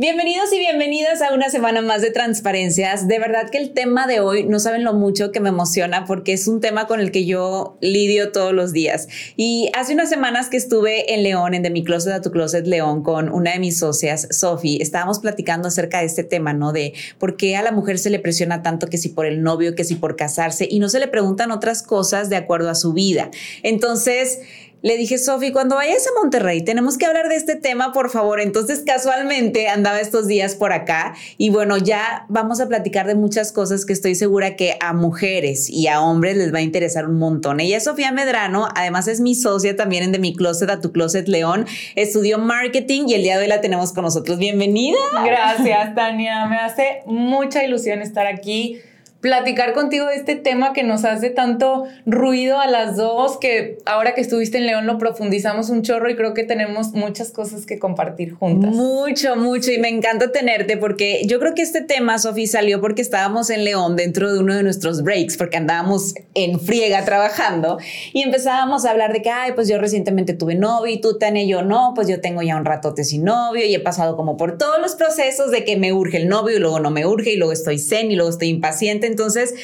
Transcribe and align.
Bienvenidos 0.00 0.50
y 0.54 0.58
bienvenidas 0.58 1.20
a 1.20 1.34
una 1.34 1.50
semana 1.50 1.82
más 1.82 2.00
de 2.00 2.10
transparencias. 2.10 3.06
De 3.06 3.18
verdad 3.18 3.50
que 3.50 3.58
el 3.58 3.72
tema 3.72 4.06
de 4.06 4.20
hoy 4.20 4.44
no 4.44 4.58
saben 4.58 4.82
lo 4.82 4.94
mucho 4.94 5.30
que 5.30 5.40
me 5.40 5.50
emociona 5.50 6.06
porque 6.06 6.32
es 6.32 6.48
un 6.48 6.62
tema 6.62 6.86
con 6.86 7.00
el 7.00 7.12
que 7.12 7.26
yo 7.26 7.76
lidio 7.82 8.32
todos 8.32 8.54
los 8.54 8.72
días. 8.72 9.08
Y 9.36 9.70
hace 9.74 9.92
unas 9.92 10.08
semanas 10.08 10.48
que 10.48 10.56
estuve 10.56 11.12
en 11.12 11.22
León, 11.22 11.52
en 11.52 11.62
De 11.62 11.68
Mi 11.68 11.84
Closet 11.84 12.14
a 12.14 12.22
Tu 12.22 12.30
Closet 12.30 12.66
León, 12.66 13.02
con 13.02 13.30
una 13.30 13.52
de 13.52 13.58
mis 13.58 13.78
socias, 13.78 14.26
Sofi, 14.30 14.78
estábamos 14.80 15.18
platicando 15.18 15.68
acerca 15.68 15.98
de 15.98 16.06
este 16.06 16.24
tema, 16.24 16.54
¿no? 16.54 16.72
De 16.72 16.94
por 17.18 17.36
qué 17.36 17.58
a 17.58 17.62
la 17.62 17.70
mujer 17.70 17.98
se 17.98 18.08
le 18.08 18.20
presiona 18.20 18.62
tanto 18.62 18.86
que 18.86 18.96
si 18.96 19.10
por 19.10 19.26
el 19.26 19.42
novio, 19.42 19.74
que 19.74 19.84
si 19.84 19.96
por 19.96 20.16
casarse 20.16 20.66
y 20.70 20.78
no 20.78 20.88
se 20.88 20.98
le 20.98 21.08
preguntan 21.08 21.50
otras 21.50 21.82
cosas 21.82 22.30
de 22.30 22.36
acuerdo 22.36 22.70
a 22.70 22.74
su 22.74 22.94
vida. 22.94 23.30
Entonces, 23.62 24.38
le 24.82 24.96
dije, 24.96 25.18
Sofi, 25.18 25.52
cuando 25.52 25.76
vayas 25.76 26.06
a 26.06 26.20
Monterrey 26.20 26.62
tenemos 26.62 26.96
que 26.96 27.06
hablar 27.06 27.28
de 27.28 27.36
este 27.36 27.56
tema, 27.56 27.92
por 27.92 28.10
favor. 28.10 28.40
Entonces, 28.40 28.82
casualmente 28.84 29.68
andaba 29.68 30.00
estos 30.00 30.26
días 30.26 30.54
por 30.54 30.72
acá 30.72 31.14
y 31.36 31.50
bueno, 31.50 31.76
ya 31.76 32.24
vamos 32.28 32.60
a 32.60 32.68
platicar 32.68 33.06
de 33.06 33.14
muchas 33.14 33.52
cosas 33.52 33.84
que 33.84 33.92
estoy 33.92 34.14
segura 34.14 34.56
que 34.56 34.76
a 34.80 34.92
mujeres 34.92 35.68
y 35.68 35.88
a 35.88 36.00
hombres 36.00 36.36
les 36.36 36.52
va 36.52 36.58
a 36.58 36.62
interesar 36.62 37.06
un 37.06 37.18
montón. 37.18 37.60
Ella 37.60 37.76
es 37.76 37.84
Sofía 37.84 38.12
Medrano, 38.12 38.68
además 38.74 39.08
es 39.08 39.20
mi 39.20 39.34
socia 39.34 39.76
también 39.76 40.04
en 40.04 40.12
De 40.12 40.18
Mi 40.18 40.34
Closet 40.34 40.70
a 40.70 40.80
Tu 40.80 40.92
Closet 40.92 41.28
León. 41.28 41.66
Estudió 41.96 42.38
marketing 42.38 43.04
y 43.08 43.14
el 43.14 43.22
día 43.22 43.36
de 43.36 43.44
hoy 43.44 43.48
la 43.48 43.60
tenemos 43.60 43.92
con 43.92 44.04
nosotros. 44.04 44.38
Bienvenida. 44.38 44.98
Gracias, 45.24 45.94
Tania. 45.94 46.46
Me 46.46 46.56
hace 46.56 47.02
mucha 47.06 47.64
ilusión 47.64 48.00
estar 48.00 48.26
aquí 48.26 48.80
platicar 49.20 49.74
contigo 49.74 50.06
de 50.06 50.16
este 50.16 50.34
tema 50.34 50.72
que 50.72 50.82
nos 50.82 51.04
hace 51.04 51.30
tanto 51.30 51.84
ruido 52.06 52.58
a 52.58 52.66
las 52.66 52.96
dos, 52.96 53.38
que 53.38 53.78
ahora 53.84 54.14
que 54.14 54.20
estuviste 54.20 54.58
en 54.58 54.66
León 54.66 54.86
lo 54.86 54.98
profundizamos 54.98 55.68
un 55.68 55.82
chorro 55.82 56.08
y 56.10 56.16
creo 56.16 56.32
que 56.32 56.44
tenemos 56.44 56.92
muchas 56.92 57.30
cosas 57.30 57.66
que 57.66 57.78
compartir 57.78 58.32
juntas. 58.32 58.74
Mucho, 58.74 59.36
mucho 59.36 59.70
y 59.70 59.78
me 59.78 59.88
encanta 59.88 60.32
tenerte 60.32 60.76
porque 60.76 61.22
yo 61.26 61.38
creo 61.38 61.54
que 61.54 61.62
este 61.62 61.82
tema, 61.82 62.18
Sofi, 62.18 62.46
salió 62.46 62.80
porque 62.80 63.02
estábamos 63.02 63.50
en 63.50 63.64
León 63.64 63.96
dentro 63.96 64.32
de 64.32 64.38
uno 64.38 64.54
de 64.54 64.62
nuestros 64.62 65.02
breaks, 65.02 65.36
porque 65.36 65.58
andábamos 65.58 66.14
en 66.34 66.58
friega 66.58 67.04
trabajando 67.04 67.78
y 68.12 68.22
empezábamos 68.22 68.84
a 68.86 68.90
hablar 68.90 69.12
de 69.12 69.20
que, 69.20 69.30
ay, 69.30 69.52
pues 69.54 69.68
yo 69.68 69.78
recientemente 69.78 70.32
tuve 70.32 70.54
novio 70.54 70.92
y 70.92 71.00
tú, 71.00 71.18
Tania, 71.18 71.44
yo 71.44 71.62
no, 71.62 71.92
pues 71.94 72.08
yo 72.08 72.20
tengo 72.20 72.42
ya 72.42 72.56
un 72.56 72.64
ratote 72.64 73.04
sin 73.04 73.24
novio 73.24 73.66
y 73.66 73.74
he 73.74 73.80
pasado 73.80 74.16
como 74.16 74.38
por 74.38 74.56
todos 74.56 74.80
los 74.80 74.94
procesos 74.94 75.50
de 75.50 75.64
que 75.64 75.76
me 75.76 75.92
urge 75.92 76.16
el 76.16 76.28
novio 76.28 76.56
y 76.56 76.60
luego 76.60 76.80
no 76.80 76.90
me 76.90 77.04
urge 77.04 77.32
y 77.32 77.36
luego 77.36 77.52
estoy 77.52 77.78
zen 77.78 78.10
y 78.10 78.16
luego 78.16 78.30
estoy 78.30 78.48
impaciente 78.48 79.09
entonces, 79.10 79.54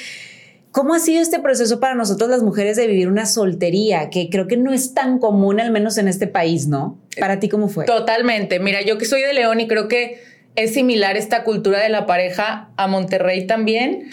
¿Cómo 0.77 0.93
ha 0.93 0.99
sido 0.99 1.23
este 1.23 1.41
proceso 1.41 1.81
para 1.81 1.95
nosotros 1.95 2.29
las 2.29 2.43
mujeres 2.43 2.77
de 2.77 2.87
vivir 2.87 3.09
una 3.09 3.25
soltería 3.25 4.11
que 4.11 4.29
creo 4.29 4.47
que 4.47 4.59
no 4.59 4.75
es 4.75 4.93
tan 4.93 5.19
común, 5.19 5.59
al 5.59 5.71
menos 5.71 5.97
en 5.97 6.07
este 6.07 6.27
país, 6.27 6.67
¿no? 6.67 6.99
Para 7.19 7.41
ti, 7.41 7.49
¿cómo 7.49 7.71
fue? 7.71 7.87
Totalmente. 7.87 8.61
Mira, 8.61 8.83
yo 8.83 8.99
que 8.99 9.07
soy 9.07 9.23
de 9.23 9.33
León 9.33 9.59
y 9.59 9.69
creo 9.69 9.89
que 9.89 10.21
es 10.55 10.75
similar 10.75 11.17
esta 11.17 11.45
cultura 11.45 11.81
de 11.81 11.89
la 11.89 12.05
pareja 12.05 12.69
a 12.77 12.89
Monterrey 12.89 13.47
también. 13.47 14.11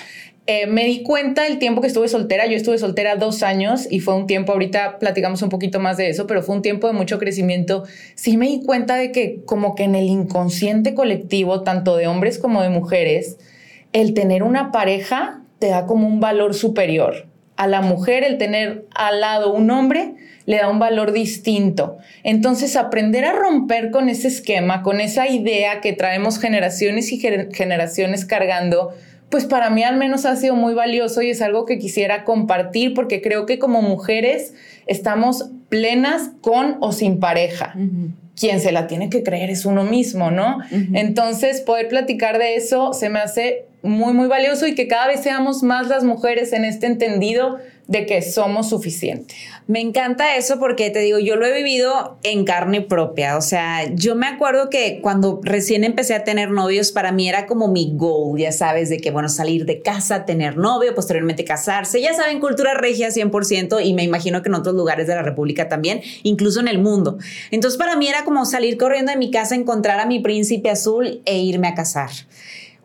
Eh, 0.47 0.65
me 0.67 0.85
di 0.85 1.03
cuenta 1.03 1.47
el 1.47 1.59
tiempo 1.59 1.81
que 1.81 1.87
estuve 1.87 2.07
soltera. 2.07 2.45
Yo 2.45 2.55
estuve 2.55 2.77
soltera 2.77 3.17
dos 3.17 3.43
años 3.43 3.85
y 3.91 3.99
fue 3.99 4.15
un 4.15 4.25
tiempo, 4.25 4.53
ahorita 4.53 4.99
platicamos 4.99 5.41
un 5.41 5.49
poquito 5.49 5.81
más 5.81 5.97
de 5.97 6.07
eso, 6.07 6.27
pero 6.27 6.43
fue 6.43 6.55
un 6.55 6.61
tiempo 6.61 6.87
de 6.87 6.93
mucho 6.93 7.19
crecimiento. 7.19 7.83
Sí 8.15 8.37
me 8.37 8.47
di 8.47 8.63
cuenta 8.63 8.95
de 8.95 9.11
que 9.11 9.41
como 9.45 9.75
que 9.75 9.83
en 9.83 9.95
el 9.95 10.05
inconsciente 10.05 10.93
colectivo, 10.93 11.63
tanto 11.63 11.97
de 11.97 12.07
hombres 12.07 12.39
como 12.39 12.61
de 12.61 12.69
mujeres, 12.69 13.37
el 13.93 14.13
tener 14.13 14.43
una 14.43 14.71
pareja 14.71 15.41
te 15.59 15.69
da 15.69 15.85
como 15.85 16.07
un 16.07 16.19
valor 16.19 16.53
superior. 16.53 17.27
A 17.55 17.67
la 17.67 17.81
mujer 17.81 18.23
el 18.23 18.37
tener 18.37 18.85
al 18.95 19.21
lado 19.21 19.53
un 19.53 19.69
hombre 19.71 20.15
le 20.45 20.57
da 20.57 20.69
un 20.69 20.79
valor 20.79 21.13
distinto. 21.13 21.97
Entonces, 22.23 22.75
aprender 22.75 23.25
a 23.25 23.33
romper 23.33 23.91
con 23.91 24.09
ese 24.09 24.27
esquema, 24.27 24.81
con 24.81 24.99
esa 24.99 25.29
idea 25.29 25.79
que 25.79 25.93
traemos 25.93 26.39
generaciones 26.39 27.11
y 27.11 27.19
generaciones 27.19 28.25
cargando, 28.25 28.93
pues 29.29 29.45
para 29.45 29.69
mí 29.69 29.83
al 29.83 29.97
menos 29.97 30.25
ha 30.25 30.35
sido 30.35 30.55
muy 30.55 30.73
valioso 30.73 31.21
y 31.21 31.29
es 31.29 31.41
algo 31.41 31.65
que 31.65 31.79
quisiera 31.79 32.23
compartir 32.23 32.93
porque 32.93 33.21
creo 33.21 33.45
que 33.45 33.57
como 33.57 33.81
mujeres 33.81 34.53
estamos 34.85 35.49
plenas 35.69 36.31
con 36.41 36.77
o 36.81 36.91
sin 36.91 37.19
pareja. 37.19 37.73
Quien 38.35 38.59
se 38.59 38.71
la 38.71 38.87
tiene 38.87 39.09
que 39.09 39.23
creer 39.23 39.49
es 39.49 39.65
uno 39.65 39.83
mismo, 39.83 40.29
¿no? 40.29 40.57
Entonces, 40.93 41.61
poder 41.61 41.87
platicar 41.87 42.37
de 42.37 42.55
eso 42.55 42.93
se 42.93 43.09
me 43.09 43.19
hace 43.19 43.65
muy, 43.83 44.13
muy 44.13 44.27
valioso 44.27 44.65
y 44.65 44.75
que 44.75 44.87
cada 44.87 45.07
vez 45.07 45.21
seamos 45.21 45.61
más 45.61 45.87
las 45.87 46.03
mujeres 46.03 46.53
en 46.53 46.63
este 46.63 46.87
entendido 46.87 47.59
de 47.87 48.05
que 48.05 48.21
somos 48.21 48.69
suficientes. 48.69 49.35
Me 49.67 49.81
encanta 49.81 50.37
eso 50.37 50.57
porque 50.57 50.89
te 50.89 50.99
digo, 50.99 51.19
yo 51.19 51.35
lo 51.35 51.45
he 51.45 51.53
vivido 51.53 52.17
en 52.23 52.45
carne 52.45 52.81
propia. 52.81 53.37
O 53.37 53.41
sea, 53.41 53.93
yo 53.93 54.15
me 54.15 54.25
acuerdo 54.25 54.69
que 54.69 54.99
cuando 55.01 55.41
recién 55.43 55.83
empecé 55.83 56.15
a 56.15 56.23
tener 56.23 56.49
novios, 56.49 56.93
para 56.93 57.11
mí 57.11 57.27
era 57.27 57.45
como 57.45 57.67
mi 57.67 57.91
goal, 57.93 58.39
ya 58.39 58.53
sabes, 58.53 58.89
de 58.89 58.99
que, 58.99 59.11
bueno, 59.11 59.27
salir 59.27 59.65
de 59.65 59.81
casa, 59.81 60.25
tener 60.25 60.57
novio, 60.57 60.95
posteriormente 60.95 61.43
casarse. 61.43 62.01
Ya 62.01 62.13
saben, 62.13 62.39
cultura 62.39 62.73
regia 62.73 63.09
100% 63.09 63.85
y 63.85 63.93
me 63.93 64.03
imagino 64.03 64.41
que 64.41 64.49
en 64.49 64.55
otros 64.55 64.75
lugares 64.75 65.07
de 65.07 65.15
la 65.15 65.21
República 65.21 65.67
también, 65.67 66.01
incluso 66.23 66.61
en 66.61 66.69
el 66.69 66.79
mundo. 66.79 67.17
Entonces, 67.51 67.77
para 67.77 67.97
mí 67.97 68.07
era 68.07 68.23
como 68.23 68.45
salir 68.45 68.77
corriendo 68.77 69.11
de 69.11 69.17
mi 69.17 69.29
casa, 69.29 69.55
encontrar 69.55 69.99
a 69.99 70.05
mi 70.05 70.19
príncipe 70.19 70.69
azul 70.69 71.21
e 71.25 71.37
irme 71.39 71.67
a 71.67 71.73
casar. 71.73 72.11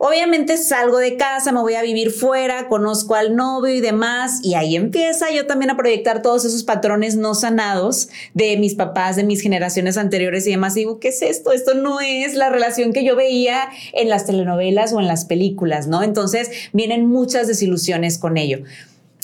Obviamente 0.01 0.55
salgo 0.55 0.97
de 0.97 1.17
casa, 1.17 1.51
me 1.51 1.59
voy 1.59 1.73
a 1.73 1.81
vivir 1.81 2.11
fuera, 2.11 2.69
conozco 2.69 3.15
al 3.15 3.35
novio 3.35 3.75
y 3.75 3.81
demás, 3.81 4.39
y 4.41 4.53
ahí 4.53 4.77
empieza 4.77 5.29
yo 5.29 5.45
también 5.45 5.71
a 5.71 5.75
proyectar 5.75 6.21
todos 6.21 6.45
esos 6.45 6.63
patrones 6.63 7.17
no 7.17 7.35
sanados 7.35 8.07
de 8.33 8.55
mis 8.55 8.75
papás, 8.75 9.17
de 9.17 9.25
mis 9.25 9.41
generaciones 9.41 9.97
anteriores 9.97 10.47
y 10.47 10.51
demás. 10.51 10.75
digo, 10.75 11.01
¿qué 11.01 11.09
es 11.09 11.21
esto? 11.21 11.51
Esto 11.51 11.73
no 11.73 11.99
es 11.99 12.35
la 12.35 12.49
relación 12.49 12.93
que 12.93 13.03
yo 13.03 13.17
veía 13.17 13.67
en 13.91 14.07
las 14.07 14.25
telenovelas 14.25 14.93
o 14.93 15.01
en 15.01 15.07
las 15.07 15.25
películas, 15.25 15.87
¿no? 15.87 16.01
Entonces 16.01 16.49
vienen 16.71 17.05
muchas 17.05 17.47
desilusiones 17.47 18.17
con 18.17 18.37
ello. 18.37 18.59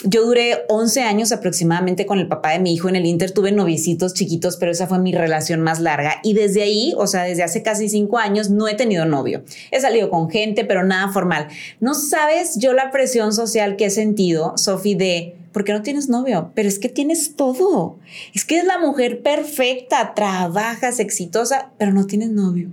Yo 0.04 0.26
duré 0.26 0.66
11 0.68 1.04
años 1.04 1.32
aproximadamente 1.32 2.06
con 2.06 2.20
el 2.20 2.28
papá 2.28 2.52
de 2.52 2.60
mi 2.60 2.74
hijo 2.74 2.90
en 2.90 2.98
el 2.98 3.06
Inter, 3.06 3.32
tuve 3.32 3.54
novicitos 3.54 4.14
chiquitos, 4.14 4.58
pero 4.58 4.72
esa 4.72 4.88
fue 4.88 5.00
mi 5.00 5.14
relación 5.14 5.62
más 5.62 5.80
larga. 5.80 6.20
Y 6.22 6.34
desde 6.34 6.64
ahí, 6.64 6.94
o 6.98 7.08
sea, 7.08 7.24
desde 7.24 7.44
hace 7.44 7.64
casi 7.64 7.88
cinco 7.88 8.18
años, 8.18 8.50
no 8.50 8.68
he 8.68 8.76
tenido 8.76 9.06
novio. 9.06 9.44
He 9.72 9.80
salido 9.80 10.10
con 10.10 10.30
gente, 10.30 10.66
pero 10.66 10.84
nada 10.84 11.14
formal. 11.14 11.48
No 11.80 11.94
sabes 11.94 12.58
yo 12.58 12.74
la 12.74 12.92
presión 12.92 13.32
social 13.32 13.78
que 13.78 13.86
he 13.86 13.90
sentido, 13.90 14.58
Sofi, 14.58 14.96
de 14.96 15.36
¿por 15.54 15.64
qué 15.64 15.72
no 15.72 15.82
tienes 15.82 16.10
novio? 16.10 16.52
Pero 16.54 16.68
es 16.68 16.78
que 16.78 16.90
tienes 16.90 17.38
todo. 17.38 17.98
Es 18.34 18.44
que 18.44 18.60
es 18.60 18.66
la 18.66 18.78
mujer 18.78 19.24
perfecta, 19.24 20.14
trabajas, 20.14 21.00
exitosa, 21.00 21.72
pero 21.78 21.94
no 21.94 22.06
tienes 22.06 22.32
novio. 22.32 22.70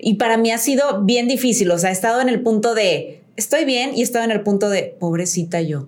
Y 0.00 0.14
para 0.14 0.36
mí 0.36 0.50
ha 0.50 0.58
sido 0.58 1.02
bien 1.02 1.28
difícil, 1.28 1.70
o 1.70 1.78
sea, 1.78 1.90
he 1.90 1.92
estado 1.92 2.20
en 2.20 2.28
el 2.28 2.42
punto 2.42 2.74
de 2.74 3.21
estoy 3.36 3.64
bien 3.64 3.92
y 3.94 4.02
estaba 4.02 4.24
en 4.24 4.30
el 4.30 4.42
punto 4.42 4.68
de 4.70 4.96
pobrecita 4.98 5.60
yo. 5.60 5.86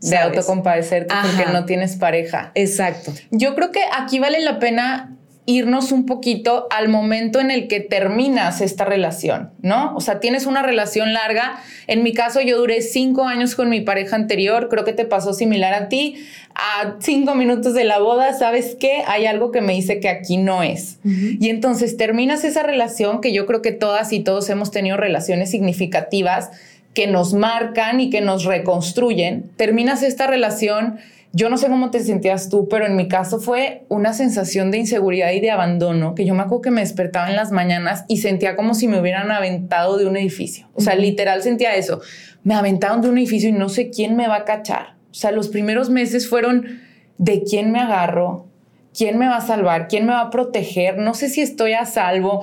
De 0.00 0.16
autocompadecerte 0.16 1.14
porque 1.22 1.52
no 1.52 1.64
tienes 1.64 1.96
pareja. 1.96 2.52
Exacto. 2.54 3.12
Yo 3.30 3.54
creo 3.54 3.72
que 3.72 3.80
aquí 3.96 4.18
vale 4.18 4.40
la 4.40 4.58
pena 4.58 5.16
irnos 5.48 5.92
un 5.92 6.04
poquito 6.04 6.66
al 6.68 6.90
momento 6.90 7.40
en 7.40 7.50
el 7.50 7.68
que 7.68 7.80
terminas 7.80 8.60
esta 8.60 8.84
relación, 8.84 9.50
¿no? 9.62 9.96
O 9.96 10.00
sea, 10.02 10.20
tienes 10.20 10.44
una 10.44 10.62
relación 10.62 11.14
larga. 11.14 11.58
En 11.86 12.02
mi 12.02 12.12
caso, 12.12 12.42
yo 12.42 12.58
duré 12.58 12.82
cinco 12.82 13.24
años 13.24 13.54
con 13.54 13.70
mi 13.70 13.80
pareja 13.80 14.14
anterior. 14.14 14.68
Creo 14.68 14.84
que 14.84 14.92
te 14.92 15.06
pasó 15.06 15.32
similar 15.32 15.72
a 15.72 15.88
ti. 15.88 16.16
A 16.54 16.96
cinco 17.00 17.34
minutos 17.34 17.72
de 17.72 17.84
la 17.84 17.98
boda, 17.98 18.34
¿sabes 18.34 18.76
qué? 18.78 19.02
Hay 19.06 19.24
algo 19.24 19.50
que 19.50 19.62
me 19.62 19.72
dice 19.72 20.00
que 20.00 20.10
aquí 20.10 20.36
no 20.36 20.62
es. 20.62 20.98
Y 21.02 21.48
entonces 21.48 21.96
terminas 21.96 22.44
esa 22.44 22.62
relación, 22.62 23.22
que 23.22 23.32
yo 23.32 23.46
creo 23.46 23.62
que 23.62 23.72
todas 23.72 24.12
y 24.12 24.20
todos 24.20 24.50
hemos 24.50 24.70
tenido 24.70 24.98
relaciones 24.98 25.50
significativas 25.50 26.50
que 26.92 27.06
nos 27.06 27.32
marcan 27.32 28.00
y 28.00 28.10
que 28.10 28.20
nos 28.20 28.44
reconstruyen. 28.44 29.50
Terminas 29.56 30.02
esta 30.02 30.26
relación 30.26 30.98
yo 31.38 31.48
no 31.48 31.56
sé 31.56 31.68
cómo 31.68 31.92
te 31.92 32.00
sentías 32.00 32.48
tú, 32.48 32.66
pero 32.68 32.84
en 32.84 32.96
mi 32.96 33.06
caso 33.06 33.38
fue 33.38 33.84
una 33.88 34.12
sensación 34.12 34.72
de 34.72 34.78
inseguridad 34.78 35.30
y 35.30 35.38
de 35.38 35.52
abandono, 35.52 36.16
que 36.16 36.24
yo 36.26 36.34
me 36.34 36.42
acuerdo 36.42 36.62
que 36.62 36.70
me 36.72 36.80
despertaba 36.80 37.30
en 37.30 37.36
las 37.36 37.52
mañanas 37.52 38.04
y 38.08 38.16
sentía 38.16 38.56
como 38.56 38.74
si 38.74 38.88
me 38.88 39.00
hubieran 39.00 39.30
aventado 39.30 39.98
de 39.98 40.06
un 40.06 40.16
edificio. 40.16 40.66
O 40.74 40.80
sea, 40.80 40.96
literal 40.96 41.40
sentía 41.42 41.76
eso. 41.76 42.00
Me 42.42 42.54
aventaron 42.54 43.02
de 43.02 43.10
un 43.10 43.18
edificio 43.18 43.50
y 43.50 43.52
no 43.52 43.68
sé 43.68 43.88
quién 43.90 44.16
me 44.16 44.26
va 44.26 44.34
a 44.38 44.44
cachar. 44.44 44.96
O 45.12 45.14
sea, 45.14 45.30
los 45.30 45.46
primeros 45.46 45.90
meses 45.90 46.28
fueron 46.28 46.80
de 47.18 47.44
quién 47.44 47.70
me 47.70 47.78
agarro, 47.78 48.48
quién 48.92 49.16
me 49.16 49.28
va 49.28 49.36
a 49.36 49.40
salvar, 49.40 49.86
quién 49.86 50.06
me 50.06 50.14
va 50.14 50.22
a 50.22 50.30
proteger, 50.30 50.98
no 50.98 51.14
sé 51.14 51.28
si 51.28 51.40
estoy 51.40 51.74
a 51.74 51.86
salvo. 51.86 52.42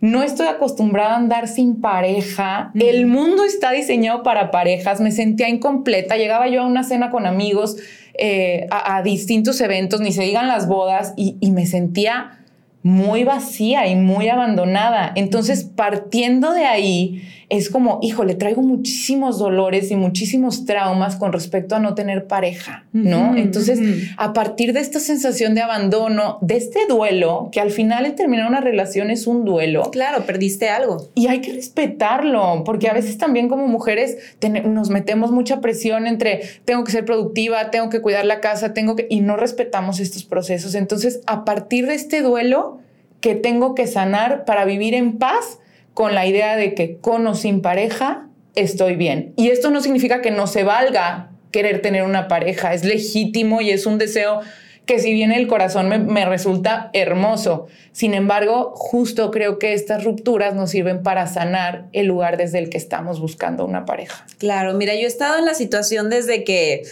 no 0.00 0.22
estoy 0.22 0.46
acostumbrada 0.46 1.12
a 1.12 1.16
andar 1.16 1.46
sin 1.46 1.82
pareja, 1.82 2.72
el 2.74 3.04
mundo 3.04 3.44
está 3.44 3.70
diseñado 3.70 4.22
para 4.22 4.50
parejas, 4.50 4.98
me 5.02 5.12
sentía 5.12 5.50
incompleta, 5.50 6.16
llegaba 6.16 6.48
yo 6.48 6.62
a 6.62 6.66
una 6.66 6.84
cena 6.84 7.10
con 7.10 7.26
amigos, 7.26 7.76
eh, 8.14 8.66
a, 8.70 9.02
distintos 9.02 9.60
eventos, 9.60 10.00
ni 10.00 10.12
se 10.12 10.22
digan 10.22 10.48
las 10.48 10.66
bodas, 10.66 11.14
y, 11.16 11.36
y 11.40 11.50
me 11.50 11.66
sentía 11.66 12.38
muy 12.82 13.24
vacía 13.24 13.86
y 13.86 13.96
muy 13.96 14.28
abandonada. 14.28 15.12
Entonces, 15.14 15.64
partiendo 15.64 16.52
de 16.52 16.64
ahí, 16.64 17.22
es 17.50 17.68
como, 17.68 17.98
híjole, 18.00 18.36
traigo 18.36 18.62
muchísimos 18.62 19.38
dolores 19.40 19.90
y 19.90 19.96
muchísimos 19.96 20.64
traumas 20.66 21.16
con 21.16 21.32
respecto 21.32 21.74
a 21.74 21.80
no 21.80 21.94
tener 21.96 22.28
pareja, 22.28 22.86
¿no? 22.92 23.36
Entonces, 23.36 23.80
a 24.16 24.32
partir 24.32 24.72
de 24.72 24.78
esta 24.78 25.00
sensación 25.00 25.56
de 25.56 25.60
abandono, 25.60 26.38
de 26.42 26.56
este 26.56 26.86
duelo, 26.88 27.48
que 27.50 27.60
al 27.60 27.72
final 27.72 28.06
el 28.06 28.14
terminar 28.14 28.48
una 28.48 28.60
relación 28.60 29.10
es 29.10 29.26
un 29.26 29.44
duelo. 29.44 29.90
Claro, 29.90 30.26
perdiste 30.26 30.68
algo. 30.68 31.08
Y 31.16 31.26
hay 31.26 31.40
que 31.40 31.52
respetarlo, 31.52 32.62
porque 32.64 32.88
a 32.88 32.92
veces 32.92 33.18
también 33.18 33.48
como 33.48 33.66
mujeres 33.66 34.16
nos 34.64 34.90
metemos 34.90 35.32
mucha 35.32 35.60
presión 35.60 36.06
entre 36.06 36.42
tengo 36.64 36.84
que 36.84 36.92
ser 36.92 37.04
productiva, 37.04 37.72
tengo 37.72 37.90
que 37.90 38.00
cuidar 38.00 38.26
la 38.26 38.40
casa, 38.40 38.74
tengo 38.74 38.94
que... 38.94 39.08
y 39.10 39.22
no 39.22 39.36
respetamos 39.36 39.98
estos 39.98 40.24
procesos. 40.24 40.76
Entonces, 40.76 41.20
a 41.26 41.44
partir 41.44 41.88
de 41.88 41.94
este 41.94 42.22
duelo 42.22 42.78
que 43.20 43.34
tengo 43.34 43.74
que 43.74 43.88
sanar 43.88 44.44
para 44.44 44.64
vivir 44.64 44.94
en 44.94 45.18
paz, 45.18 45.58
con 45.94 46.14
la 46.14 46.26
idea 46.26 46.56
de 46.56 46.74
que 46.74 46.96
con 46.98 47.26
o 47.26 47.34
sin 47.34 47.62
pareja 47.62 48.26
estoy 48.54 48.96
bien. 48.96 49.32
Y 49.36 49.48
esto 49.48 49.70
no 49.70 49.80
significa 49.80 50.20
que 50.20 50.30
no 50.30 50.46
se 50.46 50.64
valga 50.64 51.30
querer 51.52 51.82
tener 51.82 52.04
una 52.04 52.28
pareja, 52.28 52.74
es 52.74 52.84
legítimo 52.84 53.60
y 53.60 53.70
es 53.70 53.86
un 53.86 53.98
deseo 53.98 54.40
que 54.86 54.98
si 54.98 55.12
bien 55.12 55.30
el 55.30 55.46
corazón 55.46 55.88
me, 55.88 56.24
resulta 56.24 56.90
hermoso, 56.92 57.68
sin 57.92 58.12
embargo, 58.12 58.72
justo 58.74 59.30
creo 59.30 59.58
que 59.58 59.72
estas 59.72 60.02
rupturas 60.02 60.54
nos 60.54 60.70
sirven 60.70 61.04
para 61.04 61.28
sanar 61.28 61.86
el 61.92 62.06
lugar 62.06 62.36
desde 62.36 62.58
el 62.58 62.70
que 62.70 62.78
estamos 62.78 63.20
buscando 63.20 63.64
una 63.64 63.84
pareja. 63.84 64.26
Claro, 64.38 64.74
mira, 64.74 64.94
yo 64.94 65.02
he 65.02 65.06
estado 65.06 65.38
en 65.38 65.44
la 65.44 65.54
situación 65.54 66.10
desde 66.10 66.42
que 66.42 66.82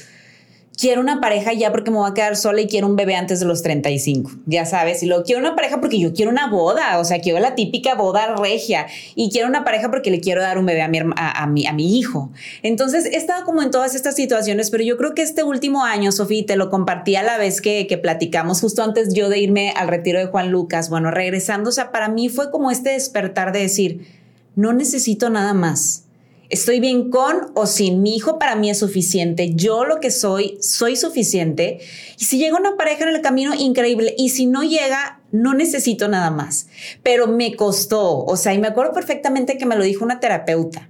quiero 0.79 1.01
una 1.01 1.21
pareja 1.21 1.53
ya 1.53 1.73
porque 1.73 1.91
me 1.91 1.97
voy 1.97 2.09
a 2.09 2.15
quedar 2.15 2.37
sola 2.37 2.61
y 2.61 2.69
quiero 2.69 2.87
un 2.87 2.95
bebé 2.95 3.17
antes 3.17 3.41
de 3.41 3.47
los 3.47 3.63
35, 3.63 4.31
ya 4.47 4.65
sabes, 4.65 5.03
y 5.03 5.07
luego 5.07 5.25
quiero 5.25 5.41
una 5.41 5.57
pareja 5.57 5.81
porque 5.81 5.99
yo 5.99 6.15
quiero 6.15 6.31
una 6.31 6.49
boda, 6.49 6.99
o 7.01 7.05
sea, 7.05 7.21
quiero 7.21 7.41
la 7.41 7.57
típica 7.57 7.97
boda 7.97 8.37
regia, 8.37 8.87
y 9.17 9.31
quiero 9.31 9.49
una 9.49 9.65
pareja 9.65 9.91
porque 9.91 10.11
le 10.11 10.21
quiero 10.21 10.41
dar 10.41 10.57
un 10.57 10.67
bebé 10.67 10.83
a 10.83 10.89
mi, 10.89 11.01
a, 11.17 11.47
mi, 11.47 11.67
a 11.67 11.73
mi 11.73 11.99
hijo. 11.99 12.31
Entonces, 12.63 13.07
he 13.07 13.17
estado 13.17 13.45
como 13.45 13.63
en 13.63 13.71
todas 13.71 13.95
estas 13.95 14.15
situaciones, 14.15 14.71
pero 14.71 14.85
yo 14.85 14.97
creo 14.97 15.15
que 15.15 15.23
este 15.23 15.43
último 15.43 15.85
año, 15.85 16.13
Sofía, 16.13 16.47
te 16.47 16.57
lo 16.57 16.71
compartí 16.71 17.17
a 17.17 17.23
la 17.23 17.39
vez 17.39 17.61
que, 17.61 17.87
que 17.89 17.99
platicamos, 17.99 18.61
justo 18.61 18.83
antes 18.85 19.13
yo 19.13 19.29
de 19.29 19.41
irme 19.41 19.73
al 19.77 19.89
retiro 19.89 20.21
de 20.21 20.27
Juan 20.27 20.53
Lucas, 20.53 20.89
bueno, 20.89 21.11
regresando, 21.11 21.71
o 21.71 21.73
sea, 21.73 21.91
para 21.91 22.09
mí 22.09 22.29
fue 22.29 22.51
como 22.53 22.71
este 22.71 22.91
despertar 22.91 23.53
de 23.53 23.61
decir, 23.61 24.07
no 24.55 24.73
necesito 24.73 25.29
nada 25.29 25.55
más 25.55 26.05
Estoy 26.51 26.81
bien 26.81 27.11
con 27.11 27.53
o 27.55 27.67
sin 27.67 28.01
mi 28.01 28.17
hijo, 28.17 28.39
para 28.39 28.57
mí 28.57 28.71
es 28.71 28.79
suficiente. 28.79 29.55
Yo 29.55 29.85
lo 29.85 30.01
que 30.01 30.11
soy, 30.11 30.59
soy 30.63 30.97
suficiente. 30.97 31.81
Y 32.19 32.25
si 32.25 32.39
llega 32.39 32.57
una 32.57 32.77
pareja 32.77 33.07
en 33.07 33.15
el 33.15 33.21
camino, 33.21 33.53
increíble. 33.55 34.15
Y 34.17 34.31
si 34.31 34.47
no 34.47 34.63
llega, 34.63 35.21
no 35.31 35.53
necesito 35.53 36.09
nada 36.09 36.31
más. 36.31 36.69
Pero 37.03 37.27
me 37.27 37.55
costó, 37.55 38.25
o 38.25 38.37
sea, 38.37 38.55
y 38.55 38.59
me 38.59 38.69
acuerdo 38.69 38.93
perfectamente 38.93 39.59
que 39.59 39.67
me 39.67 39.77
lo 39.77 39.85
dijo 39.85 40.05
una 40.05 40.21
terapeuta. 40.21 40.89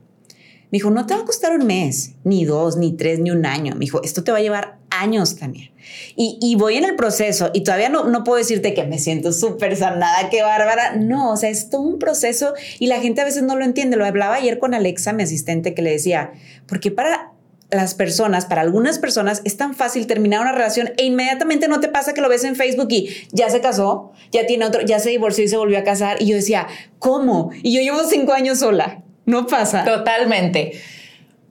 Me 0.70 0.76
dijo, 0.76 0.90
no 0.90 1.06
te 1.06 1.14
va 1.14 1.20
a 1.20 1.24
costar 1.24 1.58
un 1.58 1.66
mes, 1.66 2.12
ni 2.24 2.44
dos, 2.44 2.76
ni 2.76 2.92
tres, 2.92 3.18
ni 3.20 3.30
un 3.30 3.46
año. 3.46 3.72
Me 3.74 3.80
dijo, 3.80 4.02
esto 4.02 4.22
te 4.22 4.32
va 4.32 4.38
a 4.38 4.42
llevar 4.42 4.78
años 4.90 5.36
también. 5.36 5.70
Y, 6.16 6.54
voy 6.56 6.76
en 6.76 6.84
el 6.84 6.96
proceso 6.96 7.50
y 7.54 7.62
todavía 7.62 7.88
no, 7.88 8.04
no 8.04 8.24
puedo 8.24 8.38
decirte 8.38 8.74
que 8.74 8.84
me 8.84 8.98
siento 8.98 9.32
súper 9.32 9.76
sanada, 9.76 10.28
qué 10.30 10.42
bárbara. 10.42 10.96
No, 10.96 11.32
o 11.32 11.36
sea, 11.36 11.48
es 11.48 11.70
todo 11.70 11.82
un 11.82 11.98
proceso 11.98 12.54
y 12.78 12.88
la 12.88 13.00
gente 13.00 13.20
a 13.20 13.24
veces 13.24 13.42
no 13.42 13.56
lo 13.56 13.64
entiende. 13.64 13.96
Lo 13.96 14.04
hablaba 14.04 14.34
ayer 14.34 14.58
con 14.58 14.74
Alexa, 14.74 15.12
mi 15.12 15.22
asistente, 15.22 15.74
que 15.74 15.82
le 15.82 15.92
decía, 15.92 16.32
porque 16.66 16.90
para 16.90 17.32
las 17.70 17.94
personas, 17.94 18.46
para 18.46 18.62
algunas 18.62 18.98
personas, 18.98 19.42
es 19.44 19.56
tan 19.56 19.74
fácil 19.74 20.06
terminar 20.06 20.40
una 20.40 20.52
relación 20.52 20.90
e 20.96 21.04
inmediatamente 21.04 21.68
no 21.68 21.80
te 21.80 21.88
pasa 21.88 22.14
que 22.14 22.20
lo 22.20 22.28
ves 22.28 22.44
en 22.44 22.56
Facebook 22.56 22.88
y 22.90 23.10
ya 23.32 23.50
se 23.50 23.60
casó, 23.60 24.12
ya 24.32 24.46
tiene 24.46 24.64
otro, 24.64 24.80
ya 24.82 24.98
se 24.98 25.10
divorció 25.10 25.44
y 25.44 25.48
se 25.48 25.56
volvió 25.56 25.78
a 25.78 25.84
casar. 25.84 26.20
Y 26.20 26.26
yo 26.26 26.36
decía, 26.36 26.66
¿cómo? 26.98 27.50
Y 27.62 27.74
yo 27.74 27.80
llevo 27.80 28.04
cinco 28.04 28.32
años 28.32 28.58
sola. 28.58 29.02
No 29.28 29.46
pasa. 29.46 29.84
Totalmente. 29.84 30.72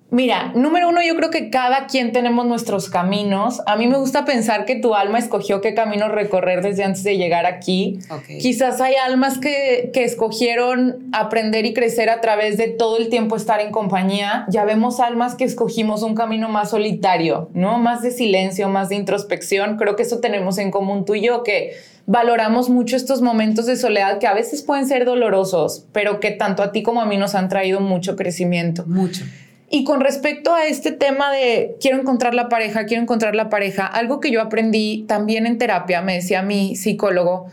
Mira, 0.09 0.53
número 0.55 0.87
uno, 0.87 1.01
yo 1.05 1.17
creo 1.17 1.29
que 1.29 1.49
cada 1.49 1.85
quien 1.87 2.13
tenemos 2.13 2.45
nuestros 2.45 2.89
caminos. 2.89 3.61
A 3.65 3.75
mí 3.75 3.87
me 3.87 3.97
gusta 3.97 4.23
pensar 4.23 4.63
que 4.63 4.77
tu 4.77 4.95
alma 4.95 5.19
escogió 5.19 5.59
qué 5.59 5.73
camino 5.73 6.07
recorrer 6.07 6.61
desde 6.61 6.85
antes 6.85 7.03
de 7.03 7.17
llegar 7.17 7.45
aquí. 7.45 7.99
Quizás 8.39 8.79
hay 8.79 8.95
almas 8.95 9.37
que, 9.37 9.91
que, 9.93 10.05
escogieron 10.05 11.09
aprender 11.11 11.65
y 11.65 11.73
crecer 11.73 12.09
a 12.09 12.21
través 12.21 12.57
de 12.57 12.69
todo 12.69 12.97
el 12.97 13.09
tiempo 13.09 13.35
estar 13.35 13.59
en 13.59 13.71
compañía. 13.71 14.45
Ya 14.49 14.63
vemos 14.63 15.01
almas 15.01 15.35
que 15.35 15.43
escogimos 15.43 16.03
un 16.03 16.15
camino 16.15 16.47
más 16.47 16.69
solitario, 16.69 17.49
¿no? 17.53 17.77
Más 17.77 18.01
de 18.01 18.11
silencio, 18.11 18.69
más 18.69 18.87
de 18.87 18.95
introspección. 18.95 19.75
Creo 19.75 19.97
que 19.97 20.03
eso 20.03 20.19
tenemos 20.19 20.57
en 20.57 20.71
común 20.71 21.03
tú 21.03 21.15
y 21.15 21.21
yo, 21.21 21.43
que 21.43 21.73
valoramos 22.05 22.69
mucho 22.69 22.95
estos 22.95 23.21
momentos 23.21 23.65
de 23.65 23.75
soledad 23.75 24.19
que 24.19 24.27
a 24.27 24.33
veces 24.33 24.63
pueden 24.63 24.87
ser 24.87 25.03
dolorosos, 25.03 25.85
pero 25.91 26.21
que 26.21 26.31
tanto 26.31 26.63
a 26.63 26.71
ti 26.71 26.81
como 26.81 27.01
a 27.01 27.05
mí 27.05 27.17
nos 27.17 27.35
han 27.35 27.49
traído 27.49 27.81
mucho 27.81 28.15
crecimiento. 28.15 28.85
Mucho. 28.87 29.25
Y 29.69 29.83
con 29.83 29.99
respecto 29.99 30.53
a 30.53 30.65
este 30.65 30.91
tema 30.91 31.31
de 31.31 31.75
quiero 31.81 31.99
encontrar 31.99 32.33
la 32.33 32.47
pareja, 32.47 32.85
quiero 32.85 33.03
encontrar 33.03 33.35
la 33.35 33.49
pareja, 33.49 33.85
algo 33.85 34.19
que 34.19 34.31
yo 34.31 34.41
aprendí 34.41 35.03
también 35.07 35.45
en 35.45 35.57
terapia, 35.57 36.01
me 36.01 36.15
decía 36.15 36.41
mi 36.41 36.75
psicólogo, 36.77 37.47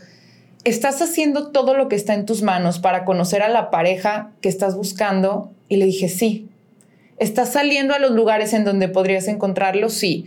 estás 0.63 1.01
haciendo 1.01 1.51
todo 1.51 1.73
lo 1.73 1.89
que 1.89 1.95
está 1.95 2.13
en 2.13 2.25
tus 2.25 2.41
manos 2.41 2.79
para 2.79 3.03
conocer 3.03 3.41
a 3.41 3.49
la 3.49 3.69
pareja 3.69 4.31
que 4.41 4.49
estás 4.49 4.75
buscando. 4.75 5.51
Y 5.67 5.77
le 5.77 5.85
dije, 5.85 6.07
sí. 6.07 6.47
¿Estás 7.17 7.53
saliendo 7.53 7.93
a 7.93 7.99
los 7.99 8.11
lugares 8.11 8.53
en 8.53 8.65
donde 8.65 8.87
podrías 8.87 9.27
encontrarlo? 9.27 9.89
Sí 9.89 10.25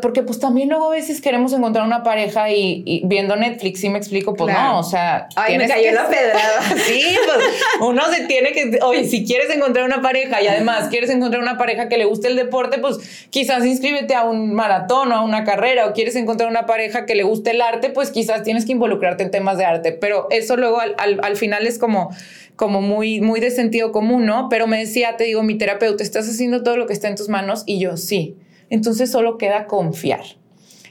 porque 0.00 0.22
pues 0.22 0.38
también 0.38 0.70
luego 0.70 0.88
a 0.88 0.94
veces 0.94 1.20
queremos 1.20 1.52
encontrar 1.52 1.84
una 1.84 2.02
pareja 2.02 2.50
y, 2.50 3.02
viendo 3.04 3.36
Netflix, 3.36 3.80
sí 3.80 3.90
me 3.90 3.98
explico, 3.98 4.34
pues 4.34 4.54
no, 4.54 4.78
o 4.78 4.82
sea... 4.82 5.28
Ay, 5.36 5.58
me 5.58 5.68
cayó 5.68 5.92
la 5.92 6.08
pedrada. 6.08 6.62
sí, 6.86 7.04
pues 7.26 7.38
uno 7.80 8.02
se 8.10 8.24
tiene 8.24 8.52
que... 8.52 8.78
Oye, 8.82 9.04
si 9.04 9.26
quieres 9.26 9.54
encontrar 9.54 9.84
una 9.84 10.00
pareja 10.00 10.40
y 10.40 10.46
además 10.46 10.88
quieres 10.88 11.10
encontrar 11.10 11.42
una 11.42 11.58
pareja 11.58 11.88
que 11.88 11.98
le 11.98 12.06
guste 12.06 12.28
el 12.28 12.36
deporte, 12.36 12.78
pues 12.78 13.28
quizás 13.28 13.64
inscríbete 13.66 14.14
a 14.14 14.24
un 14.24 14.54
maratón 14.54 15.12
o 15.12 15.16
a 15.16 15.22
una 15.22 15.44
carrera 15.44 15.86
o 15.86 15.92
quieres 15.92 16.16
encontrar 16.16 16.48
una 16.48 16.64
pareja 16.64 17.04
que 17.04 17.14
le 17.14 17.24
guste 17.24 17.50
el 17.50 17.60
arte, 17.60 17.90
pues 17.90 18.10
quizás 18.10 18.42
tienes 18.44 18.64
que 18.64 18.72
involucrarte 18.72 19.22
en 19.22 19.30
temas 19.30 19.58
de 19.58 19.66
arte, 19.66 19.92
pero 19.92 20.28
eso 20.30 20.56
luego 20.56 20.80
al, 20.80 20.94
al 20.96 21.36
final 21.36 21.66
es 21.66 21.78
como 21.78 22.10
como 22.56 22.80
muy, 22.82 23.20
muy 23.20 23.38
de 23.38 23.52
sentido 23.52 23.92
común, 23.92 24.26
¿no? 24.26 24.48
Pero 24.48 24.66
me 24.66 24.80
decía, 24.80 25.16
te 25.16 25.22
digo, 25.22 25.44
mi 25.44 25.56
terapeuta, 25.56 26.02
estás 26.02 26.28
haciendo 26.28 26.64
todo 26.64 26.76
lo 26.76 26.88
que 26.88 26.92
está 26.92 27.06
en 27.06 27.14
tus 27.14 27.28
manos 27.28 27.62
y 27.66 27.78
yo 27.78 27.96
sí 27.96 28.34
entonces 28.70 29.10
solo 29.10 29.38
queda 29.38 29.66
confiar. 29.66 30.22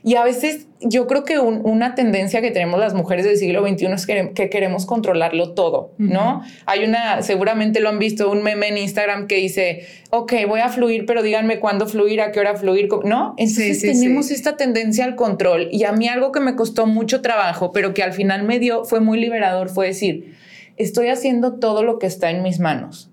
Y 0.04 0.16
a 0.16 0.24
veces 0.24 0.68
yo 0.80 1.06
creo 1.06 1.26
que 1.26 1.38
una 1.40 1.94
tendencia 1.96 2.42
que 2.42 2.52
tenemos 2.52 2.80
las 2.80 2.94
mujeres 2.94 3.26
del 3.26 3.36
siglo 3.36 3.68
XXI 3.68 3.88
es 3.88 4.06
que, 4.06 4.50
queremos 4.50 4.86
controlarlo 4.86 5.54
todo, 5.54 5.92
¿no? 5.98 6.44
Hay 6.66 6.86
una, 6.86 7.22
seguramente 7.24 7.82
lo 7.82 7.90
han 7.90 8.00
visto, 8.00 8.32
un 8.32 8.44
meme 8.44 8.70
en 8.70 8.78
Instagram 8.78 9.28
que 9.28 9.36
dice, 9.36 9.86
ok, 10.12 10.34
voy 10.48 10.62
a 10.62 10.70
fluir, 10.70 11.06
pero 11.06 11.24
díganme 11.24 11.60
cuándo 11.60 11.88
fluir, 11.88 12.22
a 12.22 12.32
qué 12.32 12.40
hora 12.40 12.56
fluir, 12.56 12.88
¿no? 13.04 13.34
Entonces 13.38 13.82
tenemos 13.82 14.32
esta 14.32 14.56
tendencia 14.56 15.04
al 15.04 15.16
control. 15.16 15.68
Y 15.72 15.84
a 15.84 15.92
mí 15.92 16.08
algo 16.08 16.32
que 16.32 16.40
me 16.40 16.56
costó 16.56 16.86
mucho 16.86 17.22
trabajo, 17.22 17.72
pero 17.72 17.94
que 17.94 18.04
al 18.04 18.14
final 18.14 18.44
me 18.44 18.60
dio, 18.60 18.86
fue 18.86 19.00
muy 19.00 19.20
liberador, 19.20 19.68
fue 19.68 19.88
decir, 19.88 20.36
estoy 20.78 21.10
haciendo 21.10 21.56
todo 21.56 21.84
lo 21.84 22.00
que 22.00 22.08
está 22.08 22.30
en 22.30 22.44
mis 22.44 22.60
manos. 22.60 23.10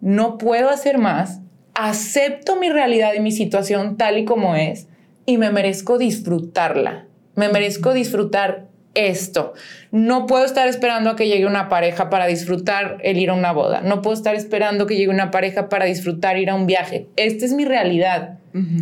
No 0.00 0.38
puedo 0.38 0.68
hacer 0.68 0.98
más, 0.98 1.40
acepto 1.78 2.56
mi 2.56 2.70
realidad 2.70 3.12
y 3.14 3.20
mi 3.20 3.30
situación 3.30 3.96
tal 3.96 4.18
y 4.18 4.24
como 4.24 4.56
es 4.56 4.88
y 5.26 5.38
me 5.38 5.50
merezco 5.50 5.96
disfrutarla. 5.96 7.04
Me 7.36 7.48
merezco 7.48 7.94
disfrutar 7.94 8.66
esto. 8.94 9.52
No 9.92 10.26
puedo 10.26 10.44
estar 10.44 10.66
esperando 10.66 11.10
a 11.10 11.16
que 11.16 11.28
llegue 11.28 11.46
una 11.46 11.68
pareja 11.68 12.10
para 12.10 12.26
disfrutar 12.26 12.98
el 13.04 13.18
ir 13.18 13.30
a 13.30 13.34
una 13.34 13.52
boda. 13.52 13.80
No 13.82 14.02
puedo 14.02 14.16
estar 14.16 14.34
esperando 14.34 14.86
que 14.86 14.96
llegue 14.96 15.10
una 15.10 15.30
pareja 15.30 15.68
para 15.68 15.84
disfrutar 15.84 16.36
ir 16.36 16.50
a 16.50 16.56
un 16.56 16.66
viaje. 16.66 17.06
Esta 17.14 17.44
es 17.44 17.52
mi 17.52 17.64
realidad. 17.64 18.38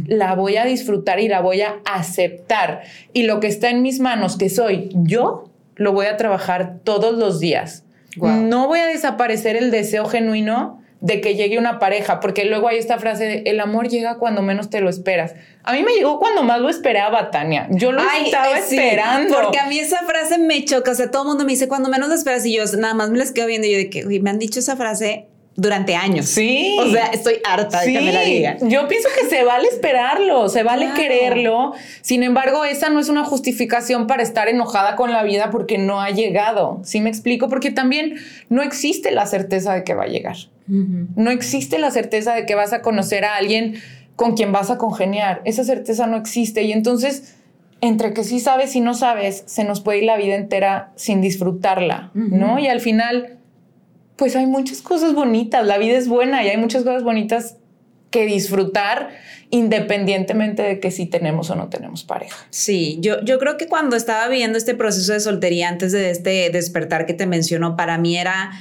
La 0.06 0.34
voy 0.34 0.56
a 0.56 0.64
disfrutar 0.64 1.20
y 1.20 1.28
la 1.28 1.40
voy 1.40 1.60
a 1.60 1.80
aceptar. 1.84 2.80
Y 3.12 3.24
lo 3.24 3.40
que 3.40 3.48
está 3.48 3.68
en 3.68 3.82
mis 3.82 4.00
manos, 4.00 4.38
que 4.38 4.48
soy 4.48 4.88
yo, 4.94 5.50
lo 5.74 5.92
voy 5.92 6.06
a 6.06 6.16
trabajar 6.16 6.78
todos 6.82 7.18
los 7.18 7.40
días. 7.40 7.84
No 8.16 8.68
voy 8.68 8.78
a 8.78 8.86
desaparecer 8.86 9.56
el 9.56 9.70
deseo 9.70 10.06
genuino 10.06 10.80
de 11.00 11.20
que 11.20 11.34
llegue 11.34 11.58
una 11.58 11.78
pareja, 11.78 12.20
porque 12.20 12.44
luego 12.44 12.68
hay 12.68 12.78
esta 12.78 12.98
frase 12.98 13.24
de 13.24 13.42
el 13.46 13.60
amor 13.60 13.88
llega 13.88 14.16
cuando 14.16 14.42
menos 14.42 14.70
te 14.70 14.80
lo 14.80 14.88
esperas. 14.88 15.34
A 15.62 15.72
mí 15.72 15.82
me 15.82 15.92
llegó 15.92 16.18
cuando 16.18 16.42
más 16.42 16.60
lo 16.60 16.68
esperaba, 16.68 17.30
Tania. 17.30 17.68
Yo 17.70 17.92
lo 17.92 18.02
estaba 18.02 18.58
esperando. 18.58 19.34
Porque 19.34 19.58
a 19.58 19.66
mí 19.66 19.78
esa 19.78 19.98
frase 20.04 20.38
me 20.38 20.64
choca. 20.64 20.92
O 20.92 20.94
sea, 20.94 21.10
todo 21.10 21.22
el 21.22 21.28
mundo 21.28 21.44
me 21.44 21.52
dice 21.52 21.68
cuando 21.68 21.88
menos 21.88 22.08
lo 22.08 22.14
esperas 22.14 22.46
y 22.46 22.54
yo 22.54 22.64
nada 22.78 22.94
más 22.94 23.10
me 23.10 23.18
les 23.18 23.32
quedo 23.32 23.46
viendo 23.46 23.66
y 23.66 23.72
yo 23.72 23.76
de 23.78 23.90
que 23.90 24.04
me 24.20 24.30
han 24.30 24.38
dicho 24.38 24.60
esa 24.60 24.76
frase 24.76 25.26
durante 25.56 25.94
años. 25.94 26.26
Sí. 26.26 26.76
O 26.78 26.90
sea, 26.90 27.06
estoy 27.06 27.40
harta 27.44 27.80
de 27.80 27.92
que 27.92 28.00
me 28.00 28.12
la 28.12 28.20
digan. 28.22 28.58
Yo 28.68 28.86
pienso 28.88 29.08
que 29.18 29.28
se 29.28 29.42
vale 29.42 29.68
esperarlo, 29.68 30.48
se 30.48 30.62
vale 30.62 30.92
quererlo. 30.94 31.72
Sin 32.02 32.22
embargo, 32.22 32.64
esa 32.64 32.90
no 32.90 33.00
es 33.00 33.08
una 33.08 33.24
justificación 33.24 34.06
para 34.06 34.22
estar 34.22 34.48
enojada 34.48 34.96
con 34.96 35.12
la 35.12 35.22
vida 35.24 35.50
porque 35.50 35.78
no 35.78 36.00
ha 36.00 36.10
llegado. 36.10 36.80
¿Sí 36.84 37.00
me 37.00 37.10
explico? 37.10 37.48
Porque 37.48 37.70
también 37.70 38.16
no 38.48 38.62
existe 38.62 39.10
la 39.10 39.26
certeza 39.26 39.74
de 39.74 39.84
que 39.84 39.94
va 39.94 40.04
a 40.04 40.08
llegar. 40.08 40.36
No 40.68 41.30
existe 41.30 41.78
la 41.78 41.90
certeza 41.90 42.35
de 42.35 42.46
que 42.46 42.54
vas 42.54 42.73
a 42.73 42.82
conocer 42.82 43.25
a 43.25 43.37
alguien 43.37 43.75
con 44.16 44.35
quien 44.35 44.52
vas 44.52 44.70
a 44.70 44.78
congeniar. 44.78 45.42
Esa 45.44 45.64
certeza 45.64 46.06
no 46.06 46.16
existe. 46.16 46.62
Y 46.62 46.73
entonces, 46.73 47.37
entre 47.80 48.12
que 48.12 48.25
sí 48.25 48.40
sabes 48.40 48.75
y 48.75 48.80
no 48.80 48.94
sabes, 48.94 49.44
se 49.46 49.64
nos 49.64 49.80
puede 49.80 49.99
ir 49.99 50.04
la 50.04 50.16
vida 50.16 50.35
entera 50.35 50.92
sin 50.96 51.20
disfrutarla, 51.20 52.11
¿no? 52.14 52.58
Y 52.58 52.66
al 52.66 52.80
final 52.80 53.37
pues 54.16 54.35
hay 54.35 54.46
muchas 54.46 54.82
cosas 54.82 55.14
bonitas, 55.14 55.66
la 55.66 55.78
vida 55.78 55.96
es 55.96 56.08
buena 56.08 56.42
y 56.42 56.49
hay 56.49 56.56
muchas 56.56 56.82
cosas 56.82 57.02
bonitas 57.02 57.56
que 58.11 58.25
disfrutar 58.25 59.11
independientemente 59.50 60.62
de 60.62 60.80
que 60.80 60.90
si 60.90 61.06
tenemos 61.06 61.50
o 61.50 61.54
no 61.54 61.68
tenemos 61.68 62.02
pareja. 62.02 62.37
Sí, 62.50 62.99
yo, 63.00 63.23
yo 63.23 63.38
creo 63.38 63.56
que 63.56 63.68
cuando 63.68 63.94
estaba 63.94 64.26
viviendo 64.28 64.58
este 64.58 64.75
proceso 64.75 65.12
de 65.12 65.20
soltería 65.20 65.68
antes 65.68 65.92
de 65.92 66.11
este 66.11 66.50
despertar 66.50 67.06
que 67.06 67.14
te 67.14 67.26
menciono, 67.26 67.76
para 67.76 67.99
mí 67.99 68.16
era 68.16 68.52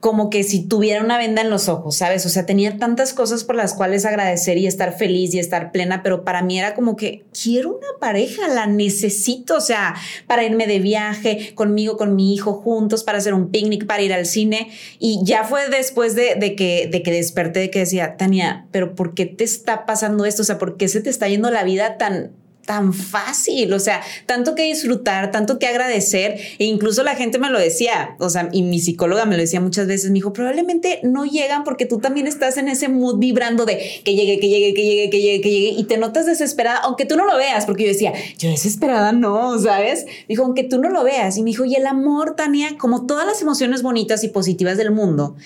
como 0.00 0.30
que 0.30 0.44
si 0.44 0.64
tuviera 0.64 1.02
una 1.02 1.18
venda 1.18 1.42
en 1.42 1.50
los 1.50 1.68
ojos, 1.68 1.96
¿sabes? 1.96 2.24
O 2.24 2.28
sea, 2.28 2.46
tenía 2.46 2.78
tantas 2.78 3.12
cosas 3.12 3.42
por 3.42 3.56
las 3.56 3.74
cuales 3.74 4.04
agradecer 4.04 4.56
y 4.56 4.68
estar 4.68 4.96
feliz 4.96 5.34
y 5.34 5.40
estar 5.40 5.72
plena, 5.72 6.04
pero 6.04 6.24
para 6.24 6.42
mí 6.42 6.56
era 6.56 6.74
como 6.74 6.94
que 6.94 7.24
quiero 7.32 7.70
una 7.70 7.88
pareja, 7.98 8.46
la 8.46 8.66
necesito, 8.66 9.56
o 9.56 9.60
sea, 9.60 9.96
para 10.28 10.44
irme 10.44 10.68
de 10.68 10.78
viaje 10.78 11.52
conmigo, 11.56 11.96
con 11.96 12.14
mi 12.14 12.32
hijo 12.32 12.52
juntos, 12.54 13.02
para 13.02 13.18
hacer 13.18 13.34
un 13.34 13.50
picnic, 13.50 13.86
para 13.86 14.02
ir 14.02 14.12
al 14.12 14.26
cine. 14.26 14.70
Y 15.00 15.20
ya 15.24 15.42
fue 15.42 15.68
después 15.68 16.14
de, 16.14 16.54
que, 16.56 16.88
de 16.90 17.02
que 17.02 17.10
desperté, 17.10 17.60
de 17.60 17.70
que 17.70 17.80
decía, 17.80 18.16
Tania, 18.16 18.66
pero 18.70 18.94
¿por 18.94 19.14
qué 19.14 19.26
te 19.26 19.42
está 19.42 19.84
pasando 19.84 20.24
esto? 20.26 20.42
O 20.42 20.44
sea, 20.44 20.58
¿por 20.58 20.76
qué 20.76 20.86
se 20.86 21.00
te 21.00 21.10
está 21.10 21.26
yendo 21.26 21.50
la 21.50 21.64
vida 21.64 21.98
tan 21.98 22.32
tan 22.68 22.92
fácil, 22.92 23.72
o 23.72 23.80
sea, 23.80 24.02
tanto 24.26 24.54
que 24.54 24.64
disfrutar, 24.64 25.30
tanto 25.30 25.58
que 25.58 25.66
agradecer, 25.66 26.38
e 26.58 26.66
incluso 26.66 27.02
la 27.02 27.16
gente 27.16 27.38
me 27.38 27.48
lo 27.48 27.58
decía, 27.58 28.14
o 28.18 28.28
sea, 28.28 28.50
y 28.52 28.60
mi 28.60 28.78
psicóloga 28.78 29.24
me 29.24 29.36
lo 29.36 29.40
decía 29.40 29.58
muchas 29.58 29.86
veces, 29.86 30.10
me 30.10 30.16
dijo, 30.16 30.34
probablemente 30.34 31.00
no 31.02 31.24
llegan 31.24 31.64
porque 31.64 31.86
tú 31.86 31.98
también 31.98 32.26
estás 32.26 32.58
en 32.58 32.68
ese 32.68 32.90
mood 32.90 33.18
vibrando 33.18 33.64
de 33.64 33.78
que 34.04 34.14
llegue, 34.14 34.38
que 34.38 34.50
llegue, 34.50 34.74
que 34.74 34.82
llegue, 34.82 35.08
que 35.08 35.20
llegue, 35.22 35.40
que 35.40 35.50
llegue, 35.50 35.68
y 35.78 35.84
te 35.84 35.96
notas 35.96 36.26
desesperada, 36.26 36.80
aunque 36.80 37.06
tú 37.06 37.16
no 37.16 37.24
lo 37.24 37.38
veas, 37.38 37.64
porque 37.64 37.84
yo 37.84 37.88
decía, 37.88 38.12
yo 38.36 38.50
desesperada 38.50 39.12
no, 39.12 39.58
¿sabes? 39.58 40.04
Dijo, 40.28 40.44
aunque 40.44 40.62
tú 40.62 40.78
no 40.78 40.90
lo 40.90 41.04
veas, 41.04 41.38
y 41.38 41.42
me 41.42 41.48
dijo, 41.48 41.64
y 41.64 41.74
el 41.74 41.86
amor, 41.86 42.36
Tania, 42.36 42.76
como 42.76 43.06
todas 43.06 43.26
las 43.26 43.40
emociones 43.40 43.80
bonitas 43.80 44.24
y 44.24 44.28
positivas 44.28 44.76
del 44.76 44.90
mundo, 44.90 45.36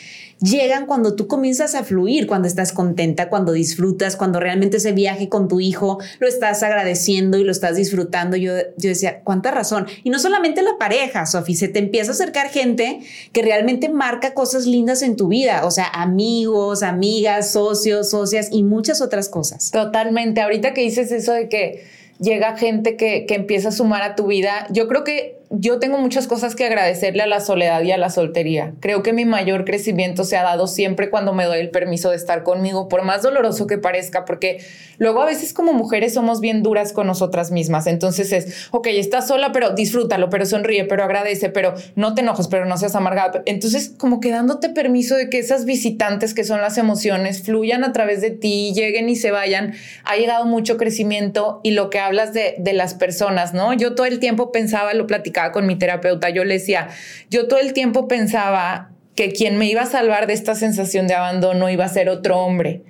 llegan 0.42 0.86
cuando 0.86 1.14
tú 1.14 1.26
comienzas 1.26 1.74
a 1.74 1.84
fluir, 1.84 2.26
cuando 2.26 2.48
estás 2.48 2.72
contenta, 2.72 3.28
cuando 3.28 3.52
disfrutas, 3.52 4.16
cuando 4.16 4.40
realmente 4.40 4.78
ese 4.78 4.92
viaje 4.92 5.28
con 5.28 5.48
tu 5.48 5.60
hijo 5.60 5.98
lo 6.18 6.28
estás 6.28 6.62
agradeciendo 6.62 7.38
y 7.38 7.44
lo 7.44 7.52
estás 7.52 7.76
disfrutando. 7.76 8.36
Yo, 8.36 8.52
yo 8.76 8.88
decía, 8.88 9.20
cuánta 9.22 9.50
razón. 9.50 9.86
Y 10.02 10.10
no 10.10 10.18
solamente 10.18 10.62
la 10.62 10.76
pareja, 10.78 11.26
Sofi, 11.26 11.54
se 11.54 11.68
te 11.68 11.78
empieza 11.78 12.10
a 12.10 12.14
acercar 12.14 12.48
gente 12.48 13.00
que 13.32 13.42
realmente 13.42 13.88
marca 13.88 14.34
cosas 14.34 14.66
lindas 14.66 15.02
en 15.02 15.16
tu 15.16 15.28
vida, 15.28 15.64
o 15.64 15.70
sea, 15.70 15.86
amigos, 15.86 16.82
amigas, 16.82 17.52
socios, 17.52 18.10
socias 18.10 18.48
y 18.50 18.62
muchas 18.64 19.00
otras 19.00 19.28
cosas. 19.28 19.70
Totalmente. 19.70 20.40
Ahorita 20.40 20.74
que 20.74 20.82
dices 20.82 21.12
eso 21.12 21.32
de 21.32 21.48
que 21.48 21.84
llega 22.18 22.56
gente 22.56 22.96
que, 22.96 23.26
que 23.26 23.34
empieza 23.34 23.68
a 23.68 23.72
sumar 23.72 24.02
a 24.02 24.14
tu 24.14 24.26
vida, 24.26 24.66
yo 24.70 24.88
creo 24.88 25.04
que 25.04 25.41
yo 25.54 25.78
tengo 25.78 25.98
muchas 25.98 26.26
cosas 26.26 26.54
que 26.54 26.64
agradecerle 26.64 27.22
a 27.22 27.26
la 27.26 27.40
soledad 27.40 27.82
y 27.82 27.92
a 27.92 27.98
la 27.98 28.08
soltería. 28.08 28.72
Creo 28.80 29.02
que 29.02 29.12
mi 29.12 29.26
mayor 29.26 29.66
crecimiento 29.66 30.24
se 30.24 30.38
ha 30.38 30.42
dado 30.42 30.66
siempre 30.66 31.10
cuando 31.10 31.34
me 31.34 31.44
doy 31.44 31.60
el 31.60 31.70
permiso 31.70 32.08
de 32.08 32.16
estar 32.16 32.42
conmigo, 32.42 32.88
por 32.88 33.02
más 33.02 33.20
doloroso 33.20 33.66
que 33.66 33.76
parezca, 33.76 34.24
porque 34.24 34.64
luego 34.96 35.20
a 35.20 35.26
veces 35.26 35.52
como 35.52 35.74
mujeres 35.74 36.14
somos 36.14 36.40
bien 36.40 36.62
duras 36.62 36.94
con 36.94 37.06
nosotras 37.06 37.50
mismas. 37.50 37.86
Entonces 37.86 38.32
es, 38.32 38.68
ok, 38.70 38.86
estás 38.92 39.28
sola, 39.28 39.52
pero 39.52 39.74
disfrútalo, 39.74 40.30
pero 40.30 40.46
sonríe, 40.46 40.84
pero 40.84 41.04
agradece, 41.04 41.50
pero 41.50 41.74
no 41.96 42.14
te 42.14 42.22
enojes, 42.22 42.48
pero 42.48 42.64
no 42.64 42.78
seas 42.78 42.94
amargada. 42.94 43.42
Entonces 43.44 43.92
como 43.98 44.20
que 44.20 44.30
dándote 44.30 44.70
permiso 44.70 45.16
de 45.16 45.28
que 45.28 45.38
esas 45.38 45.66
visitantes 45.66 46.32
que 46.32 46.44
son 46.44 46.62
las 46.62 46.78
emociones 46.78 47.42
fluyan 47.42 47.84
a 47.84 47.92
través 47.92 48.22
de 48.22 48.30
ti, 48.30 48.72
lleguen 48.74 49.10
y 49.10 49.16
se 49.16 49.30
vayan, 49.30 49.74
ha 50.04 50.16
llegado 50.16 50.46
mucho 50.46 50.78
crecimiento 50.78 51.60
y 51.62 51.72
lo 51.72 51.90
que 51.90 51.98
hablas 51.98 52.32
de, 52.32 52.54
de 52.58 52.72
las 52.72 52.94
personas, 52.94 53.52
¿no? 53.52 53.74
Yo 53.74 53.94
todo 53.94 54.06
el 54.06 54.18
tiempo 54.18 54.50
pensaba, 54.50 54.94
lo 54.94 55.06
platicaba, 55.06 55.41
con 55.50 55.66
mi 55.66 55.76
terapeuta, 55.76 56.30
yo 56.30 56.44
le 56.44 56.54
decía, 56.54 56.88
yo 57.30 57.48
todo 57.48 57.58
el 57.58 57.72
tiempo 57.72 58.06
pensaba 58.06 58.92
que 59.14 59.32
quien 59.32 59.58
me 59.58 59.66
iba 59.66 59.82
a 59.82 59.86
salvar 59.86 60.26
de 60.26 60.34
esta 60.34 60.54
sensación 60.54 61.06
de 61.06 61.14
abandono 61.14 61.68
iba 61.68 61.84
a 61.84 61.88
ser 61.88 62.08
otro 62.08 62.38
hombre. 62.38 62.82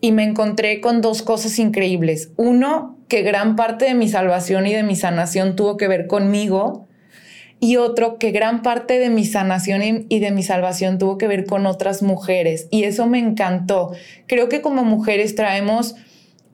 Y 0.00 0.12
me 0.12 0.24
encontré 0.24 0.80
con 0.80 1.00
dos 1.00 1.22
cosas 1.22 1.58
increíbles. 1.58 2.30
Uno, 2.36 2.98
que 3.08 3.22
gran 3.22 3.56
parte 3.56 3.84
de 3.84 3.94
mi 3.94 4.08
salvación 4.08 4.66
y 4.66 4.72
de 4.72 4.82
mi 4.82 4.96
sanación 4.96 5.54
tuvo 5.54 5.76
que 5.76 5.88
ver 5.88 6.06
conmigo. 6.06 6.88
Y 7.60 7.76
otro, 7.76 8.18
que 8.18 8.32
gran 8.32 8.62
parte 8.62 8.98
de 8.98 9.10
mi 9.10 9.24
sanación 9.24 10.06
y 10.08 10.18
de 10.18 10.30
mi 10.32 10.42
salvación 10.42 10.98
tuvo 10.98 11.18
que 11.18 11.28
ver 11.28 11.46
con 11.46 11.66
otras 11.66 12.02
mujeres. 12.02 12.66
Y 12.70 12.84
eso 12.84 13.06
me 13.06 13.20
encantó. 13.20 13.92
Creo 14.26 14.48
que 14.48 14.60
como 14.60 14.82
mujeres 14.82 15.36
traemos 15.36 15.94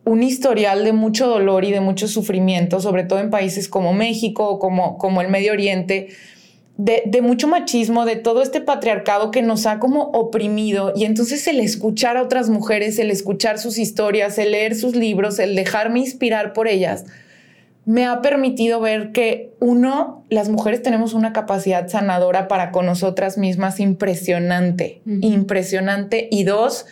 un 0.08 0.22
historial 0.22 0.84
de 0.84 0.94
mucho 0.94 1.26
dolor 1.26 1.66
y 1.66 1.70
de 1.70 1.80
mucho 1.80 2.08
sufrimiento, 2.08 2.80
sobre 2.80 3.04
todo 3.04 3.18
en 3.20 3.28
países 3.28 3.68
como 3.68 3.92
México, 3.92 4.58
como, 4.58 4.96
como 4.96 5.20
el 5.20 5.28
Medio 5.28 5.52
Oriente, 5.52 6.08
de, 6.78 7.02
de, 7.04 7.20
mucho 7.20 7.46
machismo, 7.46 8.06
de 8.06 8.16
todo 8.16 8.40
este 8.40 8.62
patriarcado 8.62 9.30
que 9.30 9.42
nos 9.42 9.66
ha 9.66 9.78
como 9.78 10.04
oprimido. 10.04 10.94
Y 10.96 11.04
entonces 11.04 11.46
el 11.46 11.60
escuchar 11.60 12.16
a 12.16 12.22
otras 12.22 12.48
mujeres, 12.48 12.98
el 12.98 13.10
escuchar 13.10 13.58
sus 13.58 13.76
historias, 13.76 14.38
el 14.38 14.52
leer 14.52 14.76
sus 14.76 14.96
libros, 14.96 15.38
el 15.38 15.54
dejarme 15.54 15.98
inspirar 15.98 16.54
por 16.54 16.68
ellas, 16.68 17.04
me 17.84 18.06
ha 18.06 18.22
permitido 18.22 18.80
ver 18.80 19.12
que 19.12 19.52
uno, 19.60 20.24
las 20.30 20.48
mujeres 20.48 20.82
tenemos 20.82 21.12
una 21.12 21.34
capacidad 21.34 21.86
sanadora 21.88 22.48
para 22.48 22.70
con 22.70 22.86
nosotras 22.86 23.36
mismas 23.36 23.78
impresionante, 23.78 25.02
impresionante. 25.04 26.28
Y 26.30 26.44
dos, 26.44 26.86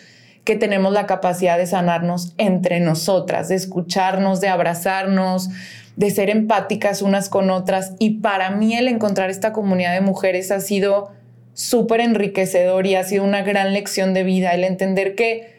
que 0.46 0.54
tenemos 0.54 0.92
la 0.92 1.06
capacidad 1.06 1.58
de 1.58 1.66
sanarnos 1.66 2.32
entre 2.38 2.78
nosotras, 2.78 3.48
de 3.48 3.56
escucharnos, 3.56 4.40
de 4.40 4.46
abrazarnos, 4.46 5.50
de 5.96 6.10
ser 6.10 6.30
empáticas 6.30 7.02
unas 7.02 7.28
con 7.28 7.50
otras. 7.50 7.94
Y 7.98 8.20
para 8.20 8.50
mí 8.50 8.76
el 8.76 8.86
encontrar 8.86 9.28
esta 9.28 9.52
comunidad 9.52 9.92
de 9.92 10.02
mujeres 10.02 10.52
ha 10.52 10.60
sido 10.60 11.10
súper 11.52 12.00
enriquecedor 12.00 12.86
y 12.86 12.94
ha 12.94 13.02
sido 13.02 13.24
una 13.24 13.42
gran 13.42 13.72
lección 13.72 14.14
de 14.14 14.22
vida, 14.22 14.54
el 14.54 14.62
entender 14.62 15.16
que 15.16 15.56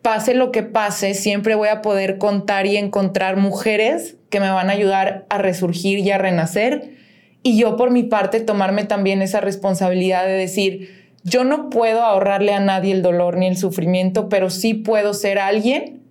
pase 0.00 0.34
lo 0.34 0.52
que 0.52 0.62
pase, 0.62 1.14
siempre 1.14 1.56
voy 1.56 1.68
a 1.68 1.82
poder 1.82 2.16
contar 2.18 2.66
y 2.66 2.76
encontrar 2.76 3.36
mujeres 3.36 4.14
que 4.30 4.38
me 4.38 4.48
van 4.48 4.70
a 4.70 4.74
ayudar 4.74 5.26
a 5.28 5.38
resurgir 5.38 5.98
y 5.98 6.10
a 6.12 6.18
renacer. 6.18 6.92
Y 7.42 7.58
yo 7.58 7.76
por 7.76 7.90
mi 7.90 8.04
parte 8.04 8.38
tomarme 8.38 8.84
también 8.84 9.22
esa 9.22 9.40
responsabilidad 9.40 10.24
de 10.24 10.34
decir, 10.34 10.99
yo 11.22 11.44
no 11.44 11.70
puedo 11.70 12.02
ahorrarle 12.02 12.52
a 12.52 12.60
nadie 12.60 12.92
el 12.92 13.02
dolor 13.02 13.36
ni 13.36 13.46
el 13.46 13.56
sufrimiento, 13.56 14.28
pero 14.28 14.50
sí 14.50 14.74
puedo 14.74 15.14
ser 15.14 15.38
alguien 15.38 16.02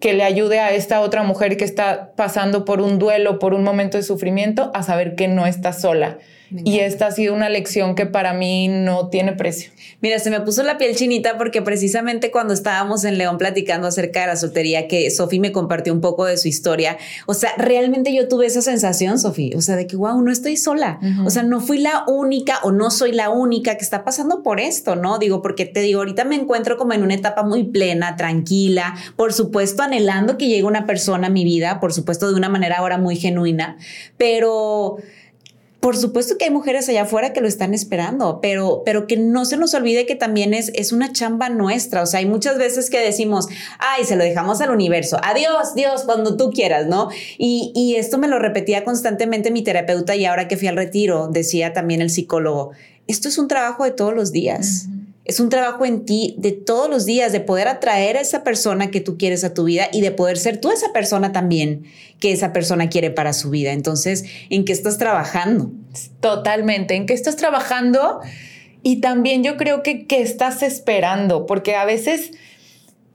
que 0.00 0.12
le 0.12 0.24
ayude 0.24 0.60
a 0.60 0.72
esta 0.72 1.00
otra 1.00 1.22
mujer 1.22 1.56
que 1.56 1.64
está 1.64 2.12
pasando 2.16 2.64
por 2.64 2.80
un 2.80 2.98
duelo, 2.98 3.38
por 3.38 3.54
un 3.54 3.64
momento 3.64 3.96
de 3.96 4.02
sufrimiento, 4.02 4.70
a 4.74 4.82
saber 4.82 5.14
que 5.14 5.28
no 5.28 5.46
está 5.46 5.72
sola 5.72 6.18
y 6.50 6.78
esta 6.78 7.06
ha 7.06 7.10
sido 7.10 7.34
una 7.34 7.48
lección 7.48 7.94
que 7.94 8.06
para 8.06 8.32
mí 8.32 8.68
no 8.68 9.08
tiene 9.08 9.32
precio. 9.32 9.70
Mira, 10.00 10.18
se 10.18 10.30
me 10.30 10.40
puso 10.40 10.62
la 10.62 10.78
piel 10.78 10.94
chinita 10.94 11.38
porque 11.38 11.62
precisamente 11.62 12.30
cuando 12.30 12.54
estábamos 12.54 13.04
en 13.04 13.18
León 13.18 13.38
platicando 13.38 13.86
acerca 13.88 14.20
de 14.20 14.26
la 14.28 14.36
soltería, 14.36 14.88
que 14.88 15.10
Sofi 15.10 15.40
me 15.40 15.52
compartió 15.52 15.92
un 15.92 16.00
poco 16.00 16.24
de 16.24 16.36
su 16.36 16.48
historia, 16.48 16.98
o 17.26 17.34
sea, 17.34 17.50
realmente 17.58 18.14
yo 18.14 18.28
tuve 18.28 18.46
esa 18.46 18.62
sensación, 18.62 19.18
Sofi, 19.18 19.52
o 19.54 19.60
sea, 19.60 19.76
de 19.76 19.86
que, 19.86 19.96
wow, 19.96 20.20
no 20.20 20.30
estoy 20.30 20.56
sola, 20.56 21.00
o 21.24 21.30
sea, 21.30 21.42
no 21.42 21.60
fui 21.60 21.78
la 21.78 22.04
única 22.06 22.58
o 22.62 22.72
no 22.72 22.90
soy 22.90 23.12
la 23.12 23.30
única 23.30 23.76
que 23.76 23.84
está 23.84 24.04
pasando 24.04 24.42
por 24.42 24.60
esto, 24.60 24.96
¿no? 24.96 25.18
Digo, 25.18 25.42
porque 25.42 25.64
te 25.66 25.80
digo, 25.80 26.00
ahorita 26.00 26.24
me 26.24 26.36
encuentro 26.36 26.76
como 26.76 26.92
en 26.92 27.02
una 27.02 27.14
etapa 27.14 27.42
muy 27.42 27.64
plena, 27.64 28.16
tranquila, 28.16 28.94
por 29.16 29.32
supuesto, 29.32 29.82
anhelando 29.82 30.38
que 30.38 30.48
llegue 30.48 30.64
una 30.64 30.86
persona 30.86 31.26
a 31.28 31.30
mi 31.30 31.44
vida, 31.44 31.80
por 31.80 31.92
supuesto, 31.92 32.28
de 32.28 32.34
una 32.34 32.48
manera 32.48 32.76
ahora 32.78 32.98
muy 32.98 33.16
genuina, 33.16 33.76
pero 34.16 34.98
por 35.86 35.96
supuesto 35.96 36.36
que 36.36 36.46
hay 36.46 36.50
mujeres 36.50 36.88
allá 36.88 37.02
afuera 37.02 37.32
que 37.32 37.40
lo 37.40 37.46
están 37.46 37.72
esperando, 37.72 38.40
pero, 38.42 38.82
pero 38.84 39.06
que 39.06 39.16
no 39.16 39.44
se 39.44 39.56
nos 39.56 39.72
olvide 39.72 40.04
que 40.04 40.16
también 40.16 40.52
es, 40.52 40.72
es 40.74 40.90
una 40.90 41.12
chamba 41.12 41.48
nuestra. 41.48 42.02
O 42.02 42.06
sea, 42.06 42.18
hay 42.18 42.26
muchas 42.26 42.58
veces 42.58 42.90
que 42.90 42.98
decimos, 42.98 43.46
ay, 43.78 44.02
se 44.02 44.16
lo 44.16 44.24
dejamos 44.24 44.60
al 44.60 44.72
universo. 44.72 45.20
Adiós, 45.22 45.76
Dios, 45.76 46.02
cuando 46.02 46.36
tú 46.36 46.50
quieras, 46.50 46.88
¿no? 46.88 47.08
Y, 47.38 47.70
y 47.76 47.94
esto 47.94 48.18
me 48.18 48.26
lo 48.26 48.40
repetía 48.40 48.82
constantemente 48.82 49.52
mi 49.52 49.62
terapeuta 49.62 50.16
y 50.16 50.24
ahora 50.24 50.48
que 50.48 50.56
fui 50.56 50.66
al 50.66 50.74
retiro, 50.74 51.28
decía 51.28 51.72
también 51.72 52.02
el 52.02 52.10
psicólogo, 52.10 52.72
esto 53.06 53.28
es 53.28 53.38
un 53.38 53.46
trabajo 53.46 53.84
de 53.84 53.92
todos 53.92 54.12
los 54.12 54.32
días. 54.32 54.88
Es 55.26 55.40
un 55.40 55.48
trabajo 55.48 55.84
en 55.84 56.04
ti 56.04 56.36
de 56.38 56.52
todos 56.52 56.88
los 56.88 57.04
días, 57.04 57.32
de 57.32 57.40
poder 57.40 57.66
atraer 57.66 58.16
a 58.16 58.20
esa 58.20 58.44
persona 58.44 58.92
que 58.92 59.00
tú 59.00 59.18
quieres 59.18 59.42
a 59.42 59.54
tu 59.54 59.64
vida 59.64 59.88
y 59.92 60.00
de 60.00 60.12
poder 60.12 60.38
ser 60.38 60.60
tú 60.60 60.70
esa 60.70 60.92
persona 60.92 61.32
también 61.32 61.84
que 62.20 62.30
esa 62.30 62.52
persona 62.52 62.88
quiere 62.88 63.10
para 63.10 63.32
su 63.32 63.50
vida. 63.50 63.72
Entonces, 63.72 64.24
¿en 64.50 64.64
qué 64.64 64.72
estás 64.72 64.98
trabajando? 64.98 65.72
Totalmente, 66.20 66.94
¿en 66.94 67.06
qué 67.06 67.14
estás 67.14 67.34
trabajando? 67.34 68.20
Y 68.84 69.00
también 69.00 69.42
yo 69.42 69.56
creo 69.56 69.82
que, 69.82 70.06
¿qué 70.06 70.22
estás 70.22 70.62
esperando? 70.62 71.44
Porque 71.44 71.74
a 71.74 71.84
veces, 71.84 72.30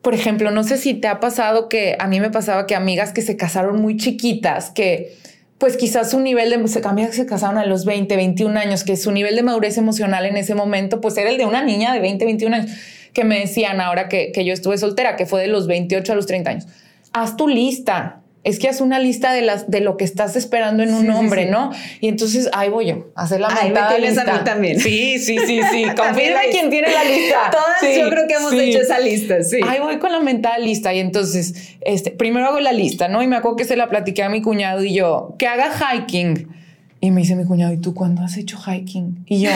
por 0.01 0.13
ejemplo, 0.13 0.51
no 0.51 0.65
sé 0.65 0.77
si 0.77 0.93
te 0.93 1.07
ha 1.07 1.21
pasado 1.21 1.69
que 1.69 1.95
a 1.97 2.07
mí 2.07 2.19
me 2.19 2.29
pasaba 2.29 2.67
que 2.67 2.75
amigas 2.75 3.13
que 3.13 3.21
se 3.21 3.37
casaron 3.37 3.81
muy 3.81 3.95
chiquitas, 3.95 4.69
que 4.69 5.15
pues 5.61 5.77
quizás 5.77 6.09
su 6.09 6.19
nivel 6.19 6.49
de, 6.49 6.55
amigas 6.85 7.11
que 7.11 7.17
se 7.17 7.25
casaron 7.27 7.59
a 7.59 7.65
los 7.67 7.85
20, 7.85 8.15
21 8.15 8.59
años, 8.59 8.83
que 8.83 8.97
su 8.97 9.11
nivel 9.11 9.35
de 9.35 9.43
madurez 9.43 9.77
emocional 9.77 10.25
en 10.25 10.35
ese 10.35 10.55
momento, 10.55 11.01
pues 11.01 11.15
era 11.17 11.29
el 11.29 11.37
de 11.37 11.45
una 11.45 11.63
niña 11.63 11.93
de 11.93 11.99
20, 11.99 12.25
21 12.25 12.55
años, 12.55 12.71
que 13.13 13.23
me 13.25 13.39
decían 13.39 13.79
ahora 13.79 14.09
que, 14.09 14.31
que 14.31 14.43
yo 14.43 14.53
estuve 14.53 14.79
soltera, 14.79 15.15
que 15.15 15.27
fue 15.27 15.39
de 15.39 15.47
los 15.47 15.67
28 15.67 16.13
a 16.13 16.15
los 16.15 16.25
30 16.25 16.49
años. 16.49 16.67
Haz 17.13 17.37
tu 17.37 17.47
lista, 17.47 18.20
es 18.43 18.57
que 18.57 18.67
haz 18.67 18.81
una 18.81 18.98
lista 19.00 19.33
de 19.33 19.41
las 19.41 19.69
de 19.69 19.81
lo 19.81 19.98
que 19.98 20.03
estás 20.03 20.36
esperando 20.36 20.81
en 20.81 20.93
un 20.93 21.10
hombre, 21.12 21.45
¿no? 21.45 21.71
Y 22.00 22.07
entonces 22.07 22.50
ahí 22.53 22.69
voy 22.69 22.88
yo, 22.88 23.12
a 23.15 23.24
hacer 23.24 23.39
la 23.39 23.50
mentada 23.50 23.98
lista. 23.98 24.21
A 24.21 24.39
mí 24.39 24.43
también. 24.43 24.79
Sí, 24.79 25.19
sí, 25.19 25.38
sí, 25.45 25.62
sí. 25.71 25.86
Confirma 25.95 26.39
quien 26.50 26.69
tiene 26.69 26.91
la 26.91 27.03
lista. 27.03 27.38
Todas 27.51 27.95
yo 27.95 28.10
creo 28.10 28.27
que 28.27 28.33
hemos 28.33 28.53
hecho 28.53 28.79
esa 28.79 29.00
lista, 29.00 29.43
sí. 29.43 29.60
Ahí 29.67 29.79
voy 29.79 30.00
con 30.00 30.12
la 30.12 30.19
mentada 30.19 30.57
lista 30.57 30.93
y 30.93 31.00
entonces, 31.00 31.75
este, 31.81 32.12
primero 32.12 32.48
hago 32.48 32.60
la 32.60 32.74
lista, 32.74 33.07
¿no? 33.07 33.21
Y 33.21 33.27
me 33.27 33.36
acuerdo 33.36 33.57
que 33.57 33.65
se 33.65 33.75
la 33.75 33.89
platiqué 33.89 34.24
a 34.24 34.29
mi 34.29 34.41
cuñado 34.41 34.83
y 34.83 34.93
yo, 34.93 35.36
que 35.38 35.48
haga 35.48 35.71
hiking. 35.71 36.48
Y 37.00 37.12
me 37.12 37.21
dice 37.21 37.36
mi 37.36 37.45
cuñado, 37.45 37.74
¿y 37.74 37.77
tú 37.77 37.93
cuándo 37.93 38.21
has 38.24 38.38
hecho 38.38 38.57
hiking? 38.60 39.24
Y 39.25 39.41
yo, 39.41 39.50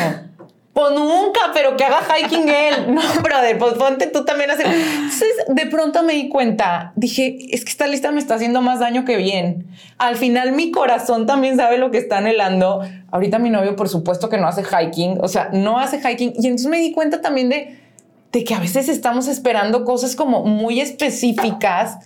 pues 0.76 0.92
nunca, 0.94 1.40
pero 1.54 1.78
que 1.78 1.86
haga 1.86 2.02
hiking 2.02 2.50
él. 2.50 2.76
No, 2.94 3.02
brother, 3.24 3.58
pues 3.58 3.76
ponte 3.76 4.08
tú 4.08 4.26
también 4.26 4.50
a 4.50 4.56
hacer. 4.56 4.68
Entonces, 4.68 5.30
de 5.48 5.68
pronto 5.68 6.04
me 6.04 6.12
di 6.14 6.28
cuenta, 6.28 6.92
dije, 6.98 7.38
es 7.56 7.64
que 7.64 7.72
esta 7.72 7.88
lista 7.88 8.12
me 8.12 8.20
está 8.20 8.36
haciendo 8.36 8.62
más 8.62 8.80
daño 8.80 9.06
que 9.06 9.16
bien. 9.16 9.68
Al 9.98 10.18
final, 10.18 10.52
mi 10.52 10.72
corazón 10.72 11.26
también 11.26 11.56
sabe 11.56 11.78
lo 11.78 11.92
que 11.92 11.98
está 11.98 12.18
anhelando. 12.18 12.82
Ahorita 13.10 13.40
mi 13.40 13.50
novio, 13.50 13.78
por 13.78 13.88
supuesto 13.88 14.28
que 14.28 14.38
no 14.38 14.48
hace 14.48 14.64
hiking, 14.64 15.20
o 15.22 15.30
sea, 15.30 15.50
no 15.54 15.80
hace 15.80 16.02
hiking. 16.02 16.34
Y 16.36 16.48
entonces 16.48 16.68
me 16.68 16.80
di 16.80 16.92
cuenta 16.92 17.22
también 17.22 17.48
de, 17.48 17.80
de 18.34 18.44
que 18.44 18.54
a 18.54 18.60
veces 18.60 18.90
estamos 18.90 19.30
esperando 19.30 19.86
cosas 19.86 20.18
como 20.18 20.44
muy 20.44 20.82
específicas 20.82 22.00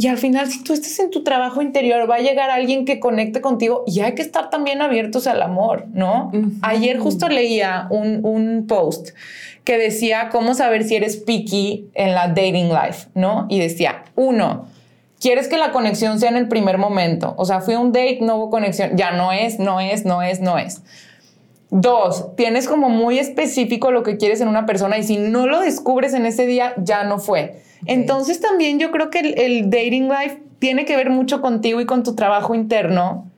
y 0.00 0.06
al 0.06 0.16
final, 0.16 0.48
si 0.48 0.62
tú 0.62 0.74
estás 0.74 0.96
en 1.00 1.10
tu 1.10 1.24
trabajo 1.24 1.60
interior, 1.60 2.08
va 2.08 2.14
a 2.14 2.20
llegar 2.20 2.50
alguien 2.50 2.84
que 2.84 3.00
conecte 3.00 3.40
contigo 3.40 3.82
y 3.84 3.98
hay 3.98 4.14
que 4.14 4.22
estar 4.22 4.48
también 4.48 4.80
abiertos 4.80 5.26
al 5.26 5.42
amor, 5.42 5.86
¿no? 5.92 6.30
Ayer 6.62 7.00
justo 7.00 7.28
leía 7.28 7.88
un, 7.90 8.20
un, 8.24 8.68
post 8.68 9.08
que 9.64 9.76
decía 9.76 10.28
cómo 10.30 10.54
saber 10.54 10.84
si 10.84 10.94
eres 10.94 11.16
picky 11.16 11.88
en 11.94 12.14
la 12.14 12.28
dating 12.28 12.68
life, 12.68 13.08
¿no? 13.16 13.46
Y 13.50 13.58
decía, 13.58 14.04
uno, 14.14 14.66
quieres 15.20 15.48
que 15.48 15.58
la 15.58 15.72
conexión 15.72 16.20
sea 16.20 16.30
en 16.30 16.36
el 16.36 16.46
primer 16.46 16.78
momento. 16.78 17.34
O 17.36 17.44
sea, 17.44 17.60
fui 17.60 17.74
a 17.74 17.80
un 17.80 17.90
date, 17.90 18.18
no 18.20 18.36
hubo 18.36 18.50
conexión. 18.50 18.96
Ya 18.96 19.10
no 19.10 19.32
es, 19.32 19.58
no 19.58 19.80
es, 19.80 20.04
no 20.04 20.22
es, 20.22 20.40
no 20.40 20.58
es. 20.58 20.80
Dos, 21.70 22.36
tienes 22.36 22.68
como 22.68 22.88
muy 22.88 23.18
específico 23.18 23.90
lo 23.90 24.04
que 24.04 24.16
quieres 24.16 24.40
en 24.40 24.46
una 24.46 24.64
persona 24.64 24.96
y 24.96 25.02
si 25.02 25.18
no 25.18 25.48
lo 25.48 25.58
descubres 25.58 26.14
en 26.14 26.24
ese 26.24 26.46
día, 26.46 26.74
ya 26.76 27.02
no 27.02 27.18
fue. 27.18 27.66
Entonces 27.86 28.40
también 28.40 28.78
yo 28.78 28.90
creo 28.90 29.10
que 29.10 29.20
el, 29.20 29.70
dating 29.70 30.08
life 30.08 30.42
tiene 30.58 30.84
que 30.84 30.96
ver 30.96 31.10
mucho 31.10 31.40
contigo 31.40 31.80
y 31.80 31.86
con 31.86 32.02
tu 32.02 32.14
trabajo 32.14 32.54
interno, 32.54 33.30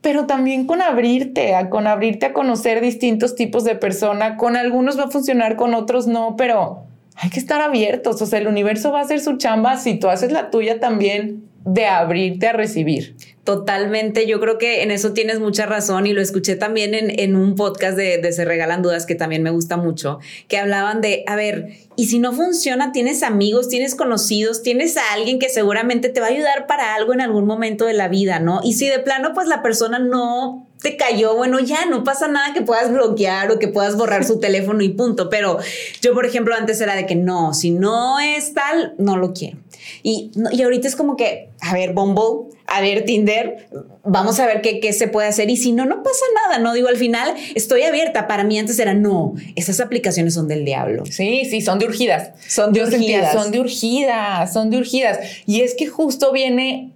pero 0.00 0.26
también 0.26 0.66
con 0.66 0.82
abrirte, 0.82 1.54
a, 1.54 1.70
con 1.70 1.86
abrirte 1.86 2.26
a 2.26 2.32
conocer 2.32 2.80
distintos 2.80 3.34
tipos 3.36 3.64
de 3.64 3.74
persona. 3.74 4.36
Con 4.36 4.56
algunos 4.56 4.98
va 4.98 5.04
a 5.04 5.10
funcionar, 5.10 5.56
con 5.56 5.74
otros 5.74 6.06
no, 6.06 6.36
pero 6.36 6.84
hay 7.16 7.30
que 7.30 7.38
estar 7.38 7.60
abiertos. 7.60 8.20
O 8.20 8.26
sea, 8.26 8.38
el 8.38 8.48
universo 8.48 8.92
va 8.92 9.00
a 9.00 9.02
hacer 9.02 9.20
su 9.20 9.36
chamba 9.36 9.76
si 9.76 9.94
tú 9.94 10.08
haces 10.08 10.32
la 10.32 10.50
tuya 10.50 10.80
también 10.80 11.44
de 11.64 11.86
abrirte 11.86 12.48
a 12.48 12.52
recibir. 12.52 13.16
Totalmente, 13.44 14.26
yo 14.26 14.40
creo 14.40 14.56
que 14.56 14.82
en 14.82 14.90
eso 14.90 15.12
tienes 15.12 15.38
mucha 15.38 15.66
razón 15.66 16.06
y 16.06 16.14
lo 16.14 16.22
escuché 16.22 16.56
también 16.56 16.94
en, 16.94 17.36
un 17.36 17.56
podcast 17.56 17.94
de, 17.94 18.16
de, 18.16 18.32
Se 18.32 18.46
Regalan 18.46 18.80
Dudas 18.80 19.04
que 19.04 19.14
también 19.14 19.42
me 19.42 19.50
gusta 19.50 19.76
mucho, 19.76 20.18
que 20.48 20.56
hablaban 20.56 21.02
de, 21.02 21.24
a 21.26 21.36
ver, 21.36 21.68
y 21.94 22.06
si 22.06 22.18
no 22.18 22.32
funciona, 22.32 22.90
tienes 22.92 23.22
amigos, 23.22 23.68
tienes 23.68 23.94
conocidos, 23.94 24.62
tienes 24.62 24.96
a 24.96 25.12
alguien 25.12 25.38
que 25.38 25.50
seguramente 25.50 26.08
te 26.08 26.20
va 26.20 26.28
a 26.28 26.30
ayudar 26.30 26.66
para 26.66 26.94
algo 26.94 27.12
en 27.12 27.20
algún 27.20 27.44
momento 27.44 27.84
de 27.84 27.92
la 27.92 28.08
vida, 28.08 28.40
¿no? 28.40 28.60
Y 28.64 28.72
si 28.72 28.88
de 28.88 28.98
plano, 28.98 29.32
pues 29.34 29.46
la 29.46 29.62
persona 29.62 29.98
no 29.98 30.66
te 30.84 30.98
cayó, 30.98 31.34
bueno, 31.34 31.60
ya 31.60 31.86
no 31.86 32.04
pasa 32.04 32.28
nada 32.28 32.52
que 32.52 32.60
puedas 32.60 32.92
bloquear 32.92 33.50
o 33.50 33.58
que 33.58 33.68
puedas 33.68 33.96
borrar 33.96 34.22
su 34.22 34.38
teléfono 34.40 34.82
y 34.82 34.90
punto. 34.90 35.30
Pero 35.30 35.58
yo, 36.02 36.12
por 36.12 36.26
ejemplo, 36.26 36.54
antes 36.54 36.80
era 36.80 36.94
de 36.94 37.06
que 37.06 37.16
no, 37.16 37.54
si 37.54 37.70
no 37.70 38.20
es 38.20 38.52
tal, 38.52 38.94
no 38.98 39.16
lo 39.16 39.32
quiero. 39.32 39.58
Y, 40.02 40.30
y 40.52 40.62
ahorita 40.62 40.86
es 40.86 40.94
como 40.94 41.16
que, 41.16 41.48
a 41.60 41.72
ver, 41.72 41.94
Bumble, 41.94 42.54
a 42.66 42.82
ver, 42.82 43.06
Tinder, 43.06 43.68
vamos 44.04 44.38
a 44.40 44.46
ver 44.46 44.60
qué, 44.60 44.78
qué, 44.80 44.92
se 44.92 45.08
puede 45.08 45.26
hacer. 45.28 45.48
Y 45.48 45.56
si 45.56 45.72
no, 45.72 45.86
no 45.86 46.02
pasa 46.02 46.24
nada, 46.46 46.58
¿no? 46.58 46.74
Digo, 46.74 46.88
al 46.88 46.96
final 46.96 47.34
estoy 47.54 47.82
abierta. 47.82 48.26
Para 48.26 48.44
mí 48.44 48.58
antes 48.58 48.78
era, 48.78 48.92
no, 48.92 49.34
esas 49.56 49.80
aplicaciones 49.80 50.34
son 50.34 50.48
del 50.48 50.66
diablo. 50.66 51.04
Sí, 51.06 51.46
sí, 51.48 51.62
son 51.62 51.78
de 51.78 51.86
urgidas. 51.86 52.32
Son 52.46 52.72
de 52.74 52.82
urgidas. 52.82 53.32
Son 53.32 53.50
de 53.50 53.60
urgidas, 53.60 54.52
son 54.52 54.70
de 54.70 54.76
urgidas. 54.76 55.18
Y 55.46 55.62
es 55.62 55.74
que 55.74 55.86
justo 55.86 56.30
viene 56.30 56.93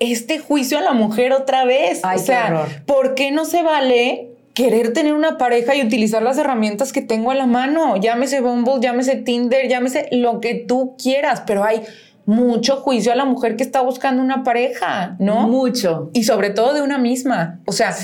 este 0.00 0.38
juicio 0.38 0.78
a 0.78 0.82
la 0.82 0.92
mujer 0.92 1.32
otra 1.32 1.64
vez. 1.64 2.00
Ay, 2.02 2.18
o 2.18 2.22
sea, 2.22 2.66
¿por 2.86 3.14
qué 3.14 3.30
no 3.30 3.44
se 3.44 3.62
vale 3.62 4.30
querer 4.54 4.92
tener 4.92 5.12
una 5.12 5.36
pareja 5.38 5.74
y 5.74 5.82
utilizar 5.82 6.22
las 6.22 6.38
herramientas 6.38 6.92
que 6.92 7.02
tengo 7.02 7.30
a 7.30 7.34
la 7.34 7.46
mano? 7.46 7.96
Llámese 7.96 8.40
Bumble, 8.40 8.80
llámese 8.80 9.16
Tinder, 9.16 9.68
llámese 9.68 10.08
lo 10.12 10.40
que 10.40 10.54
tú 10.54 10.96
quieras, 11.02 11.42
pero 11.46 11.64
hay 11.64 11.82
mucho 12.26 12.78
juicio 12.78 13.12
a 13.12 13.14
la 13.14 13.24
mujer 13.24 13.56
que 13.56 13.62
está 13.62 13.80
buscando 13.80 14.20
una 14.20 14.42
pareja, 14.42 15.14
¿no? 15.20 15.46
Mucho. 15.46 16.10
Y 16.12 16.24
sobre 16.24 16.50
todo 16.50 16.74
de 16.74 16.82
una 16.82 16.98
misma. 16.98 17.60
O 17.66 17.72
sea, 17.72 17.94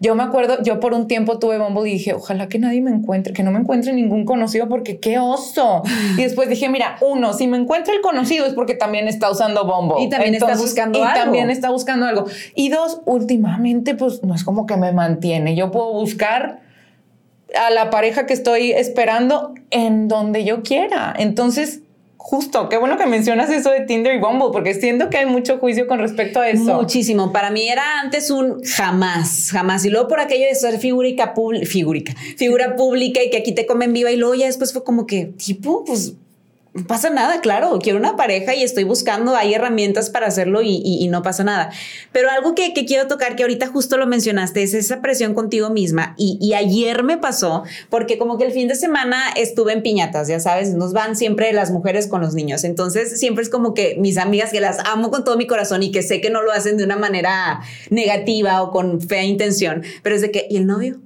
yo 0.00 0.14
me 0.14 0.22
acuerdo, 0.22 0.62
yo 0.62 0.78
por 0.78 0.94
un 0.94 1.08
tiempo 1.08 1.40
tuve 1.40 1.58
Bumble 1.58 1.90
y 1.90 1.94
dije, 1.94 2.14
ojalá 2.14 2.48
que 2.48 2.60
nadie 2.60 2.80
me 2.80 2.92
encuentre, 2.92 3.32
que 3.32 3.42
no 3.42 3.50
me 3.50 3.58
encuentre 3.58 3.92
ningún 3.92 4.24
conocido 4.24 4.68
porque 4.68 5.00
qué 5.00 5.18
oso. 5.18 5.82
y 6.16 6.22
después 6.22 6.48
dije, 6.48 6.68
mira, 6.68 6.96
uno, 7.00 7.32
si 7.32 7.48
me 7.48 7.58
encuentra 7.58 7.92
el 7.92 8.00
conocido 8.00 8.46
es 8.46 8.54
porque 8.54 8.74
también 8.74 9.08
está 9.08 9.30
usando 9.30 9.66
Bumble. 9.66 10.04
Y 10.04 10.08
también 10.08 10.36
está 10.36 10.54
buscando 10.56 11.02
algo. 11.02 11.10
Y 11.10 11.20
también 11.20 11.50
está 11.50 11.70
buscando 11.70 12.06
algo. 12.06 12.26
Y 12.54 12.68
dos, 12.68 13.00
últimamente, 13.04 13.96
pues 13.96 14.22
no 14.22 14.34
es 14.34 14.44
como 14.44 14.64
que 14.64 14.76
me 14.76 14.92
mantiene. 14.92 15.56
Yo 15.56 15.72
puedo 15.72 15.92
buscar 15.92 16.60
a 17.54 17.70
la 17.70 17.90
pareja 17.90 18.26
que 18.26 18.32
estoy 18.32 18.72
esperando 18.72 19.54
en 19.70 20.08
donde 20.08 20.44
yo 20.44 20.62
quiera. 20.62 21.14
Entonces, 21.16 21.81
Justo, 22.24 22.68
qué 22.68 22.78
bueno 22.78 22.96
que 22.96 23.04
mencionas 23.04 23.50
eso 23.50 23.70
de 23.70 23.80
Tinder 23.80 24.14
y 24.14 24.20
Bumble, 24.20 24.50
porque 24.52 24.74
siento 24.74 25.10
que 25.10 25.18
hay 25.18 25.26
mucho 25.26 25.58
juicio 25.58 25.88
con 25.88 25.98
respecto 25.98 26.40
a 26.40 26.48
eso. 26.48 26.76
Muchísimo. 26.76 27.32
Para 27.32 27.50
mí 27.50 27.68
era 27.68 28.00
antes 28.00 28.30
un 28.30 28.62
jamás, 28.62 29.50
jamás. 29.50 29.84
Y 29.84 29.90
luego 29.90 30.06
por 30.06 30.20
aquello 30.20 30.46
de 30.46 30.54
ser 30.54 30.78
figurica, 30.78 31.34
figurica, 31.66 32.14
figura 32.36 32.76
pública 32.76 33.22
y 33.22 33.28
que 33.28 33.38
aquí 33.38 33.52
te 33.52 33.66
comen 33.66 33.92
viva. 33.92 34.12
Y 34.12 34.16
luego 34.16 34.36
ya 34.36 34.46
después 34.46 34.72
fue 34.72 34.84
como 34.84 35.04
que, 35.04 35.26
tipo, 35.26 35.84
pues 35.84 36.14
no 36.74 36.86
pasa 36.86 37.10
nada, 37.10 37.42
claro, 37.42 37.78
quiero 37.82 37.98
una 37.98 38.16
pareja 38.16 38.54
y 38.54 38.62
estoy 38.62 38.84
buscando, 38.84 39.36
hay 39.36 39.52
herramientas 39.52 40.08
para 40.08 40.26
hacerlo 40.26 40.62
y, 40.62 41.06
no 41.08 41.22
pasa 41.22 41.44
nada. 41.44 41.70
Pero 42.12 42.30
algo 42.30 42.54
que, 42.54 42.72
quiero 42.72 43.08
tocar, 43.08 43.36
que 43.36 43.42
ahorita 43.42 43.66
justo 43.66 43.98
lo 43.98 44.06
mencionaste, 44.06 44.62
es 44.62 44.72
esa 44.72 45.02
presión 45.02 45.34
contigo 45.34 45.68
misma. 45.68 46.14
Y, 46.16 46.54
ayer 46.54 47.02
me 47.02 47.18
pasó, 47.18 47.64
porque 47.90 48.16
como 48.16 48.38
que 48.38 48.44
el 48.44 48.52
fin 48.52 48.68
de 48.68 48.74
semana 48.74 49.22
estuve 49.36 49.74
en 49.74 49.82
piñatas, 49.82 50.28
ya 50.28 50.40
sabes, 50.40 50.72
nos 50.72 50.94
van 50.94 51.16
siempre 51.16 51.52
las 51.52 51.70
mujeres 51.70 52.06
con 52.06 52.22
los 52.22 52.34
niños. 52.34 52.64
Entonces 52.64 53.18
siempre 53.18 53.42
es 53.42 53.50
como 53.50 53.74
que 53.74 53.96
mis 53.98 54.16
amigas 54.16 54.50
que 54.50 54.60
las 54.60 54.78
amo 54.86 55.10
con 55.10 55.24
todo 55.24 55.36
mi 55.36 55.46
corazón 55.46 55.82
y 55.82 55.90
que 55.90 56.02
sé 56.02 56.22
que 56.22 56.30
no 56.30 56.40
lo 56.40 56.52
hacen 56.52 56.78
de 56.78 56.84
una 56.84 56.96
manera 56.96 57.60
negativa 57.90 58.62
o 58.62 58.70
con 58.70 59.00
fea 59.00 59.24
intención, 59.24 59.82
pero 60.02 60.16
es 60.16 60.22
de 60.22 60.30
que, 60.30 60.46
¿y 60.48 60.56
el 60.56 60.66
novio? 60.66 61.00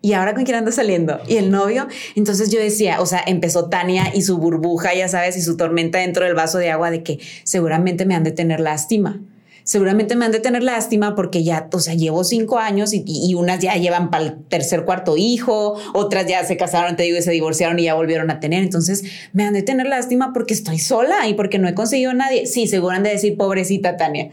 ¿Y 0.00 0.12
ahora 0.12 0.34
con 0.34 0.44
quién 0.44 0.56
anda 0.56 0.72
saliendo? 0.72 1.20
¿Y 1.26 1.36
el 1.36 1.50
novio? 1.50 1.88
Entonces 2.14 2.50
yo 2.50 2.60
decía, 2.60 3.00
o 3.00 3.06
sea, 3.06 3.22
empezó 3.26 3.68
Tania 3.68 4.12
y 4.14 4.22
su 4.22 4.38
burbuja, 4.38 4.94
ya 4.94 5.08
sabes, 5.08 5.36
y 5.36 5.42
su 5.42 5.56
tormenta 5.56 5.98
dentro 5.98 6.24
del 6.24 6.34
vaso 6.34 6.58
de 6.58 6.70
agua 6.70 6.90
de 6.90 7.02
que 7.02 7.18
seguramente 7.44 8.06
me 8.06 8.14
han 8.14 8.24
de 8.24 8.32
tener 8.32 8.60
lástima 8.60 9.20
seguramente 9.68 10.16
me 10.16 10.24
han 10.24 10.32
de 10.32 10.40
tener 10.40 10.62
lástima 10.62 11.14
porque 11.14 11.44
ya, 11.44 11.68
o 11.70 11.78
sea, 11.78 11.92
llevo 11.92 12.24
cinco 12.24 12.58
años 12.58 12.92
y, 12.94 13.34
unas 13.34 13.60
ya 13.60 13.74
llevan 13.76 14.10
para 14.10 14.24
el 14.24 14.44
tercer, 14.44 14.86
cuarto 14.86 15.18
hijo, 15.18 15.76
otras 15.92 16.26
ya 16.26 16.42
se 16.46 16.56
casaron, 16.56 16.96
te 16.96 17.02
digo, 17.02 17.18
y 17.18 17.22
se 17.22 17.32
divorciaron 17.32 17.78
y 17.78 17.82
ya 17.82 17.92
volvieron 17.92 18.30
a 18.30 18.40
tener. 18.40 18.62
Entonces, 18.62 19.04
me 19.34 19.44
han 19.44 19.52
de 19.52 19.62
tener 19.62 19.86
lástima 19.86 20.32
porque 20.32 20.54
estoy 20.54 20.78
sola 20.78 21.28
y 21.28 21.34
porque 21.34 21.58
no 21.58 21.68
he 21.68 21.74
conseguido 21.74 22.12
a 22.12 22.14
nadie. 22.14 22.46
Sí, 22.46 22.66
seguro 22.66 22.94
han 22.94 23.02
de 23.02 23.10
decir, 23.10 23.36
pobrecita 23.36 23.98
Tania. 23.98 24.30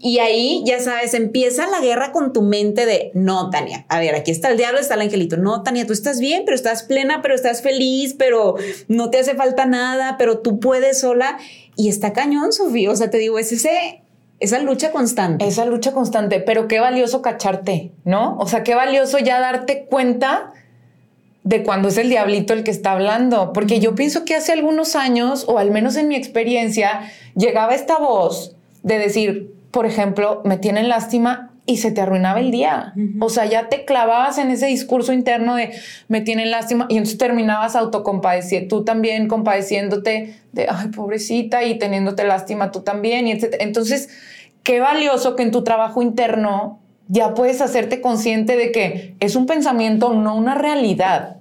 Y 0.00 0.20
ahí, 0.20 0.62
ya 0.64 0.80
sabes, 0.80 1.12
empieza 1.12 1.68
la 1.68 1.80
guerra 1.80 2.10
con 2.10 2.32
tu 2.32 2.40
mente 2.40 2.86
de, 2.86 3.10
no, 3.12 3.50
Tania, 3.50 3.84
a 3.90 4.00
ver, 4.00 4.14
aquí 4.14 4.30
está 4.30 4.48
el 4.48 4.56
diablo, 4.56 4.80
está 4.80 4.94
el 4.94 5.02
angelito. 5.02 5.36
No, 5.36 5.62
Tania, 5.62 5.86
tú 5.86 5.92
estás 5.92 6.18
bien, 6.18 6.44
pero 6.46 6.54
estás 6.54 6.82
plena, 6.82 7.20
pero 7.20 7.34
estás 7.34 7.60
feliz, 7.60 8.14
pero 8.18 8.54
no 8.88 9.10
te 9.10 9.18
hace 9.18 9.34
falta 9.34 9.66
nada, 9.66 10.16
pero 10.16 10.38
tú 10.38 10.60
puedes 10.60 11.00
sola. 11.00 11.38
Y 11.76 11.90
está 11.90 12.14
cañón, 12.14 12.54
Sofía. 12.54 12.90
O 12.90 12.96
sea, 12.96 13.10
te 13.10 13.18
digo, 13.18 13.38
es 13.38 13.52
ese 13.52 14.02
esa 14.40 14.58
lucha 14.60 14.92
constante. 14.92 15.46
Esa 15.46 15.64
lucha 15.64 15.92
constante, 15.92 16.40
pero 16.40 16.68
qué 16.68 16.80
valioso 16.80 17.22
cacharte, 17.22 17.92
¿no? 18.04 18.36
O 18.38 18.46
sea, 18.46 18.62
qué 18.62 18.74
valioso 18.74 19.18
ya 19.18 19.40
darte 19.40 19.86
cuenta 19.86 20.52
de 21.44 21.62
cuando 21.62 21.88
es 21.88 21.96
el 21.96 22.08
diablito 22.08 22.52
el 22.52 22.62
que 22.62 22.70
está 22.70 22.92
hablando, 22.92 23.52
porque 23.52 23.80
yo 23.80 23.94
pienso 23.94 24.24
que 24.24 24.34
hace 24.34 24.52
algunos 24.52 24.96
años, 24.96 25.44
o 25.48 25.58
al 25.58 25.70
menos 25.70 25.96
en 25.96 26.08
mi 26.08 26.14
experiencia, 26.14 27.10
llegaba 27.34 27.74
esta 27.74 27.98
voz 27.98 28.54
de 28.82 28.98
decir, 28.98 29.54
por 29.70 29.86
ejemplo, 29.86 30.42
me 30.44 30.58
tienen 30.58 30.88
lástima 30.88 31.47
y 31.68 31.76
se 31.76 31.90
te 31.90 32.00
arruinaba 32.00 32.40
el 32.40 32.50
día. 32.50 32.94
O 33.20 33.28
sea, 33.28 33.44
ya 33.44 33.68
te 33.68 33.84
clavabas 33.84 34.38
en 34.38 34.50
ese 34.50 34.66
discurso 34.66 35.12
interno 35.12 35.54
de 35.54 35.72
me 36.08 36.22
tienen 36.22 36.50
lástima 36.50 36.86
y 36.88 36.94
entonces 36.94 37.18
terminabas 37.18 37.76
autocompadeciendo, 37.76 38.68
tú 38.68 38.84
también 38.84 39.28
compadeciéndote 39.28 40.34
de, 40.52 40.66
ay, 40.66 40.88
pobrecita 40.88 41.64
y 41.64 41.78
teniéndote 41.78 42.24
lástima 42.24 42.72
tú 42.72 42.80
también 42.80 43.28
y 43.28 43.32
etc. 43.32 43.56
Entonces, 43.60 44.08
qué 44.62 44.80
valioso 44.80 45.36
que 45.36 45.42
en 45.42 45.50
tu 45.50 45.62
trabajo 45.62 46.00
interno 46.00 46.80
ya 47.06 47.34
puedes 47.34 47.60
hacerte 47.60 48.00
consciente 48.00 48.56
de 48.56 48.72
que 48.72 49.14
es 49.20 49.36
un 49.36 49.44
pensamiento, 49.44 50.14
no 50.14 50.36
una 50.36 50.54
realidad. 50.54 51.36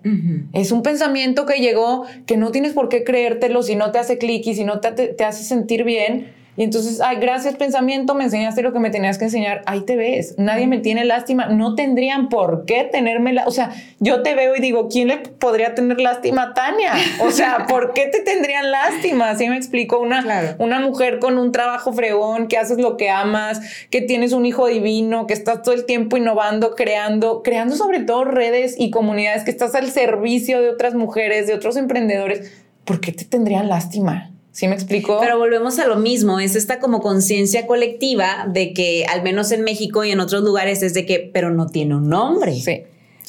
Es 0.52 0.74
un 0.74 0.84
pensamiento 0.84 1.46
que 1.46 1.62
llegó, 1.62 2.04
que 2.26 2.36
no 2.36 2.52
tienes 2.52 2.74
por 2.74 2.90
qué 2.90 3.06
creértelo 3.06 3.64
si 3.64 3.78
no 3.78 3.92
te 3.92 4.00
hace 4.00 4.18
clic 4.18 4.46
y 4.46 4.56
si 4.56 4.66
no 4.66 4.82
te, 4.82 4.92
te 4.92 5.24
hace 5.24 5.46
sentir 5.46 5.86
bien 5.86 6.36
y 6.58 6.64
entonces, 6.64 7.02
ay, 7.02 7.18
gracias 7.18 7.56
pensamiento, 7.56 8.16
me 8.16 8.24
enseñaste 8.24 8.64
lo 8.64 8.74
que 8.74 8.80
me 8.80 8.90
tenías 8.90 9.20
que 9.20 9.26
enseñar, 9.26 9.62
ahí 9.68 9.82
te 9.82 9.96
ves, 9.96 10.34
nadie 10.40 10.66
me 10.66 10.80
tiene 10.80 11.06
lástima, 11.06 11.46
no 11.46 11.76
tendrían 11.76 12.30
por 12.30 12.66
qué 12.66 12.84
tenerme, 12.84 13.32
la 13.32 13.46
o 13.46 13.52
sea, 13.52 13.72
yo 14.00 14.24
te 14.24 14.34
veo 14.34 14.56
y 14.56 14.60
digo, 14.60 14.90
¿quién 14.90 15.10
le 15.10 15.18
podría 15.18 15.76
tener 15.76 16.02
lástima 16.02 16.42
a 16.42 16.54
Tania? 16.56 16.94
O 17.22 17.30
sea, 17.30 17.66
¿por 17.70 17.94
qué 17.94 18.08
te 18.08 18.22
tendrían 18.22 18.72
lástima? 18.72 19.30
Así 19.30 19.48
me 19.48 19.56
explico, 19.56 20.00
una, 20.00 20.56
una 20.58 20.80
mujer 20.80 21.20
con 21.20 21.38
un 21.38 21.52
trabajo 21.52 21.94
fregón, 21.94 22.48
que 22.48 22.58
haces 22.58 22.80
lo 22.80 22.98
que 22.98 23.12
amas, 23.12 23.62
que 23.92 24.02
tienes 24.02 24.34
un 24.34 24.48
hijo 24.48 24.66
divino, 24.66 25.28
que 25.28 25.36
estás 25.36 25.62
todo 25.62 25.76
el 25.76 25.86
tiempo 25.86 26.18
innovando, 26.18 26.74
creando, 26.74 27.44
creando 27.44 27.76
sobre 27.76 28.00
todo 28.00 28.24
redes 28.24 28.74
y 28.80 28.90
comunidades, 28.90 29.44
que 29.44 29.52
estás 29.52 29.76
al 29.76 29.92
servicio 29.92 30.60
de 30.60 30.70
otras 30.70 30.96
mujeres, 30.96 31.46
de 31.46 31.54
otros 31.54 31.78
emprendedores, 31.78 32.52
¿por 32.84 33.00
qué 33.00 33.12
te 33.12 33.26
tendrían 33.26 33.70
lástima? 33.70 34.32
¿Sí 34.58 34.68
me 34.68 34.74
explico? 34.74 35.20
Pero 35.20 35.38
volvemos 35.38 35.78
a 35.78 35.86
lo 35.86 35.98
mismo, 35.98 36.40
es 36.40 36.56
esta 36.56 36.80
como 36.80 37.00
conciencia 37.00 37.68
colectiva 37.68 38.48
de 38.52 38.74
que 38.74 39.06
al 39.06 39.22
menos 39.22 39.52
en 39.52 39.62
México 39.62 40.04
y 40.04 40.10
en 40.10 40.20
otros 40.20 40.42
lugares 40.42 40.82
es 40.82 40.96
de 40.96 41.06
que, 41.06 41.30
pero 41.32 41.52
no 41.52 41.68
tiene 41.68 41.96
un 41.96 42.10
nombre. 42.10 42.56
Sí. 42.56 42.82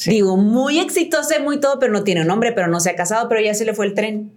Digo, 0.09 0.37
muy 0.37 0.79
exitosa 0.79 1.37
y 1.37 1.43
muy 1.43 1.59
todo, 1.59 1.77
pero 1.77 1.93
no 1.93 2.03
tiene 2.03 2.21
un 2.21 2.27
nombre, 2.27 2.51
pero 2.53 2.67
no 2.67 2.79
se 2.79 2.89
ha 2.89 2.95
casado, 2.95 3.29
pero 3.29 3.41
ya 3.41 3.53
se 3.53 3.63
le 3.63 3.75
fue 3.75 3.85
el 3.85 3.93
tren. 3.93 4.31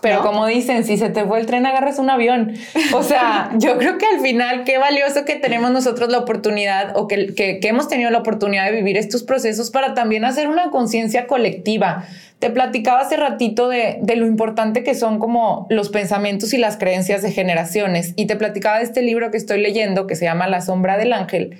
Pero 0.00 0.22
como 0.22 0.46
dicen, 0.46 0.84
si 0.84 0.96
se 0.96 1.10
te 1.10 1.24
fue 1.24 1.40
el 1.40 1.46
tren, 1.46 1.66
agarras 1.66 1.98
un 1.98 2.08
avión. 2.08 2.54
O 2.94 3.02
sea, 3.02 3.50
yo 3.58 3.76
creo 3.76 3.98
que 3.98 4.06
al 4.06 4.20
final, 4.20 4.64
qué 4.64 4.78
valioso 4.78 5.24
que 5.24 5.36
tenemos 5.36 5.70
nosotros 5.72 6.08
la 6.10 6.18
oportunidad 6.18 6.96
o 6.96 7.06
que, 7.06 7.34
que, 7.34 7.60
que 7.60 7.68
hemos 7.68 7.88
tenido 7.88 8.10
la 8.10 8.18
oportunidad 8.18 8.66
de 8.66 8.72
vivir 8.72 8.96
estos 8.96 9.22
procesos 9.22 9.70
para 9.70 9.92
también 9.94 10.24
hacer 10.24 10.48
una 10.48 10.70
conciencia 10.70 11.26
colectiva. 11.26 12.06
Te 12.38 12.48
platicaba 12.48 13.00
hace 13.00 13.16
ratito 13.16 13.68
de, 13.68 13.98
de, 14.00 14.16
lo 14.16 14.26
importante 14.26 14.82
que 14.82 14.94
son 14.94 15.18
como 15.18 15.66
los 15.68 15.90
pensamientos 15.90 16.54
y 16.54 16.58
las 16.58 16.78
creencias 16.78 17.20
de 17.20 17.32
generaciones. 17.32 18.14
Y 18.16 18.26
te 18.26 18.36
platicaba 18.36 18.78
de 18.78 18.84
este 18.84 19.02
libro 19.02 19.30
que 19.30 19.36
estoy 19.36 19.60
leyendo 19.60 20.06
que 20.06 20.16
se 20.16 20.24
llama 20.24 20.46
La 20.46 20.62
sombra 20.62 20.96
del 20.96 21.12
ángel 21.12 21.58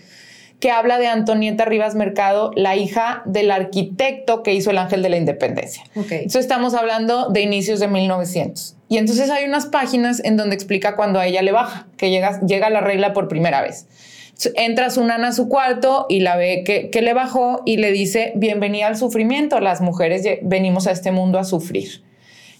que 0.61 0.70
habla 0.70 0.99
de 0.99 1.07
Antonieta 1.07 1.64
Rivas 1.64 1.94
Mercado, 1.94 2.53
la 2.55 2.77
hija 2.77 3.23
del 3.25 3.51
arquitecto 3.51 4.42
que 4.42 4.53
hizo 4.53 4.70
el 4.70 4.79
Ángel 4.79 5.03
de 5.03 5.09
la 5.09 5.16
Independencia. 5.16 5.83
Okay. 5.96 6.18
Entonces 6.18 6.42
estamos 6.42 6.75
hablando 6.75 7.31
de 7.31 7.40
inicios 7.40 7.81
de 7.81 7.88
1900. 7.88 8.77
Y 8.88 8.99
entonces 8.99 9.31
hay 9.31 9.46
unas 9.46 9.66
páginas 9.66 10.23
en 10.23 10.37
donde 10.37 10.55
explica 10.55 10.96
cuando 10.96 11.18
a 11.18 11.27
ella 11.27 11.40
le 11.40 11.53
baja, 11.53 11.87
que 11.96 12.11
llega, 12.11 12.40
llega 12.40 12.68
la 12.68 12.83
regla 12.83 13.14
por 13.14 13.27
primera 13.27 13.62
vez. 13.62 13.87
Entra 14.55 14.90
su 14.90 15.03
nana 15.05 15.29
a 15.29 15.33
su 15.33 15.49
cuarto 15.49 16.07
y 16.09 16.20
la 16.20 16.37
ve 16.37 16.62
que, 16.64 16.90
que 16.90 17.03
le 17.03 17.14
bajó 17.14 17.62
y 17.64 17.79
le 17.79 17.90
dice, 17.90 18.33
bienvenida 18.37 18.87
al 18.87 18.96
sufrimiento, 18.96 19.61
las 19.61 19.81
mujeres 19.81 20.25
venimos 20.42 20.87
a 20.87 20.92
este 20.92 21.11
mundo 21.11 21.38
a 21.38 21.44
sufrir. 21.44 22.03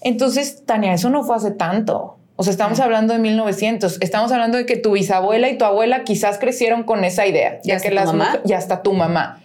Entonces, 0.01 0.63
Tania, 0.65 0.93
eso 0.93 1.09
no 1.09 1.23
fue 1.23 1.35
hace 1.35 1.51
tanto. 1.51 2.17
O 2.41 2.43
sea, 2.43 2.49
estamos 2.49 2.79
hablando 2.79 3.13
de 3.13 3.19
1900. 3.19 3.99
Estamos 4.01 4.31
hablando 4.31 4.57
de 4.57 4.65
que 4.65 4.75
tu 4.75 4.93
bisabuela 4.93 5.47
y 5.47 5.59
tu 5.59 5.65
abuela 5.65 6.03
quizás 6.03 6.39
crecieron 6.39 6.81
con 6.81 7.03
esa 7.03 7.27
idea. 7.27 7.59
Ya 7.63 7.79
que 7.79 7.91
las 7.91 8.07
mamá? 8.07 8.39
ya 8.45 8.57
hasta 8.57 8.81
tu 8.81 8.93
mamá. 8.93 9.43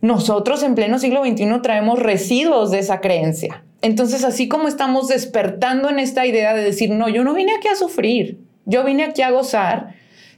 Nosotros 0.00 0.62
en 0.62 0.74
pleno 0.74 0.98
siglo 0.98 1.22
XXI 1.22 1.60
traemos 1.60 1.98
residuos 1.98 2.70
de 2.70 2.78
esa 2.78 3.02
creencia. 3.02 3.62
Entonces, 3.82 4.24
así 4.24 4.48
como 4.48 4.68
estamos 4.68 5.08
despertando 5.08 5.90
en 5.90 5.98
esta 5.98 6.24
idea 6.24 6.54
de 6.54 6.64
decir, 6.64 6.88
no, 6.88 7.10
yo 7.10 7.24
no 7.24 7.34
vine 7.34 7.56
aquí 7.56 7.68
a 7.68 7.76
sufrir, 7.76 8.38
yo 8.64 8.84
vine 8.84 9.04
aquí 9.04 9.20
a 9.20 9.30
gozar, 9.30 9.92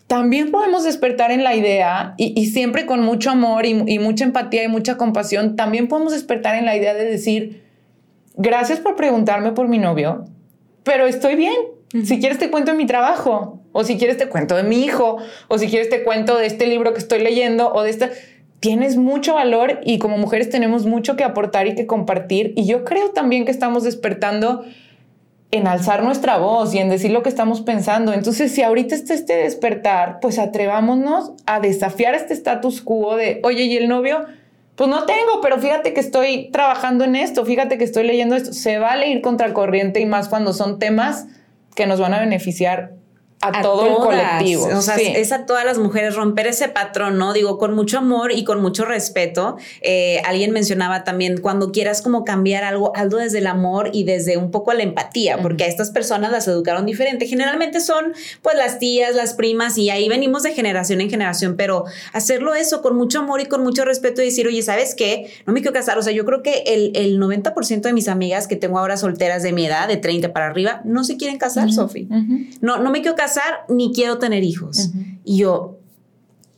también 0.08 0.50
podemos 0.50 0.82
despertar 0.82 1.30
en 1.30 1.44
la 1.44 1.54
idea, 1.54 2.14
y, 2.16 2.32
y 2.34 2.46
siempre 2.46 2.84
con 2.86 3.02
mucho 3.02 3.30
amor 3.30 3.64
y, 3.64 3.80
y 3.86 4.00
mucha 4.00 4.24
empatía 4.24 4.64
y 4.64 4.68
mucha 4.68 4.96
compasión, 4.96 5.54
también 5.54 5.86
podemos 5.86 6.12
despertar 6.12 6.56
en 6.56 6.64
la 6.64 6.76
idea 6.76 6.94
de 6.94 7.04
decir, 7.04 7.62
gracias 8.34 8.80
por 8.80 8.96
preguntarme 8.96 9.52
por 9.52 9.68
mi 9.68 9.78
novio, 9.78 10.24
pero 10.82 11.06
estoy 11.06 11.36
bien, 11.36 11.54
si 11.92 12.20
quieres 12.20 12.38
te 12.38 12.50
cuento 12.50 12.72
de 12.72 12.76
mi 12.76 12.86
trabajo, 12.86 13.60
o 13.72 13.84
si 13.84 13.96
quieres 13.98 14.16
te 14.16 14.28
cuento 14.28 14.56
de 14.56 14.62
mi 14.62 14.84
hijo, 14.84 15.18
o 15.48 15.58
si 15.58 15.68
quieres 15.68 15.88
te 15.88 16.02
cuento 16.04 16.36
de 16.36 16.46
este 16.46 16.66
libro 16.66 16.92
que 16.92 16.98
estoy 16.98 17.20
leyendo, 17.20 17.72
o 17.72 17.82
de 17.82 17.90
esta... 17.90 18.10
Tienes 18.58 18.96
mucho 18.96 19.34
valor 19.34 19.80
y 19.84 19.98
como 19.98 20.16
mujeres 20.16 20.48
tenemos 20.48 20.86
mucho 20.86 21.14
que 21.14 21.24
aportar 21.24 21.66
y 21.66 21.74
que 21.74 21.86
compartir. 21.86 22.54
Y 22.56 22.66
yo 22.66 22.84
creo 22.84 23.10
también 23.10 23.44
que 23.44 23.50
estamos 23.50 23.84
despertando 23.84 24.64
en 25.50 25.66
alzar 25.66 26.02
nuestra 26.02 26.38
voz 26.38 26.74
y 26.74 26.78
en 26.78 26.88
decir 26.88 27.10
lo 27.10 27.22
que 27.22 27.28
estamos 27.28 27.60
pensando. 27.60 28.12
Entonces, 28.12 28.52
si 28.52 28.62
ahorita 28.62 28.94
está 28.94 29.14
este 29.14 29.36
despertar, 29.36 30.18
pues 30.20 30.38
atrevámonos 30.38 31.32
a 31.44 31.60
desafiar 31.60 32.14
este 32.14 32.34
status 32.34 32.80
quo 32.80 33.16
de, 33.16 33.40
oye, 33.44 33.64
¿y 33.64 33.76
el 33.76 33.88
novio? 33.88 34.24
Pues 34.74 34.90
no 34.90 35.04
tengo, 35.04 35.40
pero 35.42 35.58
fíjate 35.58 35.92
que 35.92 36.00
estoy 36.00 36.50
trabajando 36.50 37.04
en 37.04 37.14
esto, 37.14 37.44
fíjate 37.44 37.78
que 37.78 37.84
estoy 37.84 38.06
leyendo 38.06 38.36
esto. 38.36 38.52
Se 38.52 38.78
vale 38.78 39.08
ir 39.08 39.20
contra 39.20 39.52
corriente 39.52 40.00
y 40.00 40.06
más 40.06 40.28
cuando 40.28 40.52
son 40.52 40.78
temas 40.78 41.26
que 41.76 41.86
nos 41.86 42.00
van 42.00 42.14
a 42.14 42.18
beneficiar 42.18 42.94
a, 43.46 43.58
a 43.58 43.62
todo 43.62 43.86
todas. 43.86 43.90
el 43.90 43.96
colectivo. 43.96 44.68
O 44.76 44.82
sea, 44.82 44.96
sí. 44.96 45.12
es 45.14 45.32
a 45.32 45.46
todas 45.46 45.64
las 45.64 45.78
mujeres 45.78 46.14
romper 46.14 46.46
ese 46.46 46.68
patrón, 46.68 47.18
¿no? 47.18 47.32
Digo, 47.32 47.58
con 47.58 47.74
mucho 47.74 47.98
amor 47.98 48.32
y 48.32 48.44
con 48.44 48.60
mucho 48.60 48.84
respeto. 48.84 49.56
Eh, 49.80 50.20
alguien 50.24 50.52
mencionaba 50.52 51.04
también, 51.04 51.40
cuando 51.40 51.72
quieras 51.72 52.02
como 52.02 52.24
cambiar 52.24 52.64
algo, 52.64 52.94
algo 52.96 53.18
desde 53.18 53.38
el 53.38 53.46
amor 53.46 53.90
y 53.92 54.04
desde 54.04 54.36
un 54.36 54.50
poco 54.50 54.72
la 54.72 54.82
empatía, 54.82 55.38
porque 55.42 55.64
uh 55.64 55.66
-huh. 55.66 55.70
a 55.70 55.70
estas 55.70 55.90
personas 55.90 56.30
las 56.30 56.48
educaron 56.48 56.86
diferente. 56.86 57.26
Generalmente 57.26 57.80
son 57.80 58.12
pues 58.42 58.56
las 58.56 58.78
tías, 58.78 59.14
las 59.14 59.34
primas 59.34 59.78
y 59.78 59.90
ahí 59.90 60.08
venimos 60.08 60.42
de 60.42 60.52
generación 60.52 61.00
en 61.00 61.10
generación, 61.10 61.56
pero 61.56 61.84
hacerlo 62.12 62.54
eso 62.54 62.82
con 62.82 62.96
mucho 62.96 63.20
amor 63.20 63.40
y 63.40 63.46
con 63.46 63.62
mucho 63.62 63.84
respeto 63.84 64.22
y 64.22 64.26
decir, 64.26 64.46
oye, 64.46 64.62
¿sabes 64.62 64.94
qué? 64.94 65.30
No 65.46 65.52
me 65.52 65.60
quiero 65.60 65.72
casar. 65.74 65.98
O 65.98 66.02
sea, 66.02 66.12
yo 66.12 66.24
creo 66.24 66.42
que 66.42 66.64
el, 66.66 66.92
el 66.94 67.18
90% 67.20 67.80
de 67.82 67.92
mis 67.92 68.08
amigas 68.08 68.46
que 68.46 68.56
tengo 68.56 68.78
ahora 68.78 68.96
solteras 68.96 69.42
de 69.42 69.52
mi 69.52 69.66
edad, 69.66 69.88
de 69.88 69.96
30 69.96 70.32
para 70.32 70.46
arriba, 70.46 70.80
no 70.84 71.04
se 71.04 71.16
quieren 71.16 71.38
casar, 71.38 71.66
uh 71.66 71.70
-huh. 71.70 71.74
Sofi. 71.74 72.06
Uh 72.10 72.14
-huh. 72.14 72.58
No, 72.60 72.78
no 72.78 72.90
me 72.90 73.02
quiero 73.02 73.16
casar 73.16 73.35
ni 73.68 73.92
quiero 73.92 74.18
tener 74.18 74.44
hijos. 74.44 74.78
Uh 74.78 74.98
-huh. 74.98 75.18
Y 75.24 75.38
yo, 75.38 75.78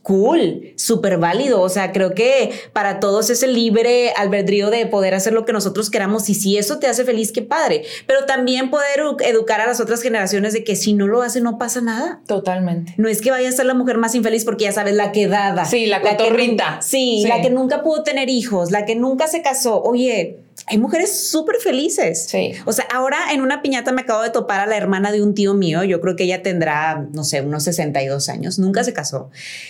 cool, 0.09 0.73
súper 0.75 1.19
válido. 1.19 1.61
O 1.61 1.69
sea, 1.69 1.91
creo 1.91 2.15
que 2.15 2.51
para 2.73 2.99
todos 2.99 3.29
es 3.29 3.43
el 3.43 3.53
libre 3.53 4.11
albedrío 4.17 4.71
de 4.71 4.87
poder 4.87 5.13
hacer 5.13 5.33
lo 5.33 5.45
que 5.45 5.53
nosotros 5.53 5.91
queramos 5.91 6.29
y 6.29 6.33
si 6.33 6.57
eso 6.57 6.79
te 6.79 6.87
hace 6.87 7.05
feliz, 7.05 7.31
qué 7.31 7.43
padre. 7.43 7.83
Pero 8.07 8.25
también 8.25 8.71
poder 8.71 9.01
educar 9.19 9.61
a 9.61 9.67
las 9.67 9.79
otras 9.79 10.01
generaciones 10.01 10.53
de 10.53 10.63
que 10.63 10.75
si 10.75 10.93
no 10.93 11.05
lo 11.05 11.21
hace 11.21 11.41
no 11.41 11.59
pasa 11.59 11.81
nada. 11.81 12.21
Totalmente. 12.25 12.95
No 12.97 13.07
es 13.07 13.21
que 13.21 13.29
vaya 13.29 13.49
a 13.49 13.51
ser 13.51 13.67
la 13.67 13.75
mujer 13.75 13.99
más 13.99 14.15
infeliz 14.15 14.45
porque 14.45 14.63
ya 14.63 14.71
sabes, 14.71 14.95
la 14.95 15.11
quedada. 15.11 15.65
Sí, 15.65 15.85
la 15.85 16.01
cotorrita. 16.01 16.81
Sí, 16.81 17.21
sí, 17.21 17.27
la 17.27 17.41
que 17.41 17.51
nunca 17.51 17.83
pudo 17.83 18.01
tener 18.01 18.29
hijos, 18.29 18.71
la 18.71 18.85
que 18.85 18.95
nunca 18.95 19.27
se 19.27 19.43
casó. 19.43 19.79
Oye, 19.83 20.39
hay 20.69 20.77
mujeres 20.77 21.29
súper 21.29 21.57
felices. 21.57 22.25
Sí. 22.29 22.53
O 22.65 22.71
sea, 22.71 22.85
ahora 22.93 23.17
en 23.33 23.41
una 23.41 23.61
piñata 23.61 23.91
me 23.91 24.01
acabo 24.01 24.21
de 24.21 24.29
topar 24.29 24.59
a 24.59 24.65
la 24.65 24.77
hermana 24.77 25.11
de 25.11 25.23
un 25.23 25.33
tío 25.33 25.53
mío. 25.53 25.83
Yo 25.83 25.99
creo 26.01 26.15
que 26.15 26.25
ella 26.25 26.43
tendrá, 26.43 27.07
no 27.11 27.23
sé, 27.23 27.41
unos 27.41 27.63
62 27.63 28.29
años. 28.29 28.59
Nunca 28.59 28.83
se 28.83 28.93
casó. 28.93 29.29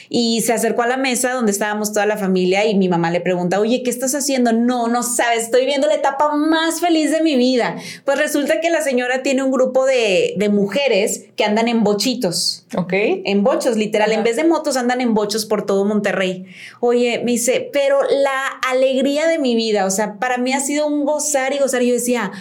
Y 0.09 0.41
se 0.41 0.53
acercó 0.53 0.81
a 0.81 0.87
la 0.87 0.97
mesa 0.97 1.33
donde 1.33 1.51
estábamos 1.51 1.93
toda 1.93 2.05
la 2.05 2.17
familia 2.17 2.65
y 2.65 2.75
mi 2.75 2.89
mamá 2.89 3.11
le 3.11 3.21
pregunta, 3.21 3.59
oye, 3.59 3.81
¿qué 3.83 3.89
estás 3.89 4.13
haciendo? 4.15 4.51
No, 4.51 4.87
no 4.87 5.03
sabes, 5.03 5.43
estoy 5.43 5.65
viendo 5.65 5.87
la 5.87 5.95
etapa 5.95 6.35
más 6.35 6.79
feliz 6.79 7.11
de 7.11 7.21
mi 7.21 7.35
vida. 7.35 7.77
Pues 8.05 8.17
resulta 8.17 8.59
que 8.59 8.69
la 8.69 8.81
señora 8.81 9.23
tiene 9.23 9.43
un 9.43 9.51
grupo 9.51 9.85
de, 9.85 10.33
de 10.37 10.49
mujeres 10.49 11.25
que 11.35 11.45
andan 11.45 11.67
en 11.67 11.83
bochitos. 11.83 12.65
Ok. 12.75 12.93
En 12.93 13.43
bochos, 13.43 13.77
literal. 13.77 14.09
Ajá. 14.11 14.19
En 14.19 14.23
vez 14.23 14.35
de 14.35 14.43
motos 14.43 14.77
andan 14.77 15.01
en 15.01 15.13
bochos 15.13 15.45
por 15.45 15.65
todo 15.65 15.85
Monterrey. 15.85 16.45
Oye, 16.79 17.21
me 17.23 17.31
dice, 17.31 17.69
pero 17.71 17.99
la 18.03 18.47
alegría 18.69 19.27
de 19.27 19.39
mi 19.39 19.55
vida, 19.55 19.85
o 19.85 19.91
sea, 19.91 20.19
para 20.19 20.37
mí 20.37 20.53
ha 20.53 20.59
sido 20.59 20.88
un 20.89 21.05
gozar 21.05 21.53
y 21.53 21.59
gozar. 21.59 21.81
Y 21.81 21.87
yo 21.87 21.93
decía, 21.93 22.31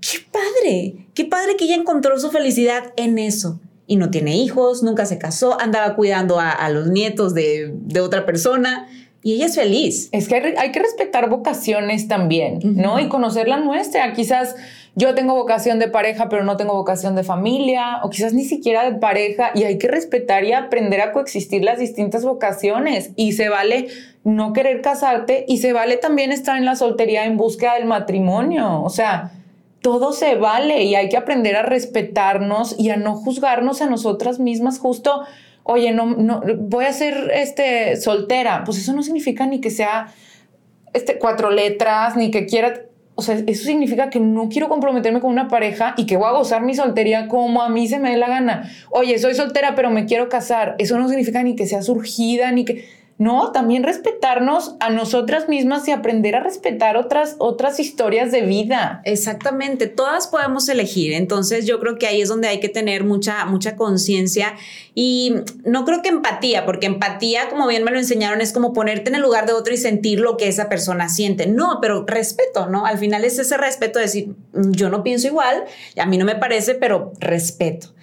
qué 0.00 0.18
padre, 0.30 1.06
qué 1.14 1.24
padre 1.24 1.56
que 1.56 1.64
ella 1.64 1.76
encontró 1.76 2.18
su 2.18 2.30
felicidad 2.30 2.92
en 2.96 3.18
eso. 3.18 3.60
Y 3.86 3.96
no 3.96 4.10
tiene 4.10 4.36
hijos, 4.36 4.82
nunca 4.82 5.04
se 5.06 5.18
casó, 5.18 5.60
andaba 5.60 5.94
cuidando 5.94 6.40
a, 6.40 6.50
a 6.50 6.70
los 6.70 6.88
nietos 6.88 7.34
de, 7.34 7.70
de, 7.74 8.00
otra 8.00 8.24
persona. 8.24 8.88
Y 9.22 9.34
ella 9.34 9.46
es 9.46 9.54
feliz. 9.54 10.08
Es 10.12 10.28
que 10.28 10.36
hay, 10.36 10.54
hay 10.56 10.72
que 10.72 10.80
respetar 10.80 11.28
vocaciones 11.28 12.08
también, 12.08 12.56
uh 12.56 12.60
-huh. 12.60 12.74
¿no? 12.74 13.00
Y 13.00 13.08
conocer 13.08 13.48
la 13.48 13.58
nuestra. 13.58 14.12
Quizás 14.12 14.54
yo 14.96 15.14
tengo 15.14 15.34
vocación 15.34 15.78
de 15.78 15.88
pareja, 15.88 16.28
pero 16.28 16.44
no 16.44 16.56
tengo 16.56 16.74
vocación 16.74 17.16
de 17.16 17.24
familia, 17.24 18.00
o 18.02 18.10
quizás 18.10 18.32
ni 18.32 18.44
siquiera 18.44 18.88
de 18.88 18.98
pareja, 18.98 19.50
y 19.54 19.64
hay 19.64 19.76
que 19.76 19.88
respetar 19.88 20.44
y 20.44 20.52
aprender 20.52 21.00
a 21.00 21.12
coexistir 21.12 21.64
las 21.64 21.78
distintas 21.78 22.24
vocaciones. 22.24 23.10
Y 23.16 23.32
se 23.32 23.48
vale 23.48 23.88
no 24.24 24.52
querer 24.52 24.80
casarte 24.80 25.44
y 25.46 25.58
se 25.58 25.72
vale 25.72 25.96
también 25.96 26.32
estar 26.32 26.56
en 26.56 26.64
la 26.64 26.76
soltería 26.76 27.26
en 27.26 27.36
búsqueda 27.36 27.74
del 27.74 27.84
matrimonio. 27.84 28.82
O 28.82 28.90
sea, 28.90 29.32
todo 29.80 30.12
se 30.12 30.34
vale 30.34 30.82
y 30.82 30.94
hay 30.94 31.08
que 31.08 31.16
aprender 31.16 31.56
a 31.56 31.62
respetarnos 31.62 32.74
y 32.78 32.90
a 32.90 32.96
no 32.96 33.14
juzgarnos 33.14 33.82
a 33.82 33.86
nosotras 33.86 34.38
mismas 34.38 34.78
justo 34.78 35.24
oye, 35.64 35.92
no, 35.92 36.06
no, 36.06 36.42
voy 36.58 36.84
a 36.84 36.92
ser 36.92 37.30
este, 37.34 37.96
soltera. 37.96 38.62
Pues 38.64 38.78
eso 38.78 38.92
no 38.92 39.02
significa 39.02 39.46
ni 39.46 39.60
que 39.60 39.70
sea 39.70 40.12
este, 40.92 41.18
cuatro 41.18 41.50
letras, 41.50 42.16
ni 42.16 42.30
que 42.30 42.46
quiera 42.46 42.82
o 43.16 43.22
sea, 43.22 43.36
eso 43.46 43.64
significa 43.64 44.10
que 44.10 44.18
no 44.18 44.48
quiero 44.48 44.68
comprometerme 44.68 45.20
con 45.20 45.30
una 45.30 45.46
pareja 45.46 45.94
y 45.96 46.04
que 46.04 46.16
voy 46.16 46.26
a 46.26 46.32
gozar 46.32 46.62
mi 46.62 46.74
soltería 46.74 47.28
como 47.28 47.62
a 47.62 47.68
mí 47.68 47.86
se 47.86 48.00
me 48.00 48.10
dé 48.10 48.16
la 48.16 48.28
gana. 48.28 48.68
Oye, 48.90 49.20
soy 49.20 49.34
soltera, 49.34 49.76
pero 49.76 49.90
me 49.90 50.06
quiero 50.06 50.28
casar. 50.28 50.74
Eso 50.78 50.98
no 50.98 51.08
significa 51.08 51.40
ni 51.44 51.54
que 51.54 51.66
sea 51.66 51.82
surgida, 51.82 52.50
ni 52.50 52.64
que 52.64 52.88
no, 53.16 53.52
también 53.52 53.84
respetarnos 53.84 54.74
a 54.80 54.90
nosotras 54.90 55.48
mismas 55.48 55.86
y 55.86 55.92
aprender 55.92 56.34
a 56.34 56.40
respetar 56.40 56.96
otras, 56.96 57.36
otras 57.38 57.78
historias 57.78 58.32
de 58.32 58.42
vida. 58.42 59.02
Exactamente, 59.04 59.86
todas 59.86 60.26
podemos 60.26 60.68
elegir. 60.68 61.12
Entonces 61.12 61.64
yo 61.64 61.78
creo 61.78 61.96
que 61.96 62.08
ahí 62.08 62.22
es 62.22 62.28
donde 62.28 62.48
hay 62.48 62.58
que 62.58 62.68
tener 62.68 63.04
mucha, 63.04 63.44
mucha 63.44 63.76
conciencia 63.76 64.54
y 64.96 65.36
no 65.64 65.84
creo 65.84 66.02
que 66.02 66.08
empatía, 66.08 66.66
porque 66.66 66.86
empatía, 66.86 67.48
como 67.50 67.68
bien 67.68 67.84
me 67.84 67.92
lo 67.92 67.98
enseñaron, 67.98 68.40
es 68.40 68.52
como 68.52 68.72
ponerte 68.72 69.10
en 69.10 69.14
el 69.14 69.22
lugar 69.22 69.46
de 69.46 69.52
otro 69.52 69.72
y 69.72 69.76
sentir 69.76 70.18
lo 70.18 70.36
que 70.36 70.48
esa 70.48 70.68
persona 70.68 71.08
siente. 71.08 71.46
No, 71.46 71.78
pero 71.80 72.04
respeto, 72.04 72.66
¿no? 72.66 72.84
Al 72.84 72.98
final 72.98 73.24
es 73.24 73.38
ese 73.38 73.56
respeto 73.56 74.00
de 74.00 74.06
decir, 74.06 74.34
mm, 74.54 74.72
yo 74.72 74.90
no 74.90 75.04
pienso 75.04 75.28
igual, 75.28 75.64
a 75.96 76.06
mí 76.06 76.18
no 76.18 76.24
me 76.24 76.34
parece, 76.34 76.74
pero 76.74 77.12
respeto. 77.20 77.94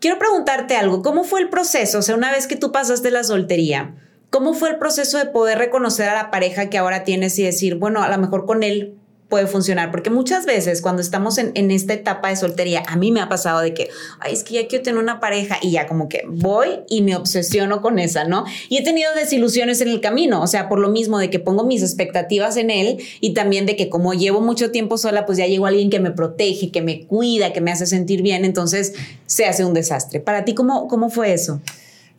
Quiero 0.00 0.18
preguntarte 0.18 0.76
algo, 0.76 1.02
¿cómo 1.02 1.24
fue 1.24 1.40
el 1.40 1.50
proceso? 1.50 1.98
O 1.98 2.02
sea, 2.02 2.14
una 2.14 2.32
vez 2.32 2.46
que 2.46 2.56
tú 2.56 2.72
pasaste 2.72 3.10
la 3.10 3.24
soltería, 3.24 3.94
¿Cómo 4.34 4.52
fue 4.52 4.70
el 4.70 4.78
proceso 4.78 5.18
de 5.18 5.26
poder 5.26 5.58
reconocer 5.58 6.08
a 6.08 6.14
la 6.14 6.32
pareja 6.32 6.68
que 6.68 6.76
ahora 6.76 7.04
tienes 7.04 7.38
y 7.38 7.44
decir, 7.44 7.76
bueno, 7.76 8.02
a 8.02 8.08
lo 8.08 8.18
mejor 8.18 8.46
con 8.46 8.64
él 8.64 8.96
puede 9.28 9.46
funcionar? 9.46 9.92
Porque 9.92 10.10
muchas 10.10 10.44
veces 10.44 10.82
cuando 10.82 11.02
estamos 11.02 11.38
en, 11.38 11.70
esta 11.70 11.94
etapa 11.94 12.30
de 12.30 12.34
soltería, 12.34 12.82
a 12.88 12.96
mí 12.96 13.12
me 13.12 13.20
ha 13.20 13.28
pasado 13.28 13.60
de 13.60 13.74
que, 13.74 13.90
ay, 14.18 14.32
es 14.32 14.42
que 14.42 14.54
ya 14.54 14.66
quiero 14.66 14.82
tener 14.82 15.00
una 15.00 15.20
pareja 15.20 15.58
y 15.62 15.70
ya 15.70 15.86
como 15.86 16.08
que 16.08 16.24
voy 16.26 16.80
y 16.88 17.02
me 17.02 17.14
obsesiono 17.14 17.80
con 17.80 18.00
esa, 18.00 18.24
¿no? 18.24 18.44
Y 18.68 18.78
he 18.78 18.82
tenido 18.82 19.14
desilusiones 19.14 19.80
en 19.82 19.86
el 19.86 20.00
camino, 20.00 20.42
o 20.42 20.48
sea, 20.48 20.68
por 20.68 20.80
lo 20.80 20.88
mismo 20.88 21.20
de 21.20 21.30
que 21.30 21.38
pongo 21.38 21.64
mis 21.64 21.84
expectativas 21.84 22.56
en 22.56 22.70
él 22.70 22.98
y 23.20 23.34
también 23.34 23.66
de 23.66 23.76
que 23.76 23.88
como 23.88 24.14
llevo 24.14 24.40
mucho 24.40 24.72
tiempo 24.72 24.98
sola, 24.98 25.26
pues 25.26 25.38
ya 25.38 25.46
llegó 25.46 25.66
alguien 25.66 25.90
que 25.90 26.00
me 26.00 26.10
protege, 26.10 26.72
que 26.72 26.82
me 26.82 27.06
cuida, 27.06 27.52
que 27.52 27.60
me 27.60 27.70
hace 27.70 27.86
sentir 27.86 28.22
bien, 28.22 28.44
entonces 28.44 28.94
se 29.26 29.46
hace 29.46 29.64
un 29.64 29.74
desastre. 29.74 30.18
Para 30.18 30.44
ti, 30.44 30.54
¿cómo, 30.54 30.88
cómo 30.88 31.08
fue 31.08 31.32
eso? 31.32 31.60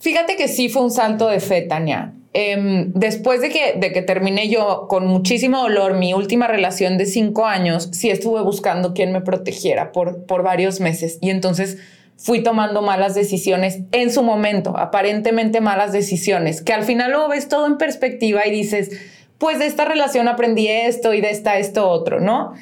Fíjate 0.06 0.36
que 0.36 0.48
sí 0.48 0.70
fue 0.70 0.84
un 0.84 0.91
salto 0.91 1.30
de 1.30 1.39
fe, 1.39 1.63
Tania. 1.63 2.13
Em, 2.32 2.94
después 2.94 3.41
de 3.41 3.50
que, 3.50 3.74
de 3.76 3.91
que 3.91 4.04
terminé 4.04 4.50
yo 4.50 4.86
con 4.88 5.08
muchísimo 5.08 5.60
dolor 5.60 5.96
mi 5.96 6.13
última 6.13 6.46
relación 6.46 7.00
de 7.00 7.08
cinco 7.08 7.48
años, 7.48 7.89
sí 7.91 8.12
estuve 8.12 8.44
buscando 8.44 8.94
quien 8.94 9.12
me 9.12 9.22
protegiera 9.22 9.91
por, 9.91 10.28
por 10.28 10.44
varios 10.44 10.80
meses. 10.80 11.18
Y 11.22 11.32
entonces 11.32 11.80
fui 12.18 12.44
tomando 12.44 12.84
malas 12.84 13.15
decisiones 13.15 13.80
en 13.94 14.12
su 14.12 14.22
momento, 14.22 14.78
aparentemente 14.78 15.60
malas 15.60 15.91
decisiones, 15.91 16.62
que 16.62 16.74
al 16.74 16.84
final 16.84 17.12
lo 17.12 17.28
ves 17.28 17.48
todo 17.48 17.65
en 17.65 17.80
perspectiva 17.80 18.46
y 18.46 18.52
dices, 18.52 18.91
pues 19.39 19.58
de 19.58 19.65
esta 19.65 19.86
relación 19.86 20.28
aprendí 20.28 20.68
esto 20.68 21.15
y 21.15 21.22
de 21.22 21.32
esta 21.32 21.58
esto 21.58 21.89
otro, 21.89 22.20
¿no? 22.20 22.54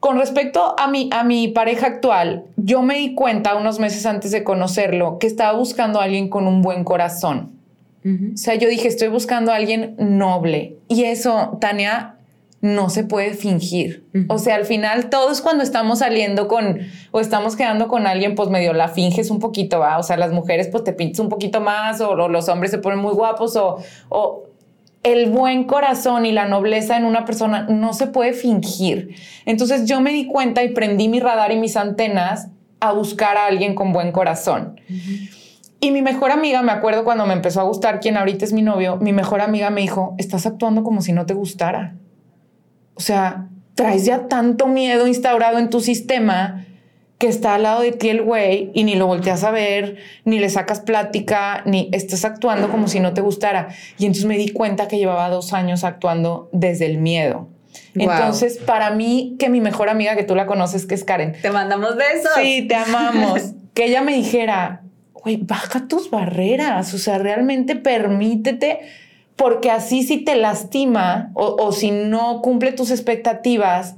Con 0.00 0.18
respecto 0.18 0.78
a 0.78 0.88
mi, 0.88 1.08
a 1.12 1.24
mi 1.24 1.48
pareja 1.48 1.86
actual, 1.86 2.44
yo 2.56 2.82
me 2.82 2.96
di 2.98 3.14
cuenta 3.14 3.56
unos 3.56 3.80
meses 3.80 4.06
antes 4.06 4.30
de 4.30 4.44
conocerlo 4.44 5.18
que 5.18 5.26
estaba 5.26 5.58
buscando 5.58 6.00
a 6.00 6.04
alguien 6.04 6.28
con 6.28 6.46
un 6.46 6.62
buen 6.62 6.84
corazón. 6.84 7.58
O 8.04 8.36
sea, 8.38 8.54
yo 8.54 8.70
dije, 8.70 8.88
estoy 8.88 9.08
buscando 9.08 9.52
a 9.52 9.56
alguien 9.56 9.94
noble. 9.98 10.76
Y 10.88 11.04
eso, 11.04 11.58
Tania, 11.60 12.14
no 12.60 12.90
se 12.90 13.04
puede 13.04 13.34
fingir. 13.34 14.04
O 14.28 14.38
sea, 14.38 14.56
al 14.56 14.64
final 14.64 15.10
todos 15.10 15.40
cuando 15.40 15.62
estamos 15.62 16.00
saliendo 16.00 16.48
con 16.48 16.78
o 17.10 17.20
estamos 17.20 17.54
quedando 17.54 17.86
con 17.86 18.06
alguien, 18.06 18.34
pues 18.34 18.48
medio 18.48 18.72
la 18.72 18.88
finges 18.88 19.30
un 19.30 19.38
poquito, 19.38 19.78
¿va? 19.80 19.98
O 19.98 20.02
sea, 20.02 20.16
las 20.16 20.32
mujeres 20.32 20.68
pues 20.68 20.84
te 20.84 20.92
pintas 20.92 21.20
un 21.20 21.28
poquito 21.28 21.60
más 21.60 22.00
o, 22.00 22.14
los 22.16 22.48
hombres 22.48 22.70
se 22.70 22.78
ponen 22.78 22.98
muy 22.98 23.12
guapos 23.12 23.54
o, 23.56 23.78
o 24.08 24.47
el 25.12 25.30
buen 25.30 25.64
corazón 25.64 26.26
y 26.26 26.32
la 26.32 26.46
nobleza 26.46 26.96
en 26.96 27.04
una 27.04 27.24
persona 27.24 27.66
no 27.68 27.92
se 27.92 28.06
puede 28.06 28.32
fingir. 28.32 29.14
Entonces 29.46 29.86
yo 29.86 30.00
me 30.00 30.12
di 30.12 30.26
cuenta 30.26 30.62
y 30.62 30.70
prendí 30.70 31.08
mi 31.08 31.20
radar 31.20 31.52
y 31.52 31.56
mis 31.56 31.76
antenas 31.76 32.48
a 32.80 32.92
buscar 32.92 33.36
a 33.36 33.46
alguien 33.46 33.74
con 33.74 33.92
buen 33.92 34.12
corazón. 34.12 34.80
Y 35.80 35.90
mi 35.90 36.02
mejor 36.02 36.30
amiga, 36.30 36.62
me 36.62 36.72
acuerdo 36.72 37.04
cuando 37.04 37.26
me 37.26 37.34
empezó 37.34 37.60
a 37.60 37.64
gustar 37.64 38.00
quien 38.00 38.16
ahorita 38.16 38.44
es 38.44 38.52
mi 38.52 38.62
novio, 38.62 38.96
mi 38.96 39.12
mejor 39.12 39.40
amiga 39.40 39.70
me 39.70 39.80
dijo, 39.80 40.14
estás 40.18 40.46
actuando 40.46 40.82
como 40.82 41.00
si 41.00 41.12
no 41.12 41.24
te 41.24 41.34
gustara. 41.34 41.94
O 42.94 43.00
sea, 43.00 43.48
traes 43.74 44.04
ya 44.04 44.28
tanto 44.28 44.66
miedo 44.66 45.06
instaurado 45.06 45.58
en 45.58 45.70
tu 45.70 45.80
sistema 45.80 46.66
que 47.18 47.26
está 47.26 47.56
al 47.56 47.64
lado 47.64 47.82
de 47.82 47.92
ti 47.92 48.08
el 48.08 48.22
güey 48.22 48.70
y 48.74 48.84
ni 48.84 48.94
lo 48.94 49.08
volteas 49.08 49.42
a 49.42 49.50
ver, 49.50 49.96
ni 50.24 50.38
le 50.38 50.48
sacas 50.48 50.80
plática, 50.80 51.62
ni 51.66 51.88
estás 51.92 52.24
actuando 52.24 52.70
como 52.70 52.86
si 52.86 53.00
no 53.00 53.12
te 53.12 53.20
gustara. 53.20 53.68
Y 53.98 54.06
entonces 54.06 54.24
me 54.24 54.38
di 54.38 54.50
cuenta 54.50 54.86
que 54.86 54.98
llevaba 54.98 55.28
dos 55.28 55.52
años 55.52 55.82
actuando 55.82 56.48
desde 56.52 56.86
el 56.86 56.98
miedo. 56.98 57.48
Entonces, 57.94 58.58
para 58.58 58.90
mí, 58.90 59.34
que 59.38 59.48
mi 59.48 59.60
mejor 59.60 59.88
amiga, 59.88 60.14
que 60.14 60.22
tú 60.22 60.36
la 60.36 60.46
conoces, 60.46 60.86
que 60.86 60.94
es 60.94 61.02
Karen. 61.02 61.34
Te 61.42 61.50
mandamos 61.50 61.96
besos. 61.96 62.30
Sí, 62.36 62.66
te 62.68 62.76
amamos. 62.76 63.52
que 63.74 63.86
ella 63.86 64.00
me 64.00 64.14
dijera, 64.14 64.82
güey, 65.12 65.36
baja 65.36 65.88
tus 65.88 66.10
barreras, 66.10 66.94
o 66.94 66.98
sea, 66.98 67.18
realmente 67.18 67.74
permítete, 67.74 68.80
porque 69.34 69.72
así 69.72 70.04
si 70.04 70.18
te 70.18 70.36
lastima 70.36 71.30
o, 71.34 71.56
o 71.58 71.72
si 71.72 71.90
no 71.90 72.42
cumple 72.42 72.72
tus 72.72 72.90
expectativas, 72.92 73.96